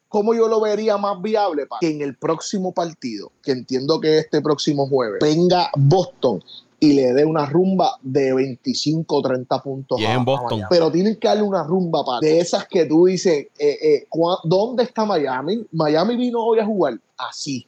cómo 0.09 0.33
yo 0.33 0.49
lo 0.49 0.59
vería 0.59 0.97
más 0.97 1.21
viable 1.21 1.67
para 1.67 1.79
que 1.79 1.89
en 1.89 2.01
el 2.01 2.15
próximo 2.17 2.73
partido, 2.73 3.31
que 3.41 3.53
entiendo 3.53 4.01
que 4.01 4.17
este 4.17 4.41
próximo 4.41 4.87
jueves, 4.89 5.19
venga 5.21 5.69
Boston 5.77 6.43
y 6.79 6.93
le 6.93 7.13
dé 7.13 7.23
una 7.23 7.45
rumba 7.45 7.97
de 8.01 8.33
25 8.33 9.15
o 9.15 9.21
30 9.21 9.63
puntos. 9.63 10.01
Y 10.01 10.05
en 10.05 10.25
Boston. 10.25 10.63
Pero 10.69 10.91
tienen 10.91 11.15
que 11.15 11.27
darle 11.27 11.43
una 11.43 11.63
rumba 11.63 12.03
para 12.03 12.19
de 12.19 12.39
esas 12.39 12.67
que 12.67 12.85
tú 12.85 13.05
dices, 13.05 13.47
eh, 13.57 13.77
eh, 13.81 14.07
¿dónde 14.43 14.83
está 14.83 15.05
Miami? 15.05 15.65
Miami 15.71 16.17
vino 16.17 16.43
hoy 16.43 16.59
a 16.59 16.65
jugar 16.65 16.99
así. 17.17 17.65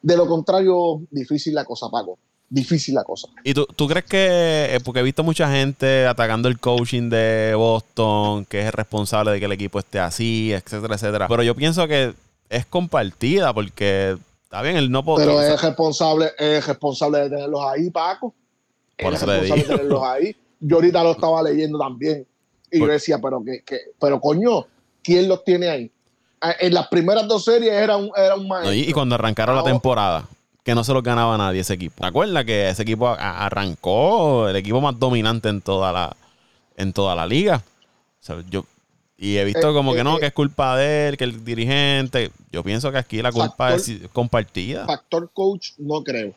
De 0.00 0.16
lo 0.16 0.26
contrario, 0.26 1.02
difícil 1.10 1.54
la 1.54 1.64
cosa, 1.64 1.88
Paco. 1.90 2.18
Difícil 2.50 2.94
la 2.94 3.04
cosa. 3.04 3.28
¿Y 3.44 3.52
tú, 3.52 3.66
tú 3.66 3.86
crees 3.88 4.06
que, 4.06 4.74
eh, 4.74 4.80
porque 4.82 5.00
he 5.00 5.02
visto 5.02 5.22
mucha 5.22 5.50
gente 5.50 6.06
atacando 6.06 6.48
el 6.48 6.58
coaching 6.58 7.10
de 7.10 7.52
Boston, 7.54 8.46
que 8.46 8.60
es 8.60 8.66
el 8.66 8.72
responsable 8.72 9.32
de 9.32 9.38
que 9.38 9.44
el 9.44 9.52
equipo 9.52 9.78
esté 9.78 9.98
así, 9.98 10.52
etcétera, 10.52 10.94
etcétera? 10.94 11.28
Pero 11.28 11.42
yo 11.42 11.54
pienso 11.54 11.86
que 11.86 12.14
es 12.48 12.64
compartida 12.64 13.52
porque 13.52 14.16
Está 14.48 14.62
bien, 14.62 14.78
él 14.78 14.90
no 14.90 15.04
puede. 15.04 15.26
Pero 15.26 15.42
es 15.42 15.60
responsable, 15.60 16.30
es 16.38 16.66
responsable 16.66 17.18
de 17.18 17.28
tenerlos 17.28 17.60
ahí, 17.62 17.90
Paco. 17.90 18.34
Por 18.96 19.12
es 19.12 19.20
responsable 19.20 19.62
de 19.62 19.68
tenerlos 19.68 20.02
ahí. 20.02 20.36
Yo 20.58 20.76
ahorita 20.76 21.04
lo 21.04 21.10
estaba 21.10 21.42
leyendo 21.42 21.78
también. 21.78 22.26
Y 22.70 22.78
yo 22.78 22.86
decía, 22.86 23.18
pero 23.18 23.44
que, 23.44 23.78
pero 24.00 24.18
coño, 24.18 24.66
¿quién 25.02 25.28
los 25.28 25.44
tiene 25.44 25.68
ahí? 25.68 25.92
Ah, 26.40 26.54
en 26.60 26.74
las 26.74 26.88
primeras 26.88 27.26
dos 27.26 27.44
series 27.44 27.72
era 27.72 27.96
un, 27.96 28.10
era 28.16 28.36
un 28.36 28.46
maestro. 28.46 28.72
y, 28.72 28.92
cuando 28.92 29.14
arrancaron 29.16 29.56
la 29.56 29.64
temporada, 29.64 30.28
que 30.62 30.74
no 30.74 30.84
se 30.84 30.92
lo 30.92 31.02
ganaba 31.02 31.36
nadie 31.36 31.60
ese 31.60 31.74
equipo. 31.74 31.96
¿Te 32.00 32.06
acuerdas 32.06 32.44
que 32.44 32.68
ese 32.68 32.82
equipo 32.82 33.08
arrancó 33.08 34.48
el 34.48 34.56
equipo 34.56 34.80
más 34.80 34.98
dominante 34.98 35.48
en 35.48 35.60
toda 35.60 35.92
la, 35.92 36.16
en 36.76 36.92
toda 36.92 37.16
la 37.16 37.26
liga? 37.26 37.62
O 38.20 38.24
sea, 38.24 38.44
yo, 38.50 38.64
y 39.16 39.36
he 39.36 39.44
visto 39.44 39.70
eh, 39.70 39.74
como 39.74 39.94
que 39.94 40.04
no, 40.04 40.16
eh, 40.16 40.20
que 40.20 40.26
es 40.26 40.32
culpa 40.32 40.76
de 40.76 41.08
él, 41.08 41.16
que 41.16 41.24
el 41.24 41.44
dirigente. 41.44 42.30
Yo 42.52 42.62
pienso 42.62 42.92
que 42.92 42.98
aquí 42.98 43.20
la 43.20 43.32
culpa 43.32 43.74
es 43.74 43.90
compartida. 44.12 44.86
Factor 44.86 45.30
coach, 45.32 45.70
no 45.78 46.04
creo. 46.04 46.32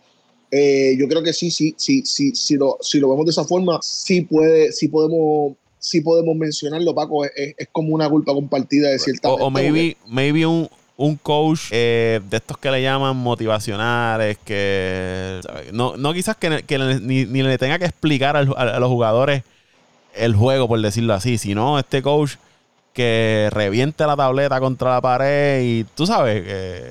Eh, 0.50 0.96
yo 1.00 1.08
creo 1.08 1.22
que 1.24 1.32
sí, 1.32 1.52
sí, 1.52 1.76
sí, 1.78 2.04
sí, 2.06 2.36
si 2.36 2.56
lo, 2.56 2.78
si 2.82 3.00
lo 3.00 3.10
vemos 3.10 3.26
de 3.26 3.32
esa 3.32 3.46
forma, 3.46 3.80
sí 3.82 4.22
puede, 4.22 4.72
sí 4.74 4.88
podemos, 4.88 5.54
sí 5.82 6.00
podemos 6.00 6.36
mencionarlo, 6.38 6.96
Paco. 6.96 7.26
Es, 7.26 7.68
como 7.74 7.94
una 7.94 8.10
culpa 8.10 8.34
compartida 8.34 8.90
de 8.90 9.00
cierta 9.00 9.28
O, 9.28 9.48
o 9.48 9.50
maybe, 9.50 9.98
maybe 10.08 10.46
un, 10.46 10.70
un 10.96 11.18
coach 11.18 11.70
de 11.72 12.22
estos 12.32 12.58
que 12.58 12.72
le 12.72 12.82
llaman 12.82 13.18
motivacionales, 13.18 14.38
que 14.46 15.42
no, 15.74 15.98
no 15.98 16.14
quizás 16.14 16.38
que, 16.38 16.64
ni, 17.02 17.26
le 17.26 17.58
tenga 17.58 17.80
que 17.80 17.86
explicar 17.86 18.38
a 18.38 18.44
los 18.80 18.90
jugadores 18.90 19.44
el 20.16 20.36
juego, 20.36 20.68
por 20.68 20.80
decirlo 20.80 21.14
así, 21.14 21.38
sino 21.38 21.80
este 21.80 22.02
coach 22.02 22.36
que 22.94 23.48
reviente 23.52 24.06
la 24.06 24.18
tableta 24.18 24.60
contra 24.60 24.96
la 24.96 25.02
pared 25.02 25.62
y 25.64 25.86
tú 25.96 26.06
sabes, 26.06 26.44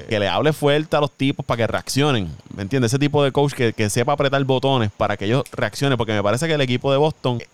que, 0.09 0.19
le 0.19 0.29
hable 0.29 0.53
fuerte 0.53 0.97
a 0.97 1.01
los 1.01 1.13
tipos 1.13 1.45
para 1.45 1.59
que 1.59 1.67
reaccionen. 1.67 2.29
¿Me 2.55 2.63
entiendes? 2.63 2.93
Ese 2.93 2.99
tipo 2.99 3.23
de 3.23 3.33
coach 3.33 3.53
que, 3.53 3.91
sepa 3.91 4.13
apretar 4.13 4.43
botones 4.45 4.91
para 4.97 5.17
que 5.17 5.27
ellos 5.27 5.45
reaccionen, 5.53 5.99
porque 5.99 6.13
me 6.13 6.23
parece 6.23 6.47
que 6.47 6.55
el 6.55 6.61
equipo 6.63 6.91
de 6.91 6.99
Boston, 6.99 7.41
eh, 7.41 7.47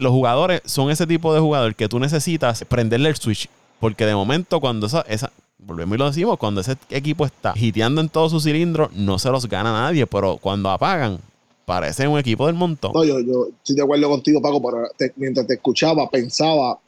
los 0.00 0.12
jugadores 0.12 0.60
son 0.64 0.90
ese 0.90 1.06
tipo 1.06 1.32
de 1.34 1.40
jugador 1.40 1.74
que 1.74 1.88
tú 1.88 1.98
necesitas 1.98 2.64
prenderle 2.68 3.08
el 3.10 3.16
switch. 3.16 3.48
Porque 3.80 4.06
de 4.06 4.14
momento, 4.14 4.60
cuando 4.60 4.86
esa, 4.86 5.02
esa 5.02 5.30
volvemos 5.58 5.94
y 5.96 5.98
lo 5.98 6.06
decimos, 6.06 6.38
cuando 6.38 6.60
ese 6.60 6.76
equipo 6.90 7.26
está 7.26 7.52
hiteando 7.56 8.00
en 8.00 8.08
todos 8.08 8.30
sus 8.30 8.44
cilindros, 8.44 8.92
no 8.92 9.18
se 9.18 9.30
los 9.30 9.48
gana 9.48 9.72
nadie, 9.72 10.06
pero 10.06 10.36
cuando 10.38 10.70
apagan, 10.70 11.18
parece 11.64 12.06
un 12.08 12.18
equipo 12.18 12.46
del 12.46 12.54
montón. 12.54 12.92
No, 12.94 13.04
yo, 13.04 13.20
yo 13.20 13.48
estoy 13.58 13.76
de 13.76 13.82
acuerdo 13.82 14.08
contigo, 14.08 14.40
Paco, 14.40 14.62
pero 14.62 14.88
te- 14.96 15.12
mientras 15.16 15.46
te 15.46 15.54
escuchaba, 15.54 16.08
pensaba 16.10 16.78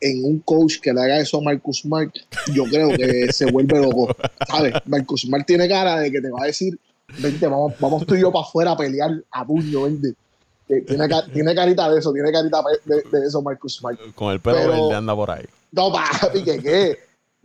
en 0.00 0.24
un 0.24 0.38
coach 0.40 0.76
que 0.80 0.92
le 0.92 1.00
haga 1.02 1.20
eso 1.20 1.38
a 1.38 1.42
Marcus 1.42 1.80
Smart, 1.80 2.14
yo 2.54 2.64
creo 2.64 2.88
que 2.96 3.30
se 3.32 3.50
vuelve 3.50 3.80
loco. 3.80 4.08
¿Sabes? 4.48 4.72
Marcus 4.86 5.22
Smart 5.22 5.46
tiene 5.46 5.68
cara 5.68 5.98
de 5.98 6.10
que 6.10 6.20
te 6.20 6.30
va 6.30 6.42
a 6.44 6.46
decir, 6.46 6.78
vente, 7.18 7.46
vamos, 7.46 7.74
vamos 7.78 8.06
tú 8.06 8.14
y 8.14 8.20
yo 8.20 8.32
para 8.32 8.44
afuera 8.46 8.70
a 8.72 8.76
pelear 8.76 9.10
a 9.30 9.44
puño, 9.44 9.82
vente. 9.82 10.14
Tiene, 10.86 11.08
tiene 11.32 11.54
carita 11.54 11.90
de 11.90 11.98
eso, 11.98 12.12
tiene 12.12 12.30
carita 12.32 12.62
de, 12.84 13.02
de 13.02 13.26
eso 13.26 13.42
Marcus 13.42 13.76
Smart. 13.76 13.98
Con 14.14 14.32
el 14.32 14.40
pelo 14.40 14.56
Pero- 14.56 14.70
verde 14.72 14.94
anda 14.94 15.14
por 15.16 15.30
ahí. 15.30 15.44
No, 15.72 15.92
papi, 15.92 16.42
que 16.44 16.58
qué. 16.62 16.98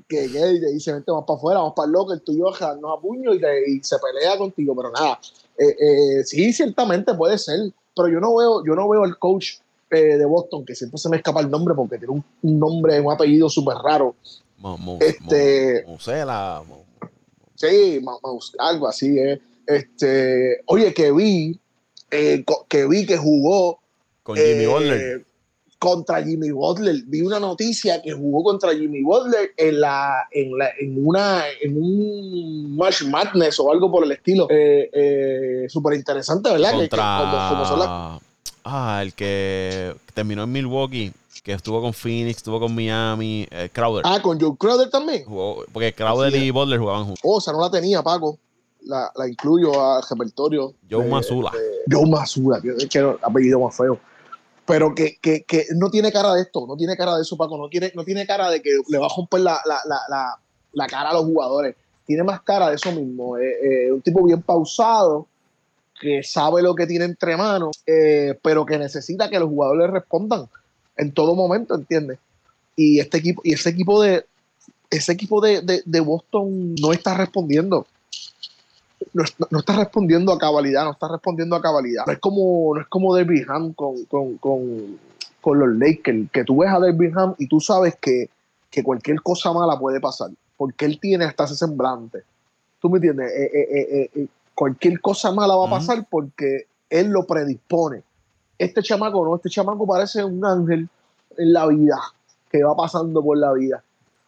Que 0.08 0.30
qué. 0.32 0.52
Y 0.52 0.74
dice, 0.74 0.94
vente, 0.94 1.12
vamos 1.12 1.26
para 1.26 1.38
afuera, 1.38 1.60
vamos 1.60 1.74
para 1.76 1.88
el 1.88 1.92
locker, 1.94 2.20
tú 2.20 2.32
y 2.34 2.38
yo 2.40 2.54
a 2.54 2.58
darnos 2.60 2.98
a 2.98 3.02
puño 3.02 3.34
y, 3.34 3.40
te- 3.40 3.70
y 3.72 3.82
se 3.84 3.96
pelea 4.00 4.38
contigo. 4.38 4.76
Pero 4.76 4.92
nada, 4.92 5.20
eh, 5.58 5.76
eh, 5.80 6.24
sí, 6.24 6.52
ciertamente 6.54 7.14
puede 7.14 7.38
ser. 7.38 7.60
Pero 7.96 8.08
yo 8.10 8.20
no 8.20 8.36
veo, 8.36 8.64
yo 8.66 8.76
no 8.76 8.88
veo 8.90 9.04
al 9.04 9.18
coach 9.18 9.54
eh, 9.90 10.18
de 10.18 10.26
Boston, 10.26 10.66
que 10.66 10.76
siempre 10.76 10.98
se 11.00 11.08
me 11.10 11.18
escapa 11.18 11.40
el 11.42 11.50
nombre 11.50 11.74
porque 11.76 11.98
tiene 11.98 12.14
un, 12.14 12.24
un 12.44 12.60
nombre, 12.60 13.00
un 13.00 13.12
apellido 13.14 13.50
súper 13.50 13.76
raro. 13.78 14.16
Mo- 14.58 14.78
mo- 14.78 14.98
Este- 15.02 15.84
mo- 15.86 15.94
Musela, 15.94 16.62
Sí, 17.56 18.02
algo 18.60 18.88
así, 18.88 19.18
eh. 19.18 19.42
Este, 19.66 20.62
oye, 20.68 20.94
que 20.94 21.12
vi, 21.12 21.60
eh, 22.16 22.46
que 22.68 22.88
vi 22.88 23.06
que 23.06 23.18
jugó 23.18 23.80
con 24.24 24.36
Jimmy 24.38 24.64
eh, 24.64 24.68
Butler. 24.68 25.26
Contra 25.78 26.24
Jimmy 26.24 26.52
Butler. 26.52 26.96
Vi 27.06 27.22
una 27.22 27.40
noticia 27.40 28.02
que 28.02 28.14
jugó 28.14 28.44
contra 28.44 28.74
Jimmy 28.74 29.04
Butler 29.04 29.52
en 29.58 29.82
la, 29.82 30.28
en 30.32 30.58
la, 30.58 30.70
en 30.80 31.06
una, 31.06 31.44
en 31.62 31.78
un 31.78 32.76
March 32.76 33.04
Madness 33.04 33.60
o 33.60 33.72
algo 33.72 33.92
por 33.92 34.04
el 34.04 34.12
estilo. 34.14 34.48
Eh, 34.50 35.66
Súper 35.70 35.96
interesante, 35.96 36.50
¿verdad? 36.52 36.72
Que- 36.72 36.76
que 36.78 36.90
Contra. 36.90 37.18
como- 37.20 37.50
como 37.50 37.66
son 37.68 37.80
las- 37.80 38.22
Ah, 38.68 39.00
el 39.04 39.14
que 39.14 39.94
terminó 40.16 40.44
en 40.44 40.52
Milwaukee, 40.52 41.12
que 41.44 41.54
estuvo 41.54 41.80
con 41.82 41.94
Phoenix, 41.94 42.38
estuvo 42.38 42.60
con 42.60 42.74
Miami, 42.74 43.46
eh, 43.52 43.70
Crowder. 43.72 44.02
Ah, 44.08 44.20
con 44.24 44.40
Joe 44.40 44.56
Crowder 44.58 44.90
también. 44.90 45.24
Jugó- 45.26 45.66
porque 45.72 45.94
Crowder 45.94 46.34
y 46.36 46.50
Butler 46.50 46.80
jugaban 46.80 47.04
juntos. 47.06 47.20
Oh, 47.24 47.38
esa 47.38 47.52
no 47.52 47.62
la 47.62 47.70
tenía, 47.70 48.02
Paco. 48.02 48.40
La, 48.86 49.12
la 49.16 49.28
incluyo 49.28 49.72
al 49.84 50.04
repertorio. 50.10 50.74
Joe 50.90 51.04
de- 51.04 51.10
Joe 51.92 52.06
Mazzulla, 52.10 52.62
que, 52.62 52.88
que 52.88 53.16
apellido 53.22 53.60
más 53.60 53.76
feo. 53.76 54.00
Pero 54.66 54.96
que, 54.96 55.18
que, 55.22 55.44
que 55.44 55.66
no 55.76 55.90
tiene 55.92 56.12
cara 56.12 56.34
de 56.34 56.42
esto, 56.42 56.66
no 56.68 56.76
tiene 56.76 56.98
cara 56.98 57.16
de 57.16 57.22
eso, 57.22 57.38
Paco. 57.38 57.58
No 57.58 57.70
tiene, 57.70 57.92
no 57.96 58.04
tiene 58.04 58.26
cara 58.26 58.50
de 58.50 58.62
que 58.62 58.72
le 58.90 58.98
va 58.98 59.06
a 59.06 59.14
romper 59.16 59.42
la, 59.42 59.60
la, 59.66 59.80
la, 59.86 60.00
la, 60.10 60.40
la 60.74 60.88
cara 60.88 61.10
a 61.10 61.14
los 61.14 61.26
jugadores. 61.26 61.76
Tiene 62.06 62.24
más 62.24 62.42
cara 62.42 62.70
de 62.70 62.76
eso 62.76 62.92
mismo. 62.92 63.38
Eh, 63.38 63.88
eh, 63.88 63.92
un 63.92 64.02
tipo 64.02 64.24
bien 64.24 64.42
pausado, 64.42 65.28
que 66.00 66.24
sabe 66.24 66.62
lo 66.62 66.76
que 66.76 66.86
tiene 66.88 67.06
entre 67.06 67.38
manos, 67.38 67.78
eh, 67.88 68.38
pero 68.42 68.66
que 68.66 68.78
necesita 68.78 69.30
que 69.30 69.40
los 69.40 69.50
jugadores 69.50 69.90
respondan 69.92 70.48
en 70.98 71.12
todo 71.12 71.36
momento, 71.36 71.74
¿entiendes? 71.76 72.20
Y 72.76 73.00
este 73.00 73.18
equipo, 73.20 73.42
y 73.46 73.54
ese 73.54 73.70
equipo 73.70 74.02
de 74.02 74.26
ese 74.90 75.12
equipo 75.14 75.42
de, 75.42 75.62
de- 75.62 75.82
de 75.86 76.00
Boston 76.00 76.76
no 76.82 76.92
está 76.92 77.14
respondiendo. 77.16 77.88
No, 79.14 79.24
está- 79.24 79.48
no 79.50 79.60
está 79.60 79.76
respondiendo 79.78 80.32
a 80.32 80.38
cabalidad, 80.38 80.86
no 80.86 80.92
está 80.92 81.08
respondiendo 81.08 81.56
a 81.56 81.62
cabalidad. 81.62 82.04
No 82.06 82.14
es 82.14 82.20
como, 82.20 82.76
no 82.76 82.82
es 82.82 82.88
como 82.88 83.16
Ham 83.16 83.74
con, 83.74 84.06
con, 84.06 84.38
con, 84.38 85.00
con 85.42 85.60
los 85.60 85.70
Lakers, 85.78 86.30
que 86.32 86.44
tú 86.44 86.58
ves 86.58 86.72
a 86.72 86.80
Derby 86.80 87.12
Ham 87.16 87.36
y 87.38 87.48
tú 87.48 87.60
sabes 87.60 87.96
que, 88.00 88.30
que 88.70 88.84
cualquier 88.84 89.22
cosa 89.22 89.54
mala 89.54 89.78
puede 89.78 90.00
pasar, 90.00 90.32
porque 90.58 90.86
él 90.86 91.00
tiene 91.00 91.26
hasta 91.26 91.46
ese 91.46 91.56
semblante. 91.56 92.24
¿Tú 92.80 92.90
me 92.90 92.98
entiendes? 92.98 93.32
Eh, 93.32 93.52
eh, 93.54 94.10
eh, 94.16 94.28
cualquier 94.54 95.02
cosa 95.02 95.32
mala 95.32 95.56
va 95.56 95.68
a 95.68 95.70
pasar 95.70 96.06
porque 96.10 96.68
él 96.90 97.10
lo 97.10 97.26
predispone. 97.26 98.04
Este 98.58 98.82
chamaco 98.82 99.26
no, 99.26 99.36
este 99.36 99.50
chamaco 99.50 99.86
parece 99.86 100.24
un 100.24 100.44
ángel 100.46 100.88
en 101.38 101.54
la 101.54 101.68
vida, 101.68 102.00
que 102.50 102.64
va 102.64 102.76
pasando 102.76 103.22
por 103.22 103.38
la 103.38 103.52
vida. 103.54 103.84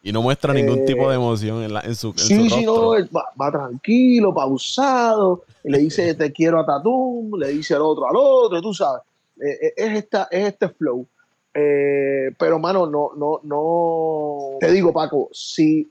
Y 0.08 0.12
no 0.12 0.22
muestra 0.22 0.54
ningún 0.54 0.78
Eh, 0.80 0.84
tipo 0.86 1.08
de 1.08 1.16
emoción 1.16 1.62
en, 1.62 1.72
la- 1.74 1.80
en 1.80 1.94
su, 1.94 2.08
en 2.08 2.18
Sí, 2.18 2.48
su 2.48 2.56
sí, 2.56 2.64
no, 2.64 2.94
él 2.94 3.08
va, 3.14 3.24
va 3.40 3.50
tranquilo, 3.50 4.32
pausado, 4.34 5.44
le 5.64 5.78
dice 5.78 6.14
te 6.14 6.32
quiero 6.32 6.60
a 6.60 6.66
Tatum, 6.66 7.38
le 7.38 7.48
dice 7.48 7.74
el 7.74 7.82
otro 7.82 8.08
al 8.08 8.16
otro, 8.16 8.62
tú 8.62 8.72
sabes. 8.72 9.02
Eh, 9.40 9.66
eh, 9.66 9.72
es, 9.76 9.98
esta, 9.98 10.28
es 10.30 10.46
este 10.48 10.68
flow. 10.70 11.06
Eh, 11.54 12.30
pero, 12.38 12.58
mano, 12.58 12.86
no, 12.86 13.10
no, 13.16 13.40
no. 13.42 14.58
Te 14.60 14.70
digo, 14.72 14.92
Paco, 14.92 15.28
si 15.32 15.88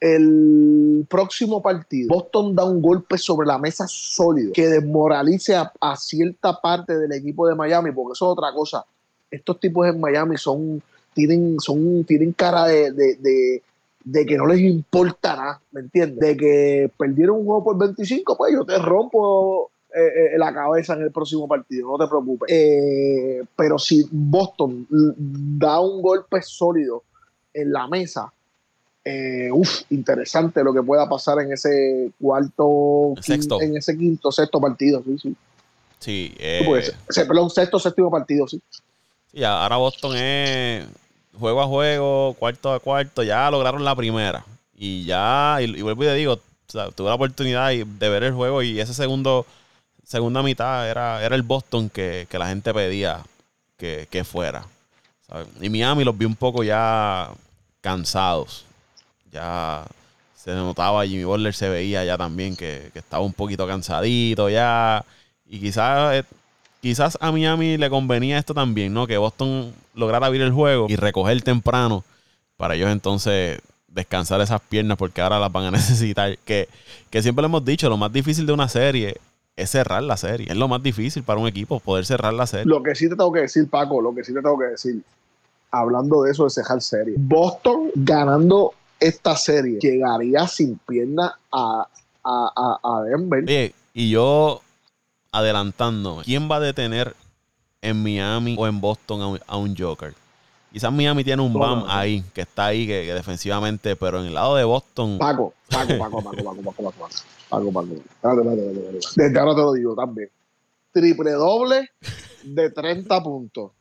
el 0.00 1.04
próximo 1.08 1.60
partido 1.60 2.14
Boston 2.14 2.54
da 2.54 2.64
un 2.64 2.80
golpe 2.80 3.18
sobre 3.18 3.46
la 3.46 3.58
mesa 3.58 3.86
sólido 3.88 4.52
que 4.52 4.68
desmoralice 4.68 5.56
a, 5.56 5.72
a 5.80 5.96
cierta 5.96 6.60
parte 6.60 6.96
del 6.96 7.12
equipo 7.12 7.48
de 7.48 7.54
Miami, 7.54 7.90
porque 7.90 8.12
eso 8.12 8.26
es 8.26 8.38
otra 8.38 8.52
cosa. 8.54 8.84
Estos 9.30 9.58
tipos 9.60 9.86
en 9.88 10.00
Miami 10.00 10.36
son, 10.36 10.80
tienen, 11.18 11.58
son, 11.58 12.04
tienen 12.04 12.32
cara 12.32 12.66
de, 12.66 12.92
de- 12.92 13.16
de- 13.16 13.62
de 14.04 14.24
que 14.24 14.36
no 14.36 14.46
les 14.46 14.60
importa 14.60 15.34
nada, 15.36 15.60
¿me 15.72 15.80
entiendes? 15.80 16.20
De 16.20 16.36
que 16.36 16.90
perdieron 16.96 17.38
un 17.40 17.44
juego 17.46 17.64
por 17.64 17.78
25, 17.78 18.36
pues 18.38 18.52
yo 18.54 18.64
te 18.64 18.78
rompo 18.78 19.70
eh, 19.94 20.34
eh, 20.34 20.38
la 20.38 20.54
cabeza 20.54 20.94
en 20.94 21.02
el 21.02 21.10
próximo 21.10 21.48
partido, 21.48 21.88
no 21.90 21.98
te 21.98 22.08
preocupes. 22.08 22.48
Eh, 22.50 23.42
pero 23.56 23.78
si 23.78 24.06
Boston 24.10 24.86
da 24.88 25.80
un 25.80 26.00
golpe 26.00 26.40
sólido 26.40 27.02
en 27.52 27.72
la 27.72 27.88
mesa, 27.88 28.32
eh, 29.04 29.50
uf, 29.52 29.82
interesante 29.90 30.62
lo 30.62 30.72
que 30.72 30.82
pueda 30.82 31.08
pasar 31.08 31.40
en 31.40 31.52
ese 31.52 32.10
cuarto, 32.20 33.14
Sexto. 33.20 33.60
en 33.60 33.76
ese 33.76 33.96
quinto, 33.98 34.30
sexto 34.30 34.60
partido, 34.60 35.02
sí, 35.04 35.18
sí. 35.18 35.36
Sí, 35.98 36.34
eh. 36.38 36.92
Ese, 37.08 37.26
perdón, 37.26 37.50
sexto, 37.50 37.78
séptimo 37.78 38.10
partido, 38.10 38.46
sí. 38.46 38.60
sí, 39.32 39.42
ahora 39.44 39.76
Boston 39.76 40.16
es 40.16 40.86
juego 41.38 41.62
a 41.62 41.66
juego, 41.66 42.34
cuarto 42.38 42.72
a 42.72 42.80
cuarto. 42.80 43.22
Ya 43.22 43.50
lograron 43.50 43.84
la 43.84 43.94
primera. 43.96 44.44
Y 44.74 45.04
ya, 45.04 45.58
y, 45.60 45.82
vuelvo 45.82 46.04
y 46.04 46.06
te 46.06 46.14
digo, 46.14 46.40
tuve 46.68 47.08
la 47.08 47.14
oportunidad 47.14 47.70
de 47.70 48.08
ver 48.08 48.24
el 48.24 48.32
juego 48.32 48.62
y 48.62 48.80
ese 48.80 48.94
segundo, 48.94 49.46
segunda 50.04 50.42
mitad 50.42 50.88
era, 50.88 51.24
era 51.24 51.34
el 51.34 51.42
Boston 51.42 51.90
que, 51.90 52.26
que 52.30 52.38
la 52.38 52.48
gente 52.48 52.72
pedía 52.72 53.22
que, 53.76 54.06
que 54.10 54.24
fuera. 54.24 54.66
Y 55.60 55.68
Miami 55.68 56.04
los 56.04 56.16
vi 56.16 56.24
un 56.24 56.36
poco 56.36 56.62
ya 56.62 57.30
cansados. 57.80 58.64
Ya 59.30 59.84
se 60.34 60.52
notaba, 60.52 61.06
Jimmy 61.06 61.24
Butler 61.24 61.54
se 61.54 61.68
veía 61.68 62.04
ya 62.04 62.16
también 62.16 62.56
que, 62.56 62.90
que 62.92 63.00
estaba 63.00 63.22
un 63.22 63.32
poquito 63.32 63.66
cansadito 63.66 64.48
ya. 64.48 65.04
Y 65.46 65.60
quizás, 65.60 66.14
eh, 66.14 66.24
quizás 66.80 67.18
a 67.20 67.32
Miami 67.32 67.76
le 67.76 67.90
convenía 67.90 68.38
esto 68.38 68.54
también, 68.54 68.92
¿no? 68.92 69.06
Que 69.06 69.16
Boston 69.18 69.72
lograra 69.94 70.26
abrir 70.26 70.42
el 70.42 70.52
juego 70.52 70.86
y 70.88 70.96
recoger 70.96 71.40
temprano 71.42 72.04
para 72.56 72.74
ellos 72.74 72.90
entonces 72.90 73.60
descansar 73.88 74.40
esas 74.40 74.60
piernas 74.60 74.98
porque 74.98 75.20
ahora 75.20 75.38
las 75.38 75.52
van 75.52 75.64
a 75.64 75.70
necesitar. 75.72 76.38
Que, 76.38 76.68
que 77.10 77.22
siempre 77.22 77.42
le 77.42 77.46
hemos 77.46 77.64
dicho, 77.64 77.88
lo 77.88 77.96
más 77.96 78.12
difícil 78.12 78.46
de 78.46 78.52
una 78.52 78.68
serie 78.68 79.16
es 79.56 79.70
cerrar 79.70 80.02
la 80.02 80.16
serie. 80.16 80.46
Es 80.50 80.56
lo 80.56 80.68
más 80.68 80.82
difícil 80.82 81.22
para 81.22 81.40
un 81.40 81.48
equipo, 81.48 81.80
poder 81.80 82.06
cerrar 82.06 82.32
la 82.32 82.46
serie. 82.46 82.66
Lo 82.66 82.82
que 82.82 82.94
sí 82.94 83.08
te 83.08 83.16
tengo 83.16 83.32
que 83.32 83.40
decir, 83.40 83.68
Paco, 83.68 84.00
lo 84.00 84.14
que 84.14 84.22
sí 84.22 84.32
te 84.32 84.40
tengo 84.40 84.58
que 84.58 84.66
decir, 84.66 85.02
hablando 85.70 86.22
de 86.22 86.30
eso 86.30 86.44
de 86.44 86.50
cejar 86.50 86.80
serie, 86.80 87.14
Boston 87.18 87.90
ganando 87.94 88.74
esta 89.00 89.36
serie 89.36 89.78
llegaría 89.80 90.46
sin 90.46 90.78
pierna 90.78 91.36
a, 91.52 91.86
a, 92.24 92.78
a, 92.82 92.98
a 92.98 93.02
Denver. 93.02 93.44
Oye, 93.44 93.74
y 93.94 94.10
yo 94.10 94.60
adelantándome, 95.32 96.24
¿quién 96.24 96.50
va 96.50 96.56
a 96.56 96.60
detener 96.60 97.14
en 97.82 98.02
Miami 98.02 98.56
o 98.58 98.66
en 98.66 98.80
Boston 98.80 99.22
a 99.22 99.26
un, 99.28 99.40
a 99.46 99.56
un 99.56 99.76
Joker? 99.76 100.14
Quizás 100.72 100.92
Miami 100.92 101.24
tiene 101.24 101.42
un 101.42 101.54
BAM 101.54 101.84
ahí, 101.88 102.22
que 102.34 102.42
está 102.42 102.66
ahí, 102.66 102.86
que, 102.86 103.06
que 103.06 103.14
defensivamente, 103.14 103.96
pero 103.96 104.20
en 104.20 104.26
el 104.26 104.34
lado 104.34 104.54
de 104.54 104.64
Boston, 104.64 105.18
Paco, 105.18 105.54
Paco, 105.70 105.98
Paco, 105.98 106.22
Paco, 106.22 106.36
Paco, 106.36 106.44
Paco, 106.44 106.62
Paco, 106.62 106.92
Paco, 106.92 107.72
Paco, 107.72 107.72
Paco. 107.72 107.88
Desde 109.16 109.38
ahora 109.38 109.54
te 109.54 109.60
lo 109.62 109.72
digo 109.72 109.94
también. 109.94 110.30
Triple 110.92 111.32
doble 111.32 111.90
de 112.42 112.70
30 112.70 113.22
puntos. 113.22 113.72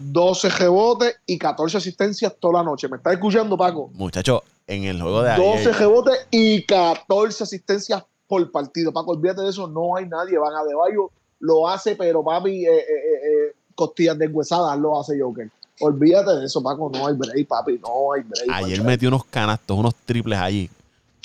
12 0.00 0.48
rebotes 0.50 1.16
y 1.26 1.38
14 1.38 1.76
asistencias 1.76 2.34
toda 2.40 2.54
la 2.54 2.64
noche. 2.64 2.88
¿Me 2.88 2.96
estás 2.96 3.12
escuchando, 3.14 3.56
Paco? 3.56 3.90
muchachos, 3.94 4.42
en 4.66 4.84
el 4.84 5.00
juego 5.00 5.22
de 5.22 5.36
12 5.36 5.58
ayer, 5.58 5.74
rebotes 5.76 6.26
y 6.30 6.64
14 6.64 7.44
asistencias 7.44 8.04
por 8.30 8.50
partido. 8.52 8.92
Paco, 8.92 9.10
olvídate 9.10 9.42
de 9.42 9.50
eso, 9.50 9.66
no 9.66 9.96
hay 9.96 10.06
nadie. 10.08 10.38
Van 10.38 10.54
a 10.54 10.62
Deballo, 10.64 11.10
lo 11.40 11.68
hace, 11.68 11.96
pero 11.96 12.22
papi, 12.22 12.64
eh, 12.64 12.78
eh, 12.78 12.78
eh, 12.78 13.54
costillas 13.74 14.16
deshuesadas 14.16 14.78
lo 14.78 14.98
hace 14.98 15.20
Joker. 15.20 15.50
Olvídate 15.80 16.36
de 16.36 16.44
eso, 16.46 16.62
Paco, 16.62 16.90
no 16.92 17.06
hay 17.06 17.14
break, 17.14 17.48
papi, 17.48 17.78
no 17.82 18.12
hay 18.12 18.22
break. 18.22 18.48
ayer 18.50 18.82
metió 18.84 19.08
unos 19.08 19.24
canastos, 19.24 19.76
unos 19.76 19.94
triples 20.04 20.38
allí, 20.38 20.70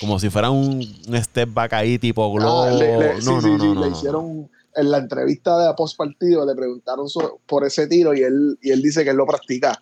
como 0.00 0.18
si 0.18 0.28
fuera 0.30 0.50
un, 0.50 0.82
un 1.08 1.22
step 1.22 1.48
back 1.52 1.74
ahí 1.74 1.98
tipo 1.98 2.32
globo. 2.32 2.62
Ah, 2.64 2.70
le- 2.70 2.98
le- 2.98 3.14
no, 3.14 3.20
sí, 3.20 3.26
no, 3.30 3.40
sí, 3.40 3.48
no, 3.50 3.58
sí, 3.58 3.66
no, 3.66 3.74
le 3.74 3.90
no. 3.90 3.96
hicieron 3.96 4.50
en 4.74 4.90
la 4.90 4.98
entrevista 4.98 5.58
de 5.58 5.72
post 5.74 5.96
partido, 5.96 6.44
le 6.44 6.54
preguntaron 6.54 7.08
so- 7.08 7.38
por 7.46 7.64
ese 7.64 7.86
tiro 7.86 8.14
y 8.14 8.22
él, 8.22 8.58
y 8.60 8.70
él 8.72 8.82
dice 8.82 9.04
que 9.04 9.10
él 9.10 9.16
lo 9.16 9.26
practica. 9.26 9.80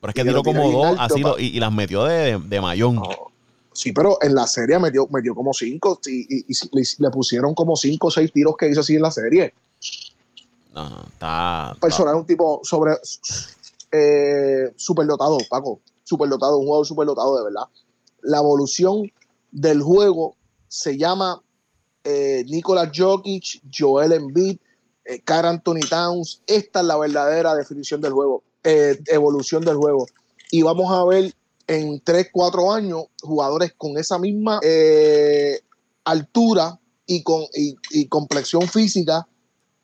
Pero 0.00 0.08
es 0.10 0.14
que 0.14 0.24
tiró 0.24 0.42
como 0.42 0.70
dos 0.70 0.96
así 0.98 1.20
lo- 1.20 1.38
y, 1.38 1.46
y 1.46 1.60
las 1.60 1.72
metió 1.72 2.04
de, 2.04 2.38
de 2.38 2.60
mayón. 2.60 3.02
Sí, 3.80 3.92
pero 3.92 4.18
en 4.20 4.34
la 4.34 4.46
serie 4.46 4.78
metió, 4.78 5.08
metió 5.08 5.34
como 5.34 5.54
cinco 5.54 5.98
y, 6.04 6.44
le, 6.98 7.10
pusieron 7.10 7.54
como 7.54 7.76
cinco 7.76 8.08
o 8.08 8.10
seis 8.10 8.30
tiros 8.30 8.54
que 8.58 8.68
hizo 8.68 8.80
así 8.80 8.96
en 8.96 9.00
la 9.00 9.10
serie. 9.10 9.54
No, 10.74 10.90
no, 10.90 11.02
está. 11.04 11.74
Personal, 11.80 12.16
un 12.16 12.26
tipo 12.26 12.60
sobre. 12.62 12.92
Eh, 13.90 14.70
superdotado, 14.76 15.38
Paco. 15.48 15.80
Superdotado, 16.04 16.58
un 16.58 16.66
juego 16.66 16.84
superdotado, 16.84 17.38
de 17.38 17.44
verdad. 17.44 17.68
La 18.20 18.40
evolución 18.40 19.10
del 19.50 19.80
juego 19.80 20.36
se 20.68 20.98
llama 20.98 21.42
eh, 22.04 22.44
Nikola 22.46 22.92
Jokic, 22.94 23.62
Joel 23.74 24.12
Embiid, 24.12 24.58
eh, 25.06 25.22
Anthony 25.26 25.88
Towns. 25.88 26.42
Esta 26.46 26.80
es 26.80 26.86
la 26.86 26.98
verdadera 26.98 27.54
definición 27.54 28.02
del 28.02 28.12
juego, 28.12 28.42
eh, 28.62 29.00
evolución 29.06 29.64
del 29.64 29.76
juego. 29.76 30.06
Y 30.50 30.60
vamos 30.60 30.92
a 30.92 31.02
ver 31.06 31.34
en 31.70 32.00
3, 32.00 32.30
4 32.32 32.72
años 32.72 33.04
jugadores 33.22 33.72
con 33.76 33.96
esa 33.96 34.18
misma 34.18 34.58
eh, 34.62 35.60
altura 36.04 36.80
y, 37.06 37.22
con, 37.22 37.44
y, 37.54 38.06
complexión 38.08 38.62
física, 38.62 39.26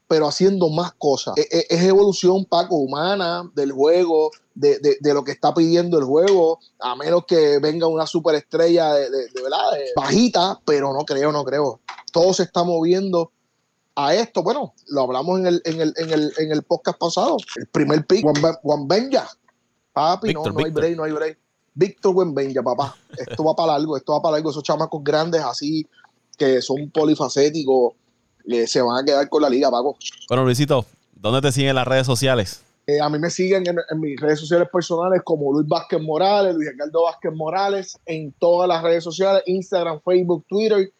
pero 0.08 0.26
haciendo 0.26 0.68
más 0.68 0.92
cosas. 0.94 1.34
E, 1.36 1.42
e, 1.42 1.66
es, 1.70 1.82
evolución, 1.84 2.44
Paco, 2.44 2.76
humana 2.76 3.48
del 3.54 3.70
juego, 3.70 4.32
de, 4.54 4.80
de, 5.00 5.14
lo 5.14 5.22
que 5.22 5.30
está 5.30 5.54
pidiendo 5.54 5.98
el 5.98 6.04
juego, 6.04 6.58
a 6.80 6.96
menos 6.96 7.24
que 7.24 7.60
venga 7.60 7.86
una 7.86 8.06
superestrella 8.06 8.92
de, 8.94 9.10
de 9.10 9.42
verdad, 9.42 9.70
bajita, 9.94 10.60
pero 10.64 10.92
no 10.92 11.04
creo, 11.04 11.30
no 11.30 11.44
creo. 11.44 11.80
Todo 12.12 12.32
se 12.34 12.44
está 12.44 12.64
moviendo 12.64 13.30
a 13.94 14.12
esto. 14.12 14.42
Bueno, 14.42 14.74
lo 14.88 15.02
hablamos 15.02 15.38
en 15.38 15.46
el, 15.46 15.62
en 15.64 15.80
el, 15.80 15.94
en 15.96 16.10
el, 16.10 16.32
en 16.38 16.50
el 16.50 16.62
podcast 16.64 16.98
pasado. 16.98 17.36
El 17.54 17.66
primer 17.66 18.04
pick, 18.06 18.24
Juan, 18.62 18.88
Benja. 18.88 19.28
Papi, 19.92 20.34
no, 20.34 20.44
no 20.44 20.64
hay 20.64 20.70
break, 20.70 20.96
no 20.96 21.04
hay 21.04 21.12
break. 21.12 21.45
Víctor 21.76 22.34
Benja, 22.34 22.62
papá. 22.62 22.96
Esto 23.16 23.44
va 23.44 23.54
para 23.54 23.74
algo, 23.74 23.96
esto 23.98 24.14
va 24.14 24.22
para 24.22 24.36
algo. 24.38 24.50
Esos 24.50 24.62
chamacos 24.62 25.04
grandes 25.04 25.42
así, 25.42 25.86
que 26.36 26.62
son 26.62 26.90
polifacéticos, 26.90 27.92
eh, 28.46 28.66
se 28.66 28.80
van 28.80 29.02
a 29.02 29.04
quedar 29.04 29.28
con 29.28 29.42
la 29.42 29.50
liga, 29.50 29.70
Paco. 29.70 29.96
Bueno, 30.28 30.44
Luisito, 30.44 30.86
¿dónde 31.14 31.42
te 31.42 31.52
siguen 31.52 31.74
las 31.74 31.86
redes 31.86 32.06
sociales? 32.06 32.62
Eh, 32.86 32.98
a 32.98 33.10
mí 33.10 33.18
me 33.18 33.28
siguen 33.28 33.64
en, 33.66 34.00
mis 34.00 34.18
redes 34.18 34.40
sociales 34.40 34.68
personales 34.72 35.20
como 35.22 35.52
Luis 35.52 35.68
Vázquez 35.68 36.00
Morales, 36.00 36.54
Luis 36.54 36.70
Ricardo 36.70 37.02
Vázquez 37.02 37.32
Morales, 37.34 37.98
en 38.06 38.32
todas 38.32 38.68
las 38.68 38.82
redes 38.82 39.04
sociales, 39.04 39.42
Instagram, 39.44 40.00
Facebook, 40.02 40.46
Twitter 40.48 40.90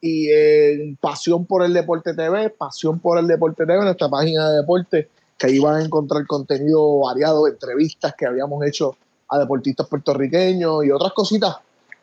y 0.00 0.30
en 0.30 0.96
Pasión 0.96 1.46
por 1.46 1.62
el 1.62 1.72
Deporte 1.72 2.12
TV, 2.12 2.50
Pasión 2.50 2.98
por 2.98 3.18
el 3.18 3.28
Deporte 3.28 3.66
TV, 3.66 3.84
nuestra 3.84 4.08
página 4.08 4.50
de 4.50 4.56
deporte, 4.56 5.08
que 5.38 5.46
ahí 5.46 5.58
van 5.60 5.76
a 5.76 5.84
encontrar 5.84 6.26
contenido 6.26 7.00
variado, 7.00 7.46
entrevistas 7.46 8.14
que 8.18 8.26
habíamos 8.26 8.66
hecho 8.66 8.96
a 9.28 9.38
deportistas 9.38 9.86
puertorriqueños 9.88 10.84
y 10.84 10.90
otras 10.90 11.12
cositas, 11.12 11.56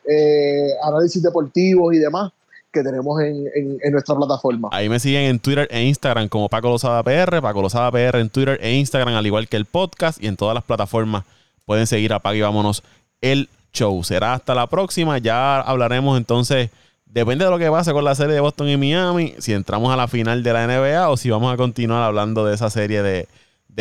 eh, 0.07 0.69
análisis 0.83 1.21
deportivos 1.21 1.93
y 1.93 1.99
demás 1.99 2.31
que 2.71 2.83
tenemos 2.83 3.21
en, 3.21 3.79
nuestra 3.91 4.15
plataforma. 4.15 4.69
Ahí 4.71 4.87
me 4.87 4.99
siguen 4.99 5.23
en 5.23 5.39
Twitter 5.39 5.67
e 5.69 5.83
Instagram 5.83 6.29
como 6.29 6.47
Paco 6.47 6.69
Lozada 6.69 7.03
PR, 7.03 7.41
Paco 7.41 7.61
Lozada 7.61 7.91
PR 7.91 8.19
en 8.19 8.29
Twitter 8.29 8.57
e 8.61 8.73
Instagram, 8.75 9.13
al 9.15 9.27
igual 9.27 9.49
que 9.49 9.57
el 9.57 9.65
podcast 9.65 10.23
y 10.23 10.27
en 10.27 10.37
todas 10.37 10.55
las 10.55 10.63
plataformas 10.63 11.25
pueden 11.65 11.85
seguir 11.85 12.13
a 12.13 12.19
Paco 12.19 12.35
y 12.35 12.41
vámonos 12.41 12.83
el 13.19 13.49
show. 13.73 14.01
Será 14.03 14.33
hasta 14.33 14.55
la 14.55 14.67
próxima, 14.67 15.17
ya 15.17 15.59
hablaremos 15.59 16.17
entonces 16.17 16.69
Depende 17.11 17.43
de 17.43 17.51
lo 17.51 17.59
que 17.59 17.69
pase 17.69 17.91
con 17.91 18.05
la 18.05 18.15
serie 18.15 18.35
de 18.35 18.39
Boston 18.39 18.69
y 18.69 18.77
Miami, 18.77 19.33
si 19.37 19.51
entramos 19.51 19.91
a 19.91 19.97
la 19.97 20.07
final 20.07 20.43
de 20.43 20.53
la 20.53 20.65
NBA 20.65 21.09
o 21.09 21.17
si 21.17 21.29
vamos 21.29 21.53
a 21.53 21.57
continuar 21.57 22.03
hablando 22.03 22.45
de 22.45 22.55
esa 22.55 22.69
serie 22.69 23.03
de, 23.03 23.27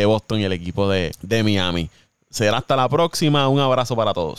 Boston 0.04 0.40
y 0.40 0.44
el 0.44 0.52
equipo 0.52 0.90
de, 0.90 1.12
de 1.22 1.44
Miami. 1.44 1.90
Será 2.30 2.58
hasta 2.58 2.76
la 2.76 2.88
próxima. 2.88 3.48
Un 3.48 3.58
abrazo 3.60 3.96
para 3.96 4.12
todos. 4.14 4.38